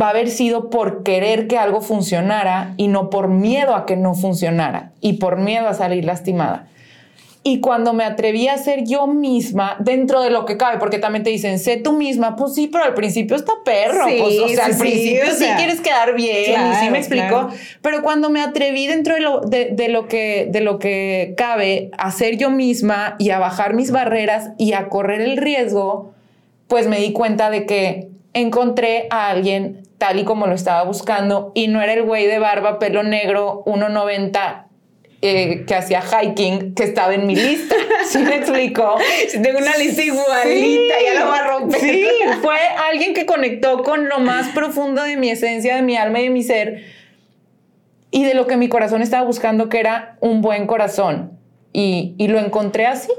va 0.00 0.06
a 0.06 0.10
haber 0.10 0.30
sido 0.30 0.70
por 0.70 1.02
querer 1.02 1.48
que 1.48 1.58
algo 1.58 1.80
funcionara 1.80 2.74
y 2.76 2.88
no 2.88 3.10
por 3.10 3.28
miedo 3.28 3.74
a 3.74 3.86
que 3.86 3.96
no 3.96 4.14
funcionara 4.14 4.92
y 5.00 5.14
por 5.14 5.38
miedo 5.38 5.68
a 5.68 5.74
salir 5.74 6.04
lastimada. 6.04 6.68
Y 7.44 7.60
cuando 7.60 7.94
me 7.94 8.04
atreví 8.04 8.48
a 8.48 8.58
ser 8.58 8.84
yo 8.84 9.06
misma, 9.06 9.76
dentro 9.78 10.20
de 10.20 10.28
lo 10.28 10.44
que 10.44 10.58
cabe, 10.58 10.78
porque 10.78 10.98
también 10.98 11.22
te 11.22 11.30
dicen, 11.30 11.58
sé 11.58 11.78
tú 11.78 11.92
misma, 11.92 12.36
pues 12.36 12.54
sí, 12.54 12.66
pero 12.66 12.84
al 12.84 12.94
principio 12.94 13.36
está 13.36 13.52
perro. 13.64 14.04
pues, 14.04 14.38
o 14.38 14.48
sea, 14.48 14.66
al 14.66 14.76
principio 14.76 15.32
sí, 15.34 15.46
quieres 15.56 15.80
quedar 15.80 16.14
bien, 16.14 16.60
y 16.72 16.74
sí 16.74 16.90
me 16.90 16.98
explicó. 16.98 17.48
Pero 17.80 18.02
cuando 18.02 18.28
me 18.28 18.42
atreví 18.42 18.86
dentro 18.86 19.14
de 19.14 19.20
lo, 19.20 19.40
de, 19.40 19.88
lo 19.88 20.08
que, 20.08 20.48
de 20.50 20.60
lo 20.60 20.78
que 20.78 21.34
cabe 21.38 21.90
a 21.96 22.10
ser 22.10 22.36
yo 22.36 22.50
misma 22.50 23.16
y 23.18 23.30
a 23.30 23.38
bajar 23.38 23.72
mis 23.72 23.92
barreras 23.92 24.50
y 24.58 24.74
a 24.74 24.88
correr 24.88 25.22
el 25.22 25.38
riesgo, 25.38 26.12
pues 26.66 26.86
me 26.86 26.98
di 26.98 27.12
cuenta 27.12 27.50
de 27.50 27.64
que 27.64 28.10
encontré 28.34 29.06
a 29.10 29.28
alguien 29.28 29.82
tal 29.98 30.18
y 30.18 30.24
como 30.24 30.46
lo 30.46 30.54
estaba 30.54 30.84
buscando 30.84 31.52
y 31.54 31.68
no 31.68 31.82
era 31.82 31.92
el 31.92 32.02
güey 32.02 32.26
de 32.26 32.38
barba, 32.38 32.78
pelo 32.78 33.02
negro, 33.02 33.62
1,90 33.66 34.66
eh, 35.20 35.64
que 35.66 35.74
hacía 35.74 36.00
hiking 36.00 36.74
que 36.74 36.84
estaba 36.84 37.14
en 37.14 37.26
mi 37.26 37.34
lista. 37.34 37.74
¿Sí 38.06 38.18
me 38.18 38.36
explicó? 38.36 38.96
tengo 39.42 39.58
una 39.58 39.76
lista 39.76 40.02
igualita, 40.02 40.94
ya 41.04 41.14
la 41.14 41.26
voy 41.26 41.38
a 41.38 41.42
romper. 41.44 41.80
Sí, 41.80 42.06
fue 42.40 42.56
alguien 42.88 43.14
que 43.14 43.26
conectó 43.26 43.82
con 43.82 44.08
lo 44.08 44.20
más 44.20 44.48
profundo 44.50 45.02
de 45.02 45.16
mi 45.16 45.30
esencia, 45.30 45.74
de 45.74 45.82
mi 45.82 45.96
alma 45.96 46.20
y 46.20 46.24
de 46.24 46.30
mi 46.30 46.42
ser 46.42 46.84
y 48.10 48.24
de 48.24 48.34
lo 48.34 48.46
que 48.46 48.56
mi 48.56 48.68
corazón 48.68 49.02
estaba 49.02 49.24
buscando, 49.24 49.68
que 49.68 49.80
era 49.80 50.16
un 50.20 50.40
buen 50.40 50.66
corazón. 50.66 51.32
Y, 51.72 52.14
y 52.16 52.28
lo 52.28 52.38
encontré 52.38 52.86
así. 52.86 53.10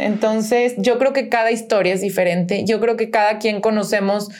Entonces, 0.00 0.74
yo 0.78 0.98
creo 0.98 1.12
que 1.12 1.28
cada 1.28 1.50
historia 1.50 1.94
es 1.94 2.00
diferente. 2.00 2.64
Yo 2.64 2.80
creo 2.80 2.96
que 2.96 3.10
cada 3.10 3.38
quien 3.38 3.60
conocemos 3.60 4.30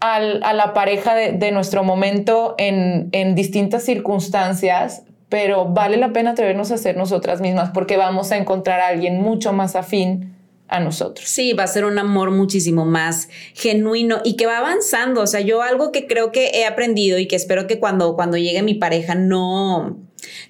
a 0.00 0.20
la 0.20 0.72
pareja 0.74 1.14
de, 1.14 1.50
nuestro 1.50 1.82
momento 1.82 2.54
en, 2.58 3.08
en, 3.12 3.34
distintas 3.34 3.82
circunstancias, 3.82 5.02
pero 5.28 5.64
vale 5.64 5.96
la 5.96 6.12
pena 6.12 6.32
atrevernos 6.32 6.70
a 6.70 6.76
ser 6.76 6.96
nosotras 6.96 7.40
mismas 7.40 7.70
porque 7.70 7.96
vamos 7.96 8.30
a 8.30 8.36
encontrar 8.36 8.80
a 8.80 8.88
alguien 8.88 9.20
mucho 9.20 9.52
más 9.52 9.74
afín 9.74 10.36
a 10.68 10.80
nosotros. 10.80 11.28
Sí, 11.28 11.52
va 11.52 11.64
a 11.64 11.68
ser 11.68 11.84
un 11.84 11.98
amor 11.98 12.30
muchísimo 12.30 12.84
más 12.84 13.28
genuino 13.54 14.20
y 14.24 14.36
que 14.36 14.46
va 14.46 14.58
avanzando. 14.58 15.22
O 15.22 15.26
sea, 15.26 15.40
yo 15.40 15.62
algo 15.62 15.92
que 15.92 16.06
creo 16.06 16.32
que 16.32 16.50
he 16.54 16.66
aprendido 16.66 17.18
y 17.18 17.26
que 17.26 17.36
espero 17.36 17.66
que 17.66 17.78
cuando, 17.78 18.16
cuando 18.16 18.36
llegue 18.36 18.62
mi 18.62 18.74
pareja 18.74 19.14
no, 19.14 19.96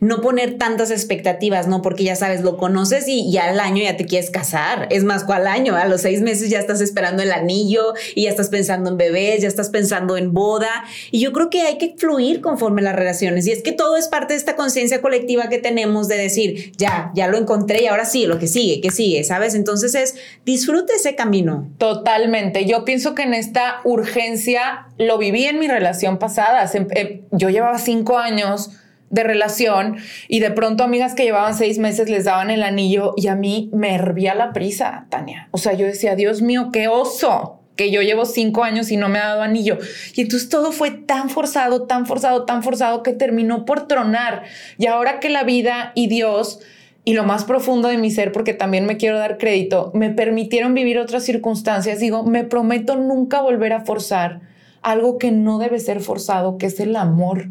no 0.00 0.20
poner 0.20 0.58
tantas 0.58 0.90
expectativas, 0.90 1.68
¿no? 1.68 1.82
Porque 1.82 2.04
ya 2.04 2.16
sabes, 2.16 2.42
lo 2.42 2.56
conoces 2.56 3.08
y 3.08 3.30
ya 3.30 3.50
al 3.50 3.60
año 3.60 3.82
ya 3.82 3.96
te 3.96 4.06
quieres 4.06 4.30
casar. 4.30 4.88
Es 4.90 5.04
más, 5.04 5.24
¿cuál 5.24 5.46
año? 5.46 5.76
A 5.76 5.86
los 5.86 6.02
seis 6.02 6.20
meses 6.20 6.50
ya 6.50 6.58
estás 6.58 6.80
esperando 6.80 7.22
el 7.22 7.32
anillo 7.32 7.94
y 8.14 8.24
ya 8.24 8.30
estás 8.30 8.48
pensando 8.48 8.90
en 8.90 8.96
bebés, 8.96 9.42
ya 9.42 9.48
estás 9.48 9.70
pensando 9.70 10.16
en 10.16 10.32
boda. 10.32 10.84
Y 11.10 11.20
yo 11.20 11.32
creo 11.32 11.50
que 11.50 11.62
hay 11.62 11.78
que 11.78 11.94
fluir 11.96 12.40
conforme 12.40 12.82
las 12.82 12.94
relaciones. 12.94 13.46
Y 13.46 13.52
es 13.52 13.62
que 13.62 13.72
todo 13.72 13.96
es 13.96 14.08
parte 14.08 14.34
de 14.34 14.38
esta 14.38 14.56
conciencia 14.56 15.00
colectiva 15.00 15.48
que 15.48 15.58
tenemos 15.58 16.08
de 16.08 16.16
decir, 16.16 16.72
ya, 16.76 17.10
ya 17.14 17.28
lo 17.28 17.38
encontré 17.38 17.82
y 17.82 17.86
ahora 17.86 18.04
sí, 18.04 18.26
lo 18.26 18.38
que 18.38 18.46
sigue, 18.46 18.80
que 18.80 18.90
sigue, 18.90 19.24
¿sabes? 19.24 19.54
Entonces 19.54 19.94
es, 19.94 20.16
disfrute 20.44 20.94
ese 20.94 21.14
camino. 21.14 21.68
Totalmente. 21.78 22.64
Yo 22.66 22.84
pienso 22.84 23.14
que 23.14 23.22
en 23.22 23.34
esta 23.34 23.80
urgencia 23.84 24.86
lo 24.98 25.18
viví 25.18 25.44
en 25.44 25.58
mi 25.58 25.68
relación 25.68 26.18
pasada. 26.18 26.70
Eh, 26.74 27.22
yo 27.30 27.50
llevaba 27.50 27.78
cinco 27.78 28.18
años 28.18 28.70
de 29.10 29.22
relación 29.22 29.96
y 30.28 30.40
de 30.40 30.50
pronto 30.50 30.84
amigas 30.84 31.14
que 31.14 31.24
llevaban 31.24 31.54
seis 31.54 31.78
meses 31.78 32.08
les 32.08 32.24
daban 32.24 32.50
el 32.50 32.62
anillo 32.62 33.14
y 33.16 33.28
a 33.28 33.34
mí 33.36 33.70
me 33.72 33.94
hervía 33.94 34.34
la 34.34 34.52
prisa, 34.52 35.06
Tania. 35.10 35.48
O 35.52 35.58
sea, 35.58 35.74
yo 35.74 35.86
decía, 35.86 36.16
Dios 36.16 36.42
mío, 36.42 36.70
qué 36.72 36.88
oso 36.88 37.60
que 37.76 37.90
yo 37.90 38.02
llevo 38.02 38.24
cinco 38.24 38.64
años 38.64 38.90
y 38.90 38.96
no 38.96 39.08
me 39.08 39.18
ha 39.18 39.26
dado 39.26 39.42
anillo. 39.42 39.78
Y 40.14 40.22
entonces 40.22 40.48
todo 40.48 40.72
fue 40.72 40.90
tan 40.90 41.30
forzado, 41.30 41.82
tan 41.86 42.06
forzado, 42.06 42.44
tan 42.44 42.62
forzado 42.62 43.02
que 43.02 43.12
terminó 43.12 43.64
por 43.64 43.86
tronar. 43.86 44.44
Y 44.78 44.86
ahora 44.86 45.20
que 45.20 45.28
la 45.28 45.44
vida 45.44 45.92
y 45.94 46.08
Dios 46.08 46.60
y 47.04 47.12
lo 47.12 47.22
más 47.22 47.44
profundo 47.44 47.86
de 47.88 47.98
mi 47.98 48.10
ser, 48.10 48.32
porque 48.32 48.52
también 48.52 48.84
me 48.84 48.96
quiero 48.96 49.18
dar 49.18 49.38
crédito, 49.38 49.92
me 49.94 50.10
permitieron 50.10 50.74
vivir 50.74 50.98
otras 50.98 51.22
circunstancias. 51.22 52.00
Digo, 52.00 52.24
me 52.24 52.42
prometo 52.42 52.96
nunca 52.96 53.42
volver 53.42 53.74
a 53.74 53.84
forzar 53.84 54.40
algo 54.82 55.16
que 55.18 55.30
no 55.30 55.58
debe 55.58 55.78
ser 55.78 56.00
forzado, 56.00 56.58
que 56.58 56.66
es 56.66 56.80
el 56.80 56.96
amor. 56.96 57.50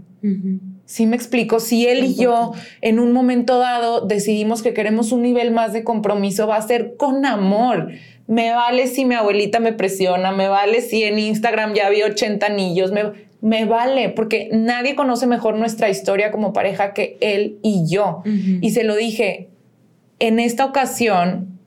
Sí 0.85 1.07
me 1.07 1.15
explico, 1.15 1.59
si 1.59 1.87
él 1.87 2.03
y 2.03 2.15
yo 2.15 2.53
en 2.81 2.99
un 2.99 3.11
momento 3.11 3.57
dado 3.57 4.01
decidimos 4.01 4.61
que 4.61 4.73
queremos 4.73 5.11
un 5.11 5.23
nivel 5.23 5.51
más 5.51 5.73
de 5.73 5.83
compromiso, 5.83 6.45
va 6.45 6.57
a 6.57 6.61
ser 6.61 6.95
con 6.95 7.25
amor. 7.25 7.91
Me 8.27 8.51
vale 8.51 8.87
si 8.87 9.03
mi 9.03 9.15
abuelita 9.15 9.59
me 9.59 9.73
presiona, 9.73 10.31
me 10.31 10.47
vale 10.47 10.81
si 10.81 11.03
en 11.03 11.17
Instagram 11.17 11.73
ya 11.73 11.89
vi 11.89 12.03
80 12.03 12.45
anillos, 12.45 12.91
me, 12.91 13.03
me 13.41 13.65
vale, 13.65 14.09
porque 14.09 14.49
nadie 14.51 14.95
conoce 14.95 15.25
mejor 15.25 15.55
nuestra 15.55 15.89
historia 15.89 16.31
como 16.31 16.53
pareja 16.53 16.93
que 16.93 17.17
él 17.19 17.57
y 17.63 17.87
yo. 17.87 18.21
Y 18.61 18.69
se 18.71 18.83
lo 18.83 18.95
dije, 18.95 19.49
en 20.19 20.39
esta 20.39 20.65
ocasión, 20.65 21.59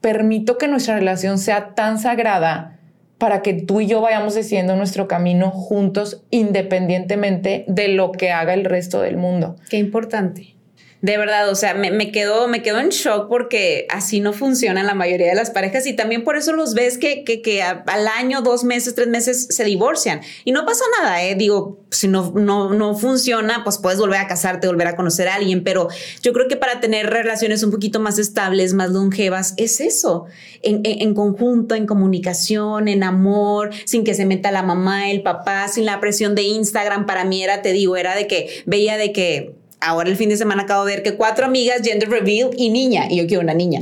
permito 0.00 0.58
que 0.58 0.68
nuestra 0.68 0.96
relación 0.96 1.38
sea 1.38 1.74
tan 1.74 1.98
sagrada 1.98 2.78
para 3.18 3.42
que 3.42 3.54
tú 3.54 3.80
y 3.80 3.86
yo 3.86 4.00
vayamos 4.00 4.34
decidiendo 4.34 4.76
nuestro 4.76 5.08
camino 5.08 5.50
juntos 5.50 6.22
independientemente 6.30 7.64
de 7.68 7.88
lo 7.88 8.12
que 8.12 8.30
haga 8.30 8.54
el 8.54 8.64
resto 8.64 9.00
del 9.00 9.16
mundo. 9.16 9.56
Qué 9.70 9.78
importante. 9.78 10.55
De 11.06 11.18
verdad, 11.18 11.48
o 11.48 11.54
sea, 11.54 11.72
me, 11.72 11.92
me, 11.92 12.10
quedo, 12.10 12.48
me 12.48 12.62
quedo 12.62 12.80
en 12.80 12.88
shock 12.88 13.28
porque 13.28 13.86
así 13.90 14.18
no 14.18 14.32
funcionan 14.32 14.86
la 14.86 14.94
mayoría 14.94 15.28
de 15.28 15.36
las 15.36 15.50
parejas 15.50 15.86
y 15.86 15.92
también 15.92 16.24
por 16.24 16.36
eso 16.36 16.52
los 16.52 16.74
ves 16.74 16.98
que, 16.98 17.22
que, 17.22 17.42
que 17.42 17.62
al 17.62 18.08
año, 18.08 18.42
dos 18.42 18.64
meses, 18.64 18.96
tres 18.96 19.06
meses 19.06 19.46
se 19.50 19.62
divorcian. 19.62 20.20
Y 20.44 20.50
no 20.50 20.66
pasa 20.66 20.82
nada, 21.00 21.22
¿eh? 21.22 21.36
Digo, 21.36 21.78
si 21.92 22.08
no, 22.08 22.32
no, 22.34 22.74
no 22.74 22.96
funciona, 22.96 23.62
pues 23.62 23.78
puedes 23.78 24.00
volver 24.00 24.18
a 24.18 24.26
casarte, 24.26 24.66
volver 24.66 24.88
a 24.88 24.96
conocer 24.96 25.28
a 25.28 25.36
alguien, 25.36 25.62
pero 25.62 25.86
yo 26.22 26.32
creo 26.32 26.48
que 26.48 26.56
para 26.56 26.80
tener 26.80 27.08
relaciones 27.08 27.62
un 27.62 27.70
poquito 27.70 28.00
más 28.00 28.18
estables, 28.18 28.74
más 28.74 28.90
longevas, 28.90 29.54
es 29.58 29.80
eso, 29.80 30.24
en, 30.62 30.80
en, 30.82 31.02
en 31.02 31.14
conjunto, 31.14 31.76
en 31.76 31.86
comunicación, 31.86 32.88
en 32.88 33.04
amor, 33.04 33.70
sin 33.84 34.02
que 34.02 34.14
se 34.14 34.26
meta 34.26 34.50
la 34.50 34.64
mamá, 34.64 35.08
el 35.12 35.22
papá, 35.22 35.68
sin 35.68 35.84
la 35.84 36.00
presión 36.00 36.34
de 36.34 36.42
Instagram. 36.42 37.06
Para 37.06 37.24
mí 37.24 37.44
era, 37.44 37.62
te 37.62 37.72
digo, 37.72 37.96
era 37.96 38.16
de 38.16 38.26
que 38.26 38.64
veía 38.66 38.96
de 38.96 39.12
que 39.12 39.65
ahora 39.80 40.08
el 40.08 40.16
fin 40.16 40.28
de 40.28 40.36
semana 40.36 40.62
acabo 40.62 40.84
de 40.84 40.94
ver 40.94 41.02
que 41.02 41.14
cuatro 41.14 41.46
amigas, 41.46 41.82
gender 41.82 42.08
reveal 42.08 42.50
y 42.56 42.70
niña, 42.70 43.06
y 43.10 43.18
yo 43.18 43.26
quiero 43.26 43.42
una 43.42 43.54
niña. 43.54 43.80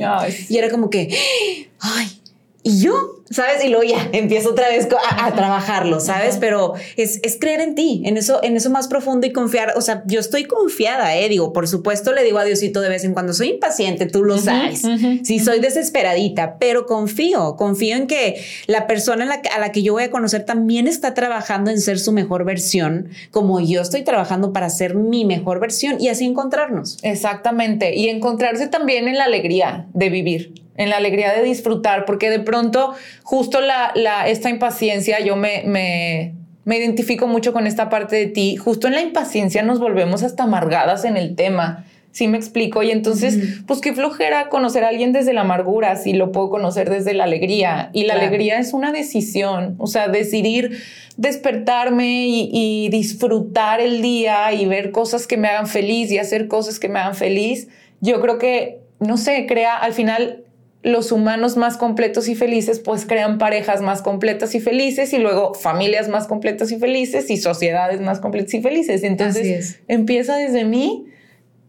Y 0.49 0.57
era 0.57 0.71
como 0.71 0.91
que, 0.91 1.15
ay, 1.81 2.21
¿y 2.63 2.81
yo? 2.81 3.14
¿Sabes? 3.35 3.65
Y 3.65 3.69
luego 3.69 3.85
ya 3.85 4.09
empiezo 4.13 4.51
otra 4.51 4.69
vez 4.69 4.89
a, 5.11 5.27
a 5.27 5.35
trabajarlo, 5.35 6.01
¿sabes? 6.01 6.37
Pero 6.39 6.75
es, 6.97 7.21
es, 7.23 7.37
creer 7.39 7.61
en 7.61 7.75
ti, 7.75 8.03
en 8.05 8.17
eso, 8.17 8.41
en 8.43 8.57
eso 8.57 8.71
más 8.71 8.89
profundo 8.89 9.27
y 9.27 9.33
confiar. 9.33 9.75
O 9.77 9.81
sea, 9.81 10.03
yo 10.07 10.21
estoy 10.21 10.45
confiada, 10.45 11.17
¿eh? 11.17 11.29
Digo, 11.29 11.53
por 11.53 11.69
supuesto 11.69 12.13
le 12.13 12.23
digo 12.23 12.39
a 12.39 12.45
Diosito 12.45 12.81
de 12.81 12.89
vez 12.89 13.05
en 13.05 13.13
cuando, 13.13 13.35
soy 13.35 13.49
impaciente, 13.51 14.07
tú 14.07 14.23
lo 14.23 14.39
sabes. 14.39 14.85
Uh 14.85 14.89
-huh, 14.89 15.25
sí, 15.25 15.41
soy 15.41 15.61
desesperadita, 15.61 16.59
pero 16.59 16.87
confío, 16.87 17.57
confío 17.57 17.97
en 17.97 18.07
que 18.07 18.43
la 18.67 18.87
persona 18.87 19.25
la, 19.25 19.43
a 19.55 19.59
la 19.59 19.73
que 19.73 19.83
yo 19.83 19.95
voy 19.95 20.05
a 20.05 20.11
conocer 20.11 20.45
también 20.45 20.87
está 20.87 21.15
trabajando 21.15 21.71
en 21.71 21.81
ser 21.81 21.99
su 21.99 22.13
mejor 22.13 22.45
versión, 22.45 23.09
como 23.31 23.61
yo 23.61 23.81
estoy 23.81 24.03
trabajando 24.03 24.53
para 24.53 24.71
ser 24.71 24.95
mi 24.95 25.25
mejor 25.25 25.61
versión 25.61 26.01
y 26.01 26.09
así 26.09 26.25
encontrarnos. 26.25 26.99
Exactamente. 27.03 27.95
Y 27.97 28.09
encontrarse 28.09 28.69
también 28.69 29.09
en 29.09 29.19
la 29.19 29.25
alegría 29.25 29.87
de 29.93 30.09
vivir 30.11 30.64
en 30.77 30.91
la 30.91 30.97
alegría 30.97 31.33
de 31.33 31.43
disfrutar, 31.43 32.05
porque 32.05 32.31
de 32.31 32.41
pronto 32.41 32.95
justo 33.23 33.61
la, 33.61 33.93
la, 33.95 34.29
esta 34.29 34.51
impaciencia, 34.51 35.21
yo 35.21 35.37
me, 35.37 35.63
me, 35.67 36.35
me 36.65 36.79
identifico 36.79 37.27
mucho 37.27 37.53
con 37.53 37.67
esta 37.67 37.89
parte 37.89 38.17
de 38.17 38.27
ti, 38.27 38.57
justo 38.57 38.87
en 38.87 38.95
la 38.95 39.03
impaciencia 39.03 39.63
nos 39.63 39.79
volvemos 39.79 40.23
hasta 40.23 40.45
amargadas 40.45 41.05
en 41.05 41.17
el 41.17 41.37
tema. 41.37 41.85
Sí 42.11 42.29
me 42.29 42.39
explico. 42.39 42.85
Y 42.85 42.93
entonces, 42.93 43.63
pues 43.67 43.81
qué 43.81 43.93
flojera 43.93 44.49
conocer 44.49 44.85
a 44.85 44.89
alguien 44.89 45.13
desde 45.13 45.33
la 45.33 45.41
amargura, 45.41 45.97
si 45.97 46.13
lo 46.13 46.31
puedo 46.31 46.49
conocer 46.49 46.89
desde 46.89 47.13
la 47.13 47.25
alegría. 47.25 47.91
Y 47.93 48.05
la 48.05 48.15
claro. 48.15 48.29
alegría 48.29 48.61
es 48.61 48.73
una 48.73 48.93
decisión, 48.93 49.75
o 49.79 49.89
sea, 49.89 50.07
decidir 50.07 50.81
despertarme 51.17 52.27
y, 52.29 52.51
y, 52.53 52.89
disfrutar 52.89 53.81
el 53.81 54.01
día 54.01 54.53
y 54.53 54.65
ver 54.67 54.93
cosas 54.93 55.27
que 55.27 55.37
me 55.37 55.49
hagan 55.49 55.67
feliz 55.67 56.13
y 56.13 56.19
hacer 56.19 56.47
cosas 56.47 56.79
que 56.79 56.89
me 56.89 57.01
hagan 57.01 57.17
feliz. 57.17 57.67
Yo 58.01 58.21
creo 58.21 58.39
que, 58.39 58.79
no 59.01 59.17
sé, 59.17 59.47
crea 59.47 59.77
al 59.77 59.93
final 59.93 60.45
los 60.85 61.13
humanos 61.13 61.57
más 61.57 61.79
completos 61.79 62.29
y 62.29 62.35
felices 62.35 62.79
pues 62.79 63.07
crean 63.07 63.39
parejas 63.39 63.81
más 63.81 64.03
completas 64.03 64.55
y 64.55 64.61
felices 64.61 65.15
y 65.15 65.19
luego 65.19 65.55
familias 65.55 66.09
más 66.09 66.27
completas 66.27 66.71
y 66.71 66.79
felices 66.79 67.31
y 67.31 67.39
sociedades 67.39 68.03
más 68.03 68.21
completas 68.21 68.53
y 68.53 68.61
felices. 68.61 69.03
Entonces 69.03 69.81
empieza 69.89 70.37
desde 70.37 70.65
mí 70.65 71.07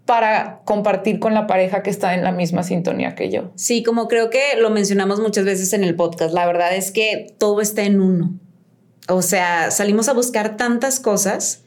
para 0.06 0.62
compartir 0.66 1.20
con 1.20 1.34
la 1.34 1.48
pareja 1.48 1.82
que 1.82 1.90
está 1.90 2.14
en 2.14 2.24
la 2.24 2.34
misma 2.34 2.62
sintonía 2.64 3.16
que 3.16 3.30
yo. 3.30 3.54
Sí, 3.56 3.84
como 3.84 4.10
creo 4.10 4.30
que 4.30 4.42
lo 4.60 4.70
mencionamos 4.70 5.22
muchas 5.22 5.46
veces 5.46 5.72
en 5.72 5.86
el 5.86 5.96
podcast, 5.96 6.34
la 6.34 6.46
verdad 6.46 6.76
es 6.76 6.92
que 6.92 7.34
todo 7.40 7.62
está 7.62 7.84
en 7.84 8.02
uno. 8.02 8.38
O 9.08 9.22
sea, 9.22 9.72
salimos 9.72 10.10
a 10.10 10.14
buscar 10.14 10.58
tantas 10.58 11.00
cosas, 11.00 11.64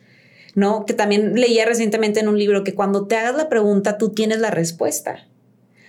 ¿no? 0.55 0.85
Que 0.85 0.93
también 0.93 1.35
leía 1.41 1.65
recientemente 1.65 2.21
en 2.21 2.29
un 2.29 2.39
libro 2.39 2.63
que 2.63 2.75
cuando 2.75 3.07
te 3.07 3.17
hagas 3.17 3.37
la 3.37 3.49
pregunta, 3.49 3.97
tú 3.97 4.11
tienes 4.11 4.39
la 4.41 4.51
respuesta. 4.51 5.27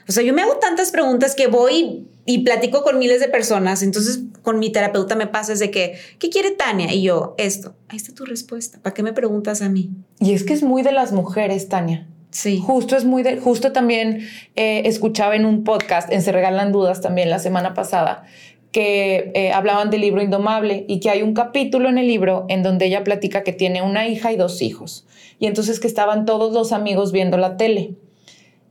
O 0.09 0.11
sea, 0.11 0.23
yo 0.23 0.33
me 0.33 0.41
hago 0.41 0.55
tantas 0.55 0.89
preguntas 0.89 1.35
que 1.35 1.45
voy 1.45 2.07
y 2.25 2.39
platico 2.39 2.81
con 2.81 2.97
miles 2.97 3.19
de 3.19 3.27
personas. 3.29 3.83
Entonces, 3.83 4.21
con 4.41 4.57
mi 4.57 4.71
terapeuta 4.71 5.15
me 5.15 5.27
pasa 5.27 5.53
es 5.53 5.59
de 5.59 5.69
que, 5.69 5.99
¿qué 6.17 6.31
quiere 6.31 6.49
Tania? 6.49 6.91
Y 6.91 7.03
yo, 7.03 7.35
esto. 7.37 7.75
Ahí 7.89 7.97
está 7.97 8.15
tu 8.15 8.25
respuesta. 8.25 8.79
¿Para 8.81 8.95
qué 8.95 9.03
me 9.03 9.13
preguntas 9.13 9.61
a 9.61 9.69
mí? 9.69 9.91
Y 10.19 10.33
es 10.33 10.43
que 10.43 10.53
es 10.53 10.63
muy 10.63 10.81
de 10.81 10.93
las 10.93 11.11
mujeres, 11.11 11.69
Tania. 11.69 12.07
Sí. 12.31 12.59
Justo 12.59 12.97
es 12.97 13.05
muy 13.05 13.21
de, 13.21 13.37
justo 13.37 13.71
también 13.71 14.27
eh, 14.55 14.81
escuchaba 14.85 15.35
en 15.35 15.45
un 15.45 15.63
podcast, 15.63 16.11
en 16.11 16.23
Se 16.23 16.31
Regalan 16.31 16.71
Dudas 16.71 17.01
también 17.01 17.29
la 17.29 17.37
semana 17.37 17.75
pasada, 17.75 18.23
que 18.71 19.31
eh, 19.35 19.51
hablaban 19.51 19.91
del 19.91 20.01
libro 20.01 20.23
Indomable 20.23 20.85
y 20.87 21.01
que 21.01 21.11
hay 21.11 21.21
un 21.21 21.35
capítulo 21.35 21.87
en 21.87 21.99
el 21.99 22.07
libro 22.07 22.47
en 22.49 22.63
donde 22.63 22.87
ella 22.87 23.03
platica 23.03 23.43
que 23.43 23.53
tiene 23.53 23.83
una 23.83 24.07
hija 24.07 24.31
y 24.31 24.37
dos 24.37 24.63
hijos. 24.63 25.05
Y 25.37 25.45
entonces 25.45 25.79
que 25.79 25.87
estaban 25.87 26.25
todos 26.25 26.51
los 26.51 26.71
amigos 26.71 27.11
viendo 27.11 27.37
la 27.37 27.57
tele 27.57 27.95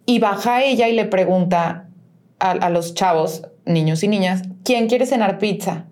y 0.09 0.21
baja 0.21 0.65
ella 0.65 0.89
y 0.89 0.95
le 0.95 1.05
pregunta 1.05 1.91
a, 2.39 2.53
a, 2.53 2.71
los 2.71 2.95
chavos, 2.95 3.43
niños 3.67 4.03
y 4.03 4.09
niñas, 4.09 4.43
¿quién 4.65 4.89
quiere 4.89 5.05
cenar 5.05 5.37
pizza? 5.37 5.85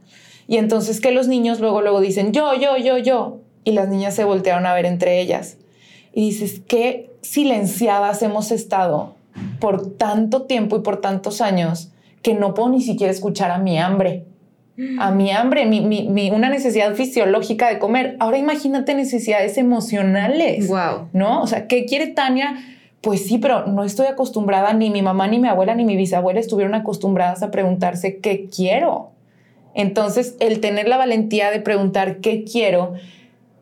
Y 0.48 0.56
entonces 0.56 1.02
que 1.02 1.10
los 1.10 1.28
niños 1.28 1.60
luego, 1.60 1.82
luego 1.82 2.00
dicen, 2.00 2.32
yo, 2.32 2.54
yo, 2.54 2.78
yo, 2.78 2.96
yo. 2.96 3.40
Y 3.62 3.72
las 3.72 3.90
niñas 3.90 4.14
se 4.14 4.24
voltearon 4.24 4.64
a 4.64 4.72
ver 4.72 4.86
entre 4.86 5.20
ellas. 5.20 5.58
Y 6.14 6.30
dices, 6.30 6.62
qué 6.66 7.10
silenciadas 7.20 8.22
hemos 8.22 8.52
estado 8.52 9.16
por 9.60 9.98
tanto 9.98 10.44
tiempo 10.44 10.78
y 10.78 10.80
por 10.80 11.02
tantos 11.02 11.42
años 11.42 11.92
que 12.22 12.32
no 12.32 12.54
puedo 12.54 12.70
ni 12.70 12.80
siquiera 12.80 13.12
escuchar 13.12 13.50
a 13.50 13.58
mi 13.58 13.78
hambre. 13.78 14.24
A 14.98 15.10
mi 15.10 15.30
hambre, 15.30 15.66
mi, 15.66 15.82
mi, 15.82 16.08
mi, 16.08 16.30
una 16.30 16.48
necesidad 16.48 16.94
fisiológica 16.94 17.68
de 17.68 17.78
comer. 17.78 18.16
Ahora 18.18 18.38
imagínate 18.38 18.94
necesidades 18.94 19.58
emocionales. 19.58 20.68
Wow. 20.68 21.08
¿No? 21.12 21.42
O 21.42 21.46
sea, 21.46 21.66
¿qué 21.66 21.84
quiere 21.84 22.06
Tania? 22.06 22.56
Pues 23.06 23.24
sí, 23.24 23.38
pero 23.38 23.68
no 23.68 23.84
estoy 23.84 24.06
acostumbrada, 24.08 24.72
ni 24.72 24.90
mi 24.90 25.00
mamá, 25.00 25.28
ni 25.28 25.38
mi 25.38 25.46
abuela, 25.46 25.76
ni 25.76 25.84
mi 25.84 25.94
bisabuela 25.94 26.40
estuvieron 26.40 26.74
acostumbradas 26.74 27.40
a 27.44 27.52
preguntarse 27.52 28.18
qué 28.18 28.48
quiero. 28.48 29.12
Entonces, 29.74 30.34
el 30.40 30.58
tener 30.58 30.88
la 30.88 30.96
valentía 30.96 31.52
de 31.52 31.60
preguntar 31.60 32.16
qué 32.16 32.42
quiero 32.42 32.94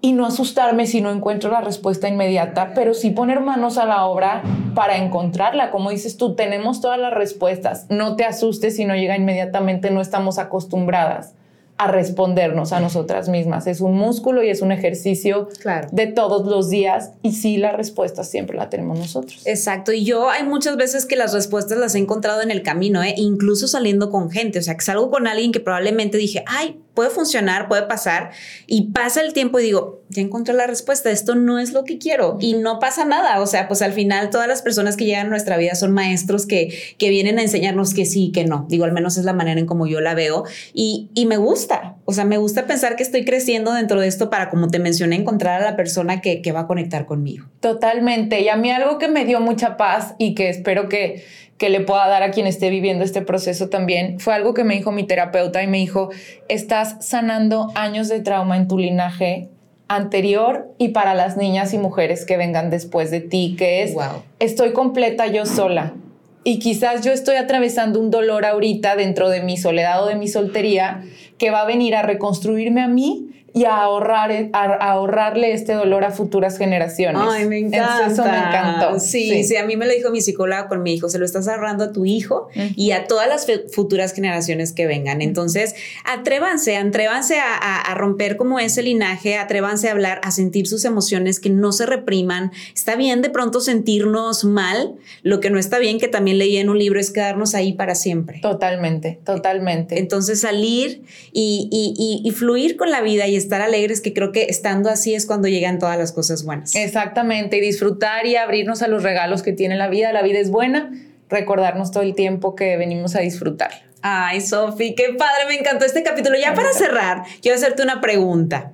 y 0.00 0.14
no 0.14 0.24
asustarme 0.24 0.86
si 0.86 1.02
no 1.02 1.10
encuentro 1.10 1.50
la 1.50 1.60
respuesta 1.60 2.08
inmediata, 2.08 2.72
pero 2.74 2.94
sí 2.94 3.10
poner 3.10 3.40
manos 3.40 3.76
a 3.76 3.84
la 3.84 4.06
obra 4.06 4.42
para 4.74 4.96
encontrarla. 4.96 5.70
Como 5.70 5.90
dices 5.90 6.16
tú, 6.16 6.34
tenemos 6.34 6.80
todas 6.80 6.98
las 6.98 7.12
respuestas. 7.12 7.84
No 7.90 8.16
te 8.16 8.24
asustes 8.24 8.76
si 8.76 8.86
no 8.86 8.96
llega 8.96 9.14
inmediatamente, 9.14 9.90
no 9.90 10.00
estamos 10.00 10.38
acostumbradas 10.38 11.34
a 11.76 11.88
respondernos 11.88 12.72
a 12.72 12.80
nosotras 12.80 13.28
mismas. 13.28 13.66
Es 13.66 13.80
un 13.80 13.94
músculo 13.94 14.44
y 14.44 14.48
es 14.48 14.62
un 14.62 14.70
ejercicio 14.70 15.48
claro. 15.60 15.88
de 15.90 16.06
todos 16.06 16.46
los 16.46 16.70
días 16.70 17.10
y 17.22 17.32
sí 17.32 17.56
la 17.56 17.72
respuesta 17.72 18.22
siempre 18.22 18.56
la 18.56 18.70
tenemos 18.70 18.98
nosotros. 18.98 19.42
Exacto. 19.44 19.92
Y 19.92 20.04
yo 20.04 20.30
hay 20.30 20.44
muchas 20.44 20.76
veces 20.76 21.04
que 21.04 21.16
las 21.16 21.32
respuestas 21.32 21.76
las 21.78 21.94
he 21.96 21.98
encontrado 21.98 22.42
en 22.42 22.52
el 22.52 22.62
camino, 22.62 23.02
¿eh? 23.02 23.14
incluso 23.16 23.66
saliendo 23.66 24.10
con 24.10 24.30
gente. 24.30 24.60
O 24.60 24.62
sea, 24.62 24.76
que 24.76 24.84
salgo 24.84 25.10
con 25.10 25.26
alguien 25.26 25.50
que 25.50 25.60
probablemente 25.60 26.16
dije, 26.16 26.44
ay, 26.46 26.78
puede 26.94 27.10
funcionar, 27.10 27.68
puede 27.68 27.82
pasar. 27.82 28.30
Y 28.66 28.92
pasa 28.92 29.20
el 29.20 29.32
tiempo 29.32 29.58
y 29.58 29.64
digo, 29.64 30.02
ya 30.08 30.22
encontré 30.22 30.54
la 30.54 30.66
respuesta, 30.66 31.10
esto 31.10 31.34
no 31.34 31.58
es 31.58 31.72
lo 31.72 31.84
que 31.84 31.98
quiero. 31.98 32.38
Y 32.40 32.54
no 32.54 32.78
pasa 32.78 33.04
nada. 33.04 33.40
O 33.40 33.46
sea, 33.46 33.68
pues 33.68 33.82
al 33.82 33.92
final 33.92 34.30
todas 34.30 34.48
las 34.48 34.62
personas 34.62 34.96
que 34.96 35.04
llegan 35.04 35.26
a 35.26 35.30
nuestra 35.30 35.56
vida 35.56 35.74
son 35.74 35.92
maestros 35.92 36.46
que, 36.46 36.72
que 36.98 37.10
vienen 37.10 37.38
a 37.38 37.42
enseñarnos 37.42 37.94
que 37.94 38.06
sí, 38.06 38.30
que 38.32 38.44
no. 38.44 38.66
Digo, 38.68 38.84
al 38.84 38.92
menos 38.92 39.16
es 39.16 39.24
la 39.24 39.32
manera 39.32 39.60
en 39.60 39.66
como 39.66 39.86
yo 39.86 40.00
la 40.00 40.14
veo. 40.14 40.44
Y, 40.72 41.10
y 41.14 41.26
me 41.26 41.36
gusta. 41.36 41.96
O 42.04 42.12
sea, 42.12 42.24
me 42.24 42.38
gusta 42.38 42.66
pensar 42.66 42.96
que 42.96 43.02
estoy 43.02 43.24
creciendo 43.24 43.72
dentro 43.72 44.00
de 44.00 44.06
esto 44.06 44.30
para, 44.30 44.50
como 44.50 44.68
te 44.68 44.78
mencioné, 44.78 45.16
encontrar 45.16 45.60
a 45.60 45.64
la 45.64 45.76
persona 45.76 46.20
que, 46.20 46.42
que 46.42 46.52
va 46.52 46.60
a 46.60 46.66
conectar 46.66 47.06
conmigo. 47.06 47.46
Totalmente. 47.60 48.40
Y 48.40 48.48
a 48.48 48.56
mí 48.56 48.70
algo 48.70 48.98
que 48.98 49.08
me 49.08 49.24
dio 49.24 49.40
mucha 49.40 49.76
paz 49.76 50.14
y 50.18 50.34
que 50.34 50.48
espero 50.48 50.88
que 50.88 51.24
que 51.58 51.70
le 51.70 51.80
pueda 51.80 52.06
dar 52.08 52.22
a 52.22 52.30
quien 52.30 52.46
esté 52.46 52.70
viviendo 52.70 53.04
este 53.04 53.22
proceso 53.22 53.68
también, 53.68 54.18
fue 54.18 54.34
algo 54.34 54.54
que 54.54 54.64
me 54.64 54.74
dijo 54.74 54.92
mi 54.92 55.04
terapeuta 55.04 55.62
y 55.62 55.66
me 55.66 55.78
dijo, 55.78 56.10
estás 56.48 56.96
sanando 57.00 57.70
años 57.74 58.08
de 58.08 58.20
trauma 58.20 58.56
en 58.56 58.68
tu 58.68 58.78
linaje 58.78 59.48
anterior 59.88 60.72
y 60.78 60.88
para 60.88 61.14
las 61.14 61.36
niñas 61.36 61.72
y 61.74 61.78
mujeres 61.78 62.24
que 62.24 62.36
vengan 62.36 62.70
después 62.70 63.10
de 63.10 63.20
ti, 63.20 63.54
que 63.58 63.82
es, 63.82 63.94
estoy 64.40 64.72
completa 64.72 65.26
yo 65.26 65.46
sola. 65.46 65.94
Y 66.42 66.58
quizás 66.58 67.02
yo 67.02 67.12
estoy 67.12 67.36
atravesando 67.36 67.98
un 68.00 68.10
dolor 68.10 68.44
ahorita 68.44 68.96
dentro 68.96 69.30
de 69.30 69.40
mi 69.40 69.56
soledad 69.56 70.02
o 70.02 70.06
de 70.06 70.16
mi 70.16 70.28
soltería 70.28 71.02
que 71.38 71.50
va 71.50 71.62
a 71.62 71.66
venir 71.66 71.94
a 71.94 72.02
reconstruirme 72.02 72.82
a 72.82 72.88
mí 72.88 73.33
y 73.54 73.66
a, 73.66 73.76
ahorrar, 73.76 74.50
a, 74.52 74.64
ahorrarle 74.90 75.52
este 75.52 75.74
dolor 75.74 76.02
a 76.02 76.10
futuras 76.10 76.58
generaciones. 76.58 77.22
Ay, 77.24 77.46
me 77.46 77.58
encanta. 77.58 78.08
eso 78.08 78.24
me 78.24 78.36
encantó. 78.36 78.98
Sí, 78.98 79.44
sí, 79.44 79.56
a 79.56 79.64
mí 79.64 79.76
me 79.76 79.86
lo 79.86 79.92
dijo 79.92 80.10
mi 80.10 80.20
psicóloga 80.20 80.66
con 80.66 80.82
mi 80.82 80.92
hijo, 80.92 81.08
se 81.08 81.20
lo 81.20 81.24
estás 81.24 81.46
ahorrando 81.46 81.84
a 81.84 81.92
tu 81.92 82.04
hijo 82.04 82.48
y 82.74 82.90
a 82.90 83.06
todas 83.06 83.28
las 83.28 83.46
futuras 83.72 84.12
generaciones 84.12 84.72
que 84.72 84.86
vengan. 84.86 85.22
Entonces, 85.22 85.76
atrévanse, 86.04 86.76
atrévanse 86.76 87.38
a, 87.38 87.80
a, 87.80 87.94
romper 87.94 88.36
como 88.36 88.58
ese 88.58 88.82
linaje, 88.82 89.36
atrévanse 89.36 89.88
a 89.88 89.92
hablar, 89.92 90.20
a 90.24 90.32
sentir 90.32 90.66
sus 90.66 90.84
emociones, 90.84 91.38
que 91.38 91.48
no 91.48 91.70
se 91.70 91.86
repriman. 91.86 92.50
Está 92.74 92.96
bien 92.96 93.22
de 93.22 93.30
pronto 93.30 93.60
sentirnos 93.60 94.44
mal, 94.44 94.96
lo 95.22 95.38
que 95.38 95.50
no 95.50 95.60
está 95.60 95.78
bien, 95.78 96.00
que 96.00 96.08
también 96.08 96.38
leí 96.38 96.56
en 96.56 96.70
un 96.70 96.78
libro, 96.80 96.98
es 96.98 97.12
quedarnos 97.12 97.54
ahí 97.54 97.74
para 97.74 97.94
siempre. 97.94 98.40
Totalmente, 98.40 99.20
totalmente. 99.24 100.00
Entonces, 100.00 100.40
salir 100.40 101.02
y, 101.32 101.68
y, 101.70 102.28
y 102.28 102.30
fluir 102.32 102.76
con 102.76 102.90
la 102.90 103.00
vida 103.00 103.28
y 103.28 103.43
estar 103.44 103.60
alegres, 103.60 104.00
que 104.00 104.12
creo 104.12 104.32
que 104.32 104.44
estando 104.44 104.90
así 104.90 105.14
es 105.14 105.26
cuando 105.26 105.48
llegan 105.48 105.78
todas 105.78 105.98
las 105.98 106.12
cosas 106.12 106.44
buenas. 106.44 106.74
Exactamente, 106.74 107.58
y 107.58 107.60
disfrutar 107.60 108.26
y 108.26 108.36
abrirnos 108.36 108.82
a 108.82 108.88
los 108.88 109.02
regalos 109.02 109.42
que 109.42 109.52
tiene 109.52 109.76
la 109.76 109.88
vida. 109.88 110.12
La 110.12 110.22
vida 110.22 110.38
es 110.38 110.50
buena, 110.50 110.90
recordarnos 111.28 111.90
todo 111.90 112.02
el 112.02 112.14
tiempo 112.14 112.54
que 112.54 112.76
venimos 112.76 113.14
a 113.14 113.20
disfrutar. 113.20 113.70
Ay, 114.02 114.40
Sofi, 114.40 114.94
qué 114.94 115.14
padre, 115.14 115.46
me 115.48 115.54
encantó 115.54 115.84
este 115.84 116.02
capítulo. 116.02 116.36
Ya 116.38 116.54
para 116.54 116.72
cerrar, 116.72 117.22
quiero 117.40 117.56
hacerte 117.56 117.82
una 117.82 118.00
pregunta. 118.00 118.72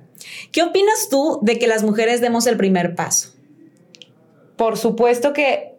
¿Qué 0.51 0.61
opinas 0.61 1.07
tú 1.09 1.39
de 1.41 1.57
que 1.57 1.67
las 1.67 1.83
mujeres 1.83 2.21
demos 2.21 2.47
el 2.47 2.57
primer 2.57 2.95
paso? 2.95 3.33
Por 4.57 4.77
supuesto 4.77 5.33
que 5.33 5.70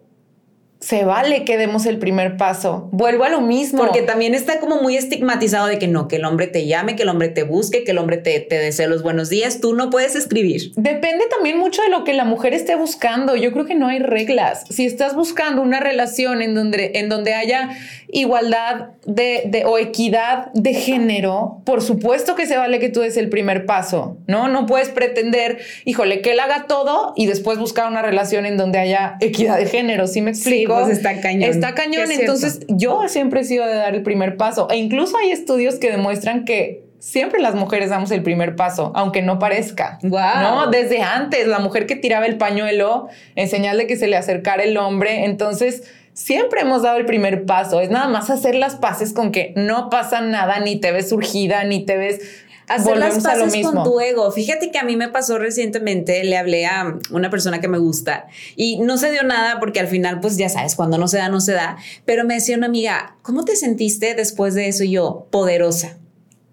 se 0.83 1.05
vale 1.05 1.45
que 1.45 1.57
demos 1.57 1.87
el 1.87 1.99
primer 1.99 2.37
paso. 2.37 2.89
Vuelvo 2.91 3.23
a 3.23 3.29
lo 3.29 3.41
mismo. 3.41 3.79
Porque 3.79 4.03
también 4.03 4.35
está 4.35 4.59
como 4.59 4.83
muy 4.83 4.97
estigmatizado 4.97 5.69
de 5.69 5.79
que 5.79 5.87
no, 5.87 6.09
que 6.09 6.17
el 6.17 6.25
hombre 6.25 6.49
te 6.49 6.67
llame, 6.67 6.97
que 6.97 7.05
el 7.05 7.09
hombre 7.09 7.29
te 7.29 7.45
busque, 7.45 7.85
que 7.85 7.93
el 7.93 7.99
hombre 7.99 8.17
te, 8.17 8.41
te 8.41 8.59
desee 8.59 8.89
los 8.89 9.05
buenos 9.05 9.29
días. 9.29 9.61
Tú 9.61 9.75
no 9.75 9.91
puedes 9.91 10.17
escribir. 10.17 10.73
Depende 10.75 11.27
también 11.31 11.57
mucho 11.57 11.83
de 11.83 11.89
lo 11.89 12.03
que 12.03 12.15
la 12.15 12.25
mujer 12.25 12.53
esté 12.53 12.75
buscando. 12.75 13.37
Yo 13.37 13.53
creo 13.53 13.65
que 13.65 13.77
no 13.77 13.87
hay 13.87 14.01
reglas. 14.01 14.65
Si 14.71 14.85
estás 14.85 15.15
buscando 15.15 15.63
una 15.63 15.79
relación 15.79 16.43
en 16.43 16.57
donde, 16.57 16.91
en 16.97 17.09
donde 17.09 17.35
haya 17.35 17.71
igualdad 18.09 18.91
de, 19.07 19.45
de, 19.47 19.65
o 19.65 19.79
equidad 19.79 20.53
de 20.53 20.75
género, 20.75 21.63
por 21.65 21.81
supuesto 21.81 22.35
que 22.35 22.47
se 22.47 22.57
vale 22.59 22.81
que 22.81 22.89
tú 22.89 23.01
des 23.01 23.17
el 23.17 23.29
primer 23.31 23.67
paso, 23.67 24.19
¿no? 24.27 24.49
No 24.49 24.67
puedes 24.67 24.91
pretender, 24.91 25.61
híjole, 25.85 26.21
que 26.21 26.33
él 26.33 26.41
haga 26.41 26.67
todo 26.67 27.15
y 27.17 27.27
después 27.27 27.59
buscar 27.59 27.89
una 27.89 28.03
relación 28.03 28.47
en 28.47 28.57
donde 28.57 28.81
haya 28.81 29.17
equidad 29.21 29.57
de 29.59 29.67
género. 29.67 30.07
¿Sí 30.07 30.21
me 30.21 30.33
explico? 30.33 30.72
Pues 30.75 30.97
está 30.97 31.21
cañón. 31.21 31.51
Está 31.51 31.75
cañón. 31.75 32.11
Entonces, 32.11 32.61
yo 32.69 33.09
siempre 33.09 33.41
he 33.41 33.45
sido 33.45 33.67
de 33.67 33.75
dar 33.75 33.95
el 33.95 34.03
primer 34.03 34.37
paso. 34.37 34.69
E 34.71 34.77
incluso 34.77 35.17
hay 35.17 35.31
estudios 35.31 35.77
que 35.77 35.91
demuestran 35.91 36.45
que 36.45 36.85
siempre 36.99 37.41
las 37.41 37.55
mujeres 37.55 37.91
damos 37.91 38.11
el 38.13 38.23
primer 38.23 38.55
paso, 38.55 38.93
aunque 38.95 39.23
no 39.23 39.39
parezca. 39.39 39.99
Wow. 40.03 40.21
No, 40.43 40.67
desde 40.69 41.03
antes, 41.03 41.47
la 41.49 41.59
mujer 41.59 41.87
que 41.87 41.97
tiraba 41.97 42.27
el 42.27 42.37
pañuelo 42.37 43.09
en 43.35 43.49
señal 43.49 43.79
de 43.79 43.87
que 43.87 43.97
se 43.97 44.07
le 44.07 44.17
acercara 44.17 44.63
el 44.63 44.77
hombre. 44.77 45.25
Entonces, 45.25 45.83
siempre 46.13 46.61
hemos 46.61 46.83
dado 46.83 46.99
el 46.99 47.05
primer 47.05 47.45
paso. 47.45 47.81
Es 47.81 47.91
nada 47.91 48.09
más 48.09 48.31
hacer 48.31 48.55
las 48.55 48.77
paces 48.77 49.13
con 49.13 49.33
que 49.33 49.53
no 49.57 49.91
pasa 49.91 50.21
nada, 50.21 50.61
ni 50.61 50.77
te 50.77 50.93
ves 50.93 51.09
surgida, 51.09 51.65
ni 51.65 51.85
te 51.85 51.97
ves 51.97 52.45
hacer 52.69 52.97
las 52.97 53.23
paces 53.23 53.65
con 53.65 53.85
tu 53.85 54.01
ego. 54.01 54.31
Fíjate 54.31 54.71
que 54.71 54.79
a 54.79 54.85
mí 54.85 54.97
me 54.97 55.09
pasó 55.09 55.39
recientemente, 55.39 56.25
le 56.25 56.37
hablé 56.37 56.67
a 56.67 56.99
una 57.11 57.31
persona 57.31 57.61
que 57.61 57.69
me 57.69 57.79
gusta 57.79 58.27
y 58.57 58.79
no 58.79 58.99
se 58.99 59.11
dio 59.11 59.23
nada 59.23 59.61
porque 59.61 59.81
al 59.81 59.89
final, 59.89 60.21
pues 60.21 60.37
ya 60.37 60.49
sabes, 60.49 60.75
cuando 60.75 60.99
no 60.99 61.09
se 61.09 61.19
da, 61.19 61.29
no 61.29 61.41
se 61.41 61.53
da. 61.53 61.77
Pero 62.05 62.25
me 62.25 62.35
decía 62.35 62.57
una 62.57 62.67
amiga, 62.67 63.17
¿cómo 63.23 63.45
te 63.45 63.57
sentiste 63.57 64.15
después 64.15 64.55
de 64.55 64.69
eso? 64.69 64.85
Y 64.85 64.93
yo, 64.93 65.27
poderosa. 65.31 65.99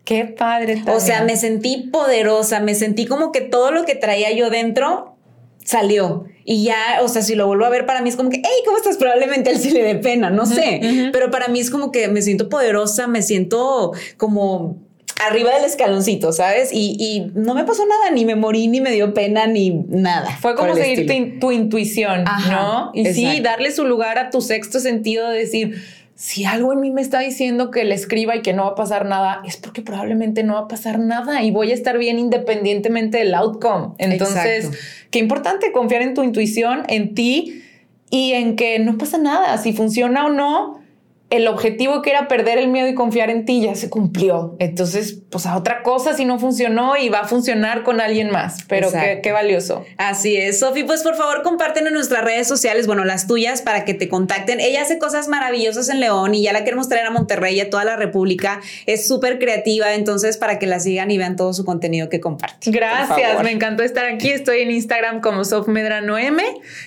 Qué 0.03 0.25
padre. 0.25 0.83
O 0.87 0.99
sea, 0.99 1.23
me 1.23 1.37
sentí 1.37 1.89
poderosa, 1.91 2.59
me 2.59 2.73
sentí 2.73 3.05
como 3.05 3.31
que 3.31 3.41
todo 3.41 3.71
lo 3.71 3.85
que 3.85 3.95
traía 3.95 4.31
yo 4.31 4.49
dentro 4.49 5.15
salió. 5.63 6.25
Y 6.45 6.63
ya, 6.63 6.99
o 7.03 7.07
sea, 7.07 7.21
si 7.21 7.35
lo 7.35 7.45
vuelvo 7.45 7.65
a 7.65 7.69
ver, 7.69 7.85
para 7.85 8.01
mí 8.01 8.09
es 8.09 8.15
como 8.15 8.31
que, 8.31 8.41
hey, 8.43 8.63
¿cómo 8.65 8.77
estás? 8.77 8.97
Probablemente 8.97 9.51
él 9.51 9.59
sí 9.59 9.69
le 9.69 9.83
dé 9.83 9.95
pena, 9.95 10.31
no 10.31 10.47
sé. 10.47 11.09
Pero 11.13 11.29
para 11.29 11.47
mí 11.47 11.59
es 11.59 11.69
como 11.69 11.91
que 11.91 12.07
me 12.07 12.23
siento 12.23 12.49
poderosa, 12.49 13.05
me 13.05 13.21
siento 13.21 13.93
como 14.17 14.77
arriba 15.19 15.53
del 15.53 15.65
escaloncito, 15.65 16.31
¿sabes? 16.31 16.69
Y, 16.71 17.31
no 17.35 17.53
me 17.53 17.63
pasó 17.65 17.85
nada, 17.85 18.11
ni 18.11 18.25
me 18.25 18.35
morí, 18.35 18.67
ni 18.67 18.81
me 18.81 18.91
dio 18.91 19.13
pena, 19.13 19.47
ni 19.47 19.71
nada. 19.71 20.37
Fue 20.41 20.55
como 20.55 20.75
seguir 20.75 21.39
tu, 21.39 21.51
intuición, 21.51 22.23
¿no? 22.49 22.91
Y 22.93 23.05
sí, 23.07 23.39
darle 23.41 23.71
su 23.71 23.85
lugar 23.85 24.17
a 24.17 24.29
tu 24.29 24.41
sexto 24.41 24.79
sentido 24.79 25.29
de 25.29 25.39
decir, 25.39 25.81
si 26.15 26.43
algo 26.43 26.73
en 26.73 26.81
mí 26.81 26.91
me 26.91 27.01
está 27.01 27.19
diciendo 27.19 27.71
que 27.71 27.85
le 27.85 27.95
escriba 27.95 28.35
y 28.35 28.41
que 28.41 28.51
no 28.51 28.65
va 28.65 28.71
a 28.71 28.75
pasar 28.75 29.05
nada, 29.05 29.41
es 29.45 29.55
porque 29.55 29.81
probablemente 29.81 30.43
no 30.43 30.55
va 30.55 30.61
a 30.61 30.67
pasar 30.67 30.99
nada 30.99 31.43
y 31.43 31.51
voy 31.51 31.71
a 31.71 31.73
estar 31.73 31.97
bien 31.97 32.19
independientemente 32.19 33.19
del 33.19 33.33
outcome. 33.35 33.93
Entonces, 33.99 34.69
qué 35.11 35.19
importante 35.19 35.71
confiar 35.71 36.01
en 36.01 36.13
tu 36.13 36.23
intuición, 36.23 36.83
en 36.89 37.15
ti 37.15 37.63
y 38.09 38.33
en 38.33 38.57
que 38.57 38.79
no 38.79 38.97
pasa 38.97 39.17
nada. 39.17 39.57
Si 39.59 39.71
funciona 39.71 40.25
o 40.25 40.29
no, 40.29 40.81
el 41.29 41.47
objetivo 41.47 42.01
que 42.01 42.09
era 42.09 42.27
perder 42.27 42.57
el 42.57 42.69
miedo 42.69 42.87
y 42.87 42.95
confiar 42.95 43.29
en 43.29 43.45
ti 43.45 43.61
ya 43.61 43.75
se 43.75 43.89
cumplió. 43.89 44.55
Entonces, 44.59 45.19
pues 45.29 45.45
a 45.45 45.55
otra 45.57 45.83
cosa 45.83 46.13
si 46.15 46.25
no 46.25 46.39
funcionó 46.39 46.97
y 46.97 47.09
va 47.09 47.19
a 47.19 47.27
funcionar 47.27 47.83
con 47.83 48.01
alguien 48.01 48.31
más. 48.31 48.63
Pero 48.67 48.89
qué, 48.91 49.31
valioso. 49.31 49.85
Así 49.97 50.37
es. 50.37 50.59
Sofi, 50.59 50.83
pues 50.83 51.03
por 51.03 51.15
favor 51.15 51.43
comparten 51.43 51.85
en 51.85 51.93
nuestras 51.93 52.23
redes 52.23 52.47
sociales, 52.47 52.87
bueno, 52.87 53.05
las 53.05 53.27
tuyas 53.27 53.61
para 53.61 53.85
que 53.85 53.93
te 53.93 54.09
contacten. 54.09 54.59
Ella 54.59 54.81
hace 54.81 54.97
cosas 54.97 55.27
maravillosas 55.27 55.89
en 55.89 55.99
León 55.99 56.33
y 56.33 56.41
ya 56.41 56.51
la 56.51 56.63
queremos 56.63 56.89
traer 56.89 57.05
a 57.05 57.11
Monterrey 57.11 57.55
y 57.55 57.61
a 57.61 57.69
toda 57.69 57.85
la 57.85 57.95
República. 57.95 58.59
Es 58.87 59.07
súper 59.07 59.37
creativa, 59.37 59.93
entonces 59.93 60.37
para 60.37 60.57
que 60.57 60.65
la 60.65 60.79
sigan 60.79 61.11
y 61.11 61.19
vean 61.19 61.35
todo 61.35 61.53
su 61.53 61.63
contenido 61.63 62.09
que 62.09 62.19
comparte. 62.19 62.71
Gracias, 62.71 63.43
me 63.43 63.51
encantó 63.51 63.83
estar 63.83 64.05
aquí. 64.05 64.31
Estoy 64.31 64.61
en 64.61 64.71
Instagram 64.71 65.21
como 65.21 65.45
SofMedranoM 65.45 66.37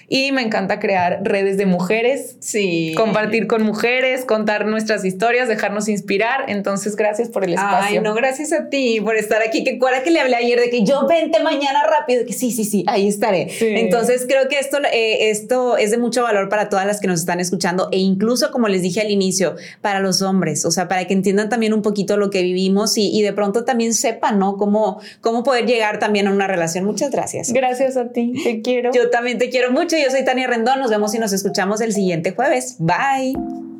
y 0.08 0.32
me 0.32 0.42
encanta 0.42 0.80
crear 0.80 1.20
redes 1.22 1.56
de 1.58 1.66
mujeres. 1.66 2.36
Sí. 2.40 2.92
Compartir 2.96 3.46
con 3.46 3.62
mujeres 3.62 4.24
contar 4.32 4.66
nuestras 4.66 5.04
historias, 5.04 5.46
dejarnos 5.48 5.88
inspirar. 5.88 6.46
Entonces, 6.48 6.96
gracias 6.96 7.28
por 7.28 7.44
el 7.44 7.54
espacio. 7.54 7.98
Ay, 7.98 8.00
no, 8.00 8.14
gracias 8.14 8.52
a 8.52 8.70
ti 8.70 8.98
por 9.00 9.16
estar 9.16 9.42
aquí. 9.42 9.62
Que 9.62 9.78
cuara 9.78 10.02
que 10.02 10.10
le 10.10 10.20
hablé 10.20 10.36
ayer 10.36 10.58
de 10.58 10.70
que 10.70 10.84
yo 10.84 11.06
vente 11.06 11.42
mañana 11.42 11.86
rápido, 11.86 12.24
que 12.24 12.32
sí, 12.32 12.50
sí, 12.50 12.64
sí, 12.64 12.84
ahí 12.86 13.08
estaré. 13.08 13.48
Entonces, 13.60 14.24
creo 14.26 14.48
que 14.48 14.58
esto, 14.58 14.78
eh, 14.92 15.30
esto 15.30 15.76
es 15.76 15.90
de 15.90 15.98
mucho 15.98 16.22
valor 16.22 16.48
para 16.48 16.68
todas 16.70 16.86
las 16.86 17.00
que 17.00 17.08
nos 17.08 17.20
están 17.20 17.40
escuchando 17.40 17.88
e 17.92 17.98
incluso, 17.98 18.50
como 18.50 18.68
les 18.68 18.80
dije 18.80 19.00
al 19.00 19.10
inicio, 19.10 19.56
para 19.82 20.00
los 20.00 20.22
hombres, 20.22 20.64
o 20.64 20.70
sea, 20.70 20.88
para 20.88 21.06
que 21.06 21.12
entiendan 21.12 21.50
también 21.50 21.74
un 21.74 21.82
poquito 21.82 22.16
lo 22.16 22.30
que 22.30 22.42
vivimos 22.42 22.96
y, 22.96 23.10
y 23.10 23.22
de 23.22 23.32
pronto 23.32 23.64
también 23.64 23.92
sepan, 23.92 24.38
¿no? 24.38 24.56
Cómo, 24.56 25.00
cómo 25.20 25.42
poder 25.42 25.66
llegar 25.66 25.98
también 25.98 26.26
a 26.26 26.32
una 26.32 26.46
relación. 26.46 26.84
Muchas 26.84 27.10
gracias. 27.10 27.52
Gracias 27.52 27.96
a 27.96 28.08
ti, 28.12 28.32
te 28.42 28.62
quiero. 28.62 28.92
Yo 28.92 29.10
también 29.10 29.38
te 29.38 29.50
quiero 29.50 29.70
mucho. 29.70 29.96
Yo 29.96 30.10
soy 30.10 30.24
Tania 30.24 30.46
Rendón. 30.46 30.80
Nos 30.80 30.90
vemos 30.90 31.14
y 31.14 31.18
nos 31.18 31.32
escuchamos 31.32 31.80
el 31.80 31.92
siguiente 31.92 32.32
jueves. 32.32 32.76
Bye. 32.78 33.71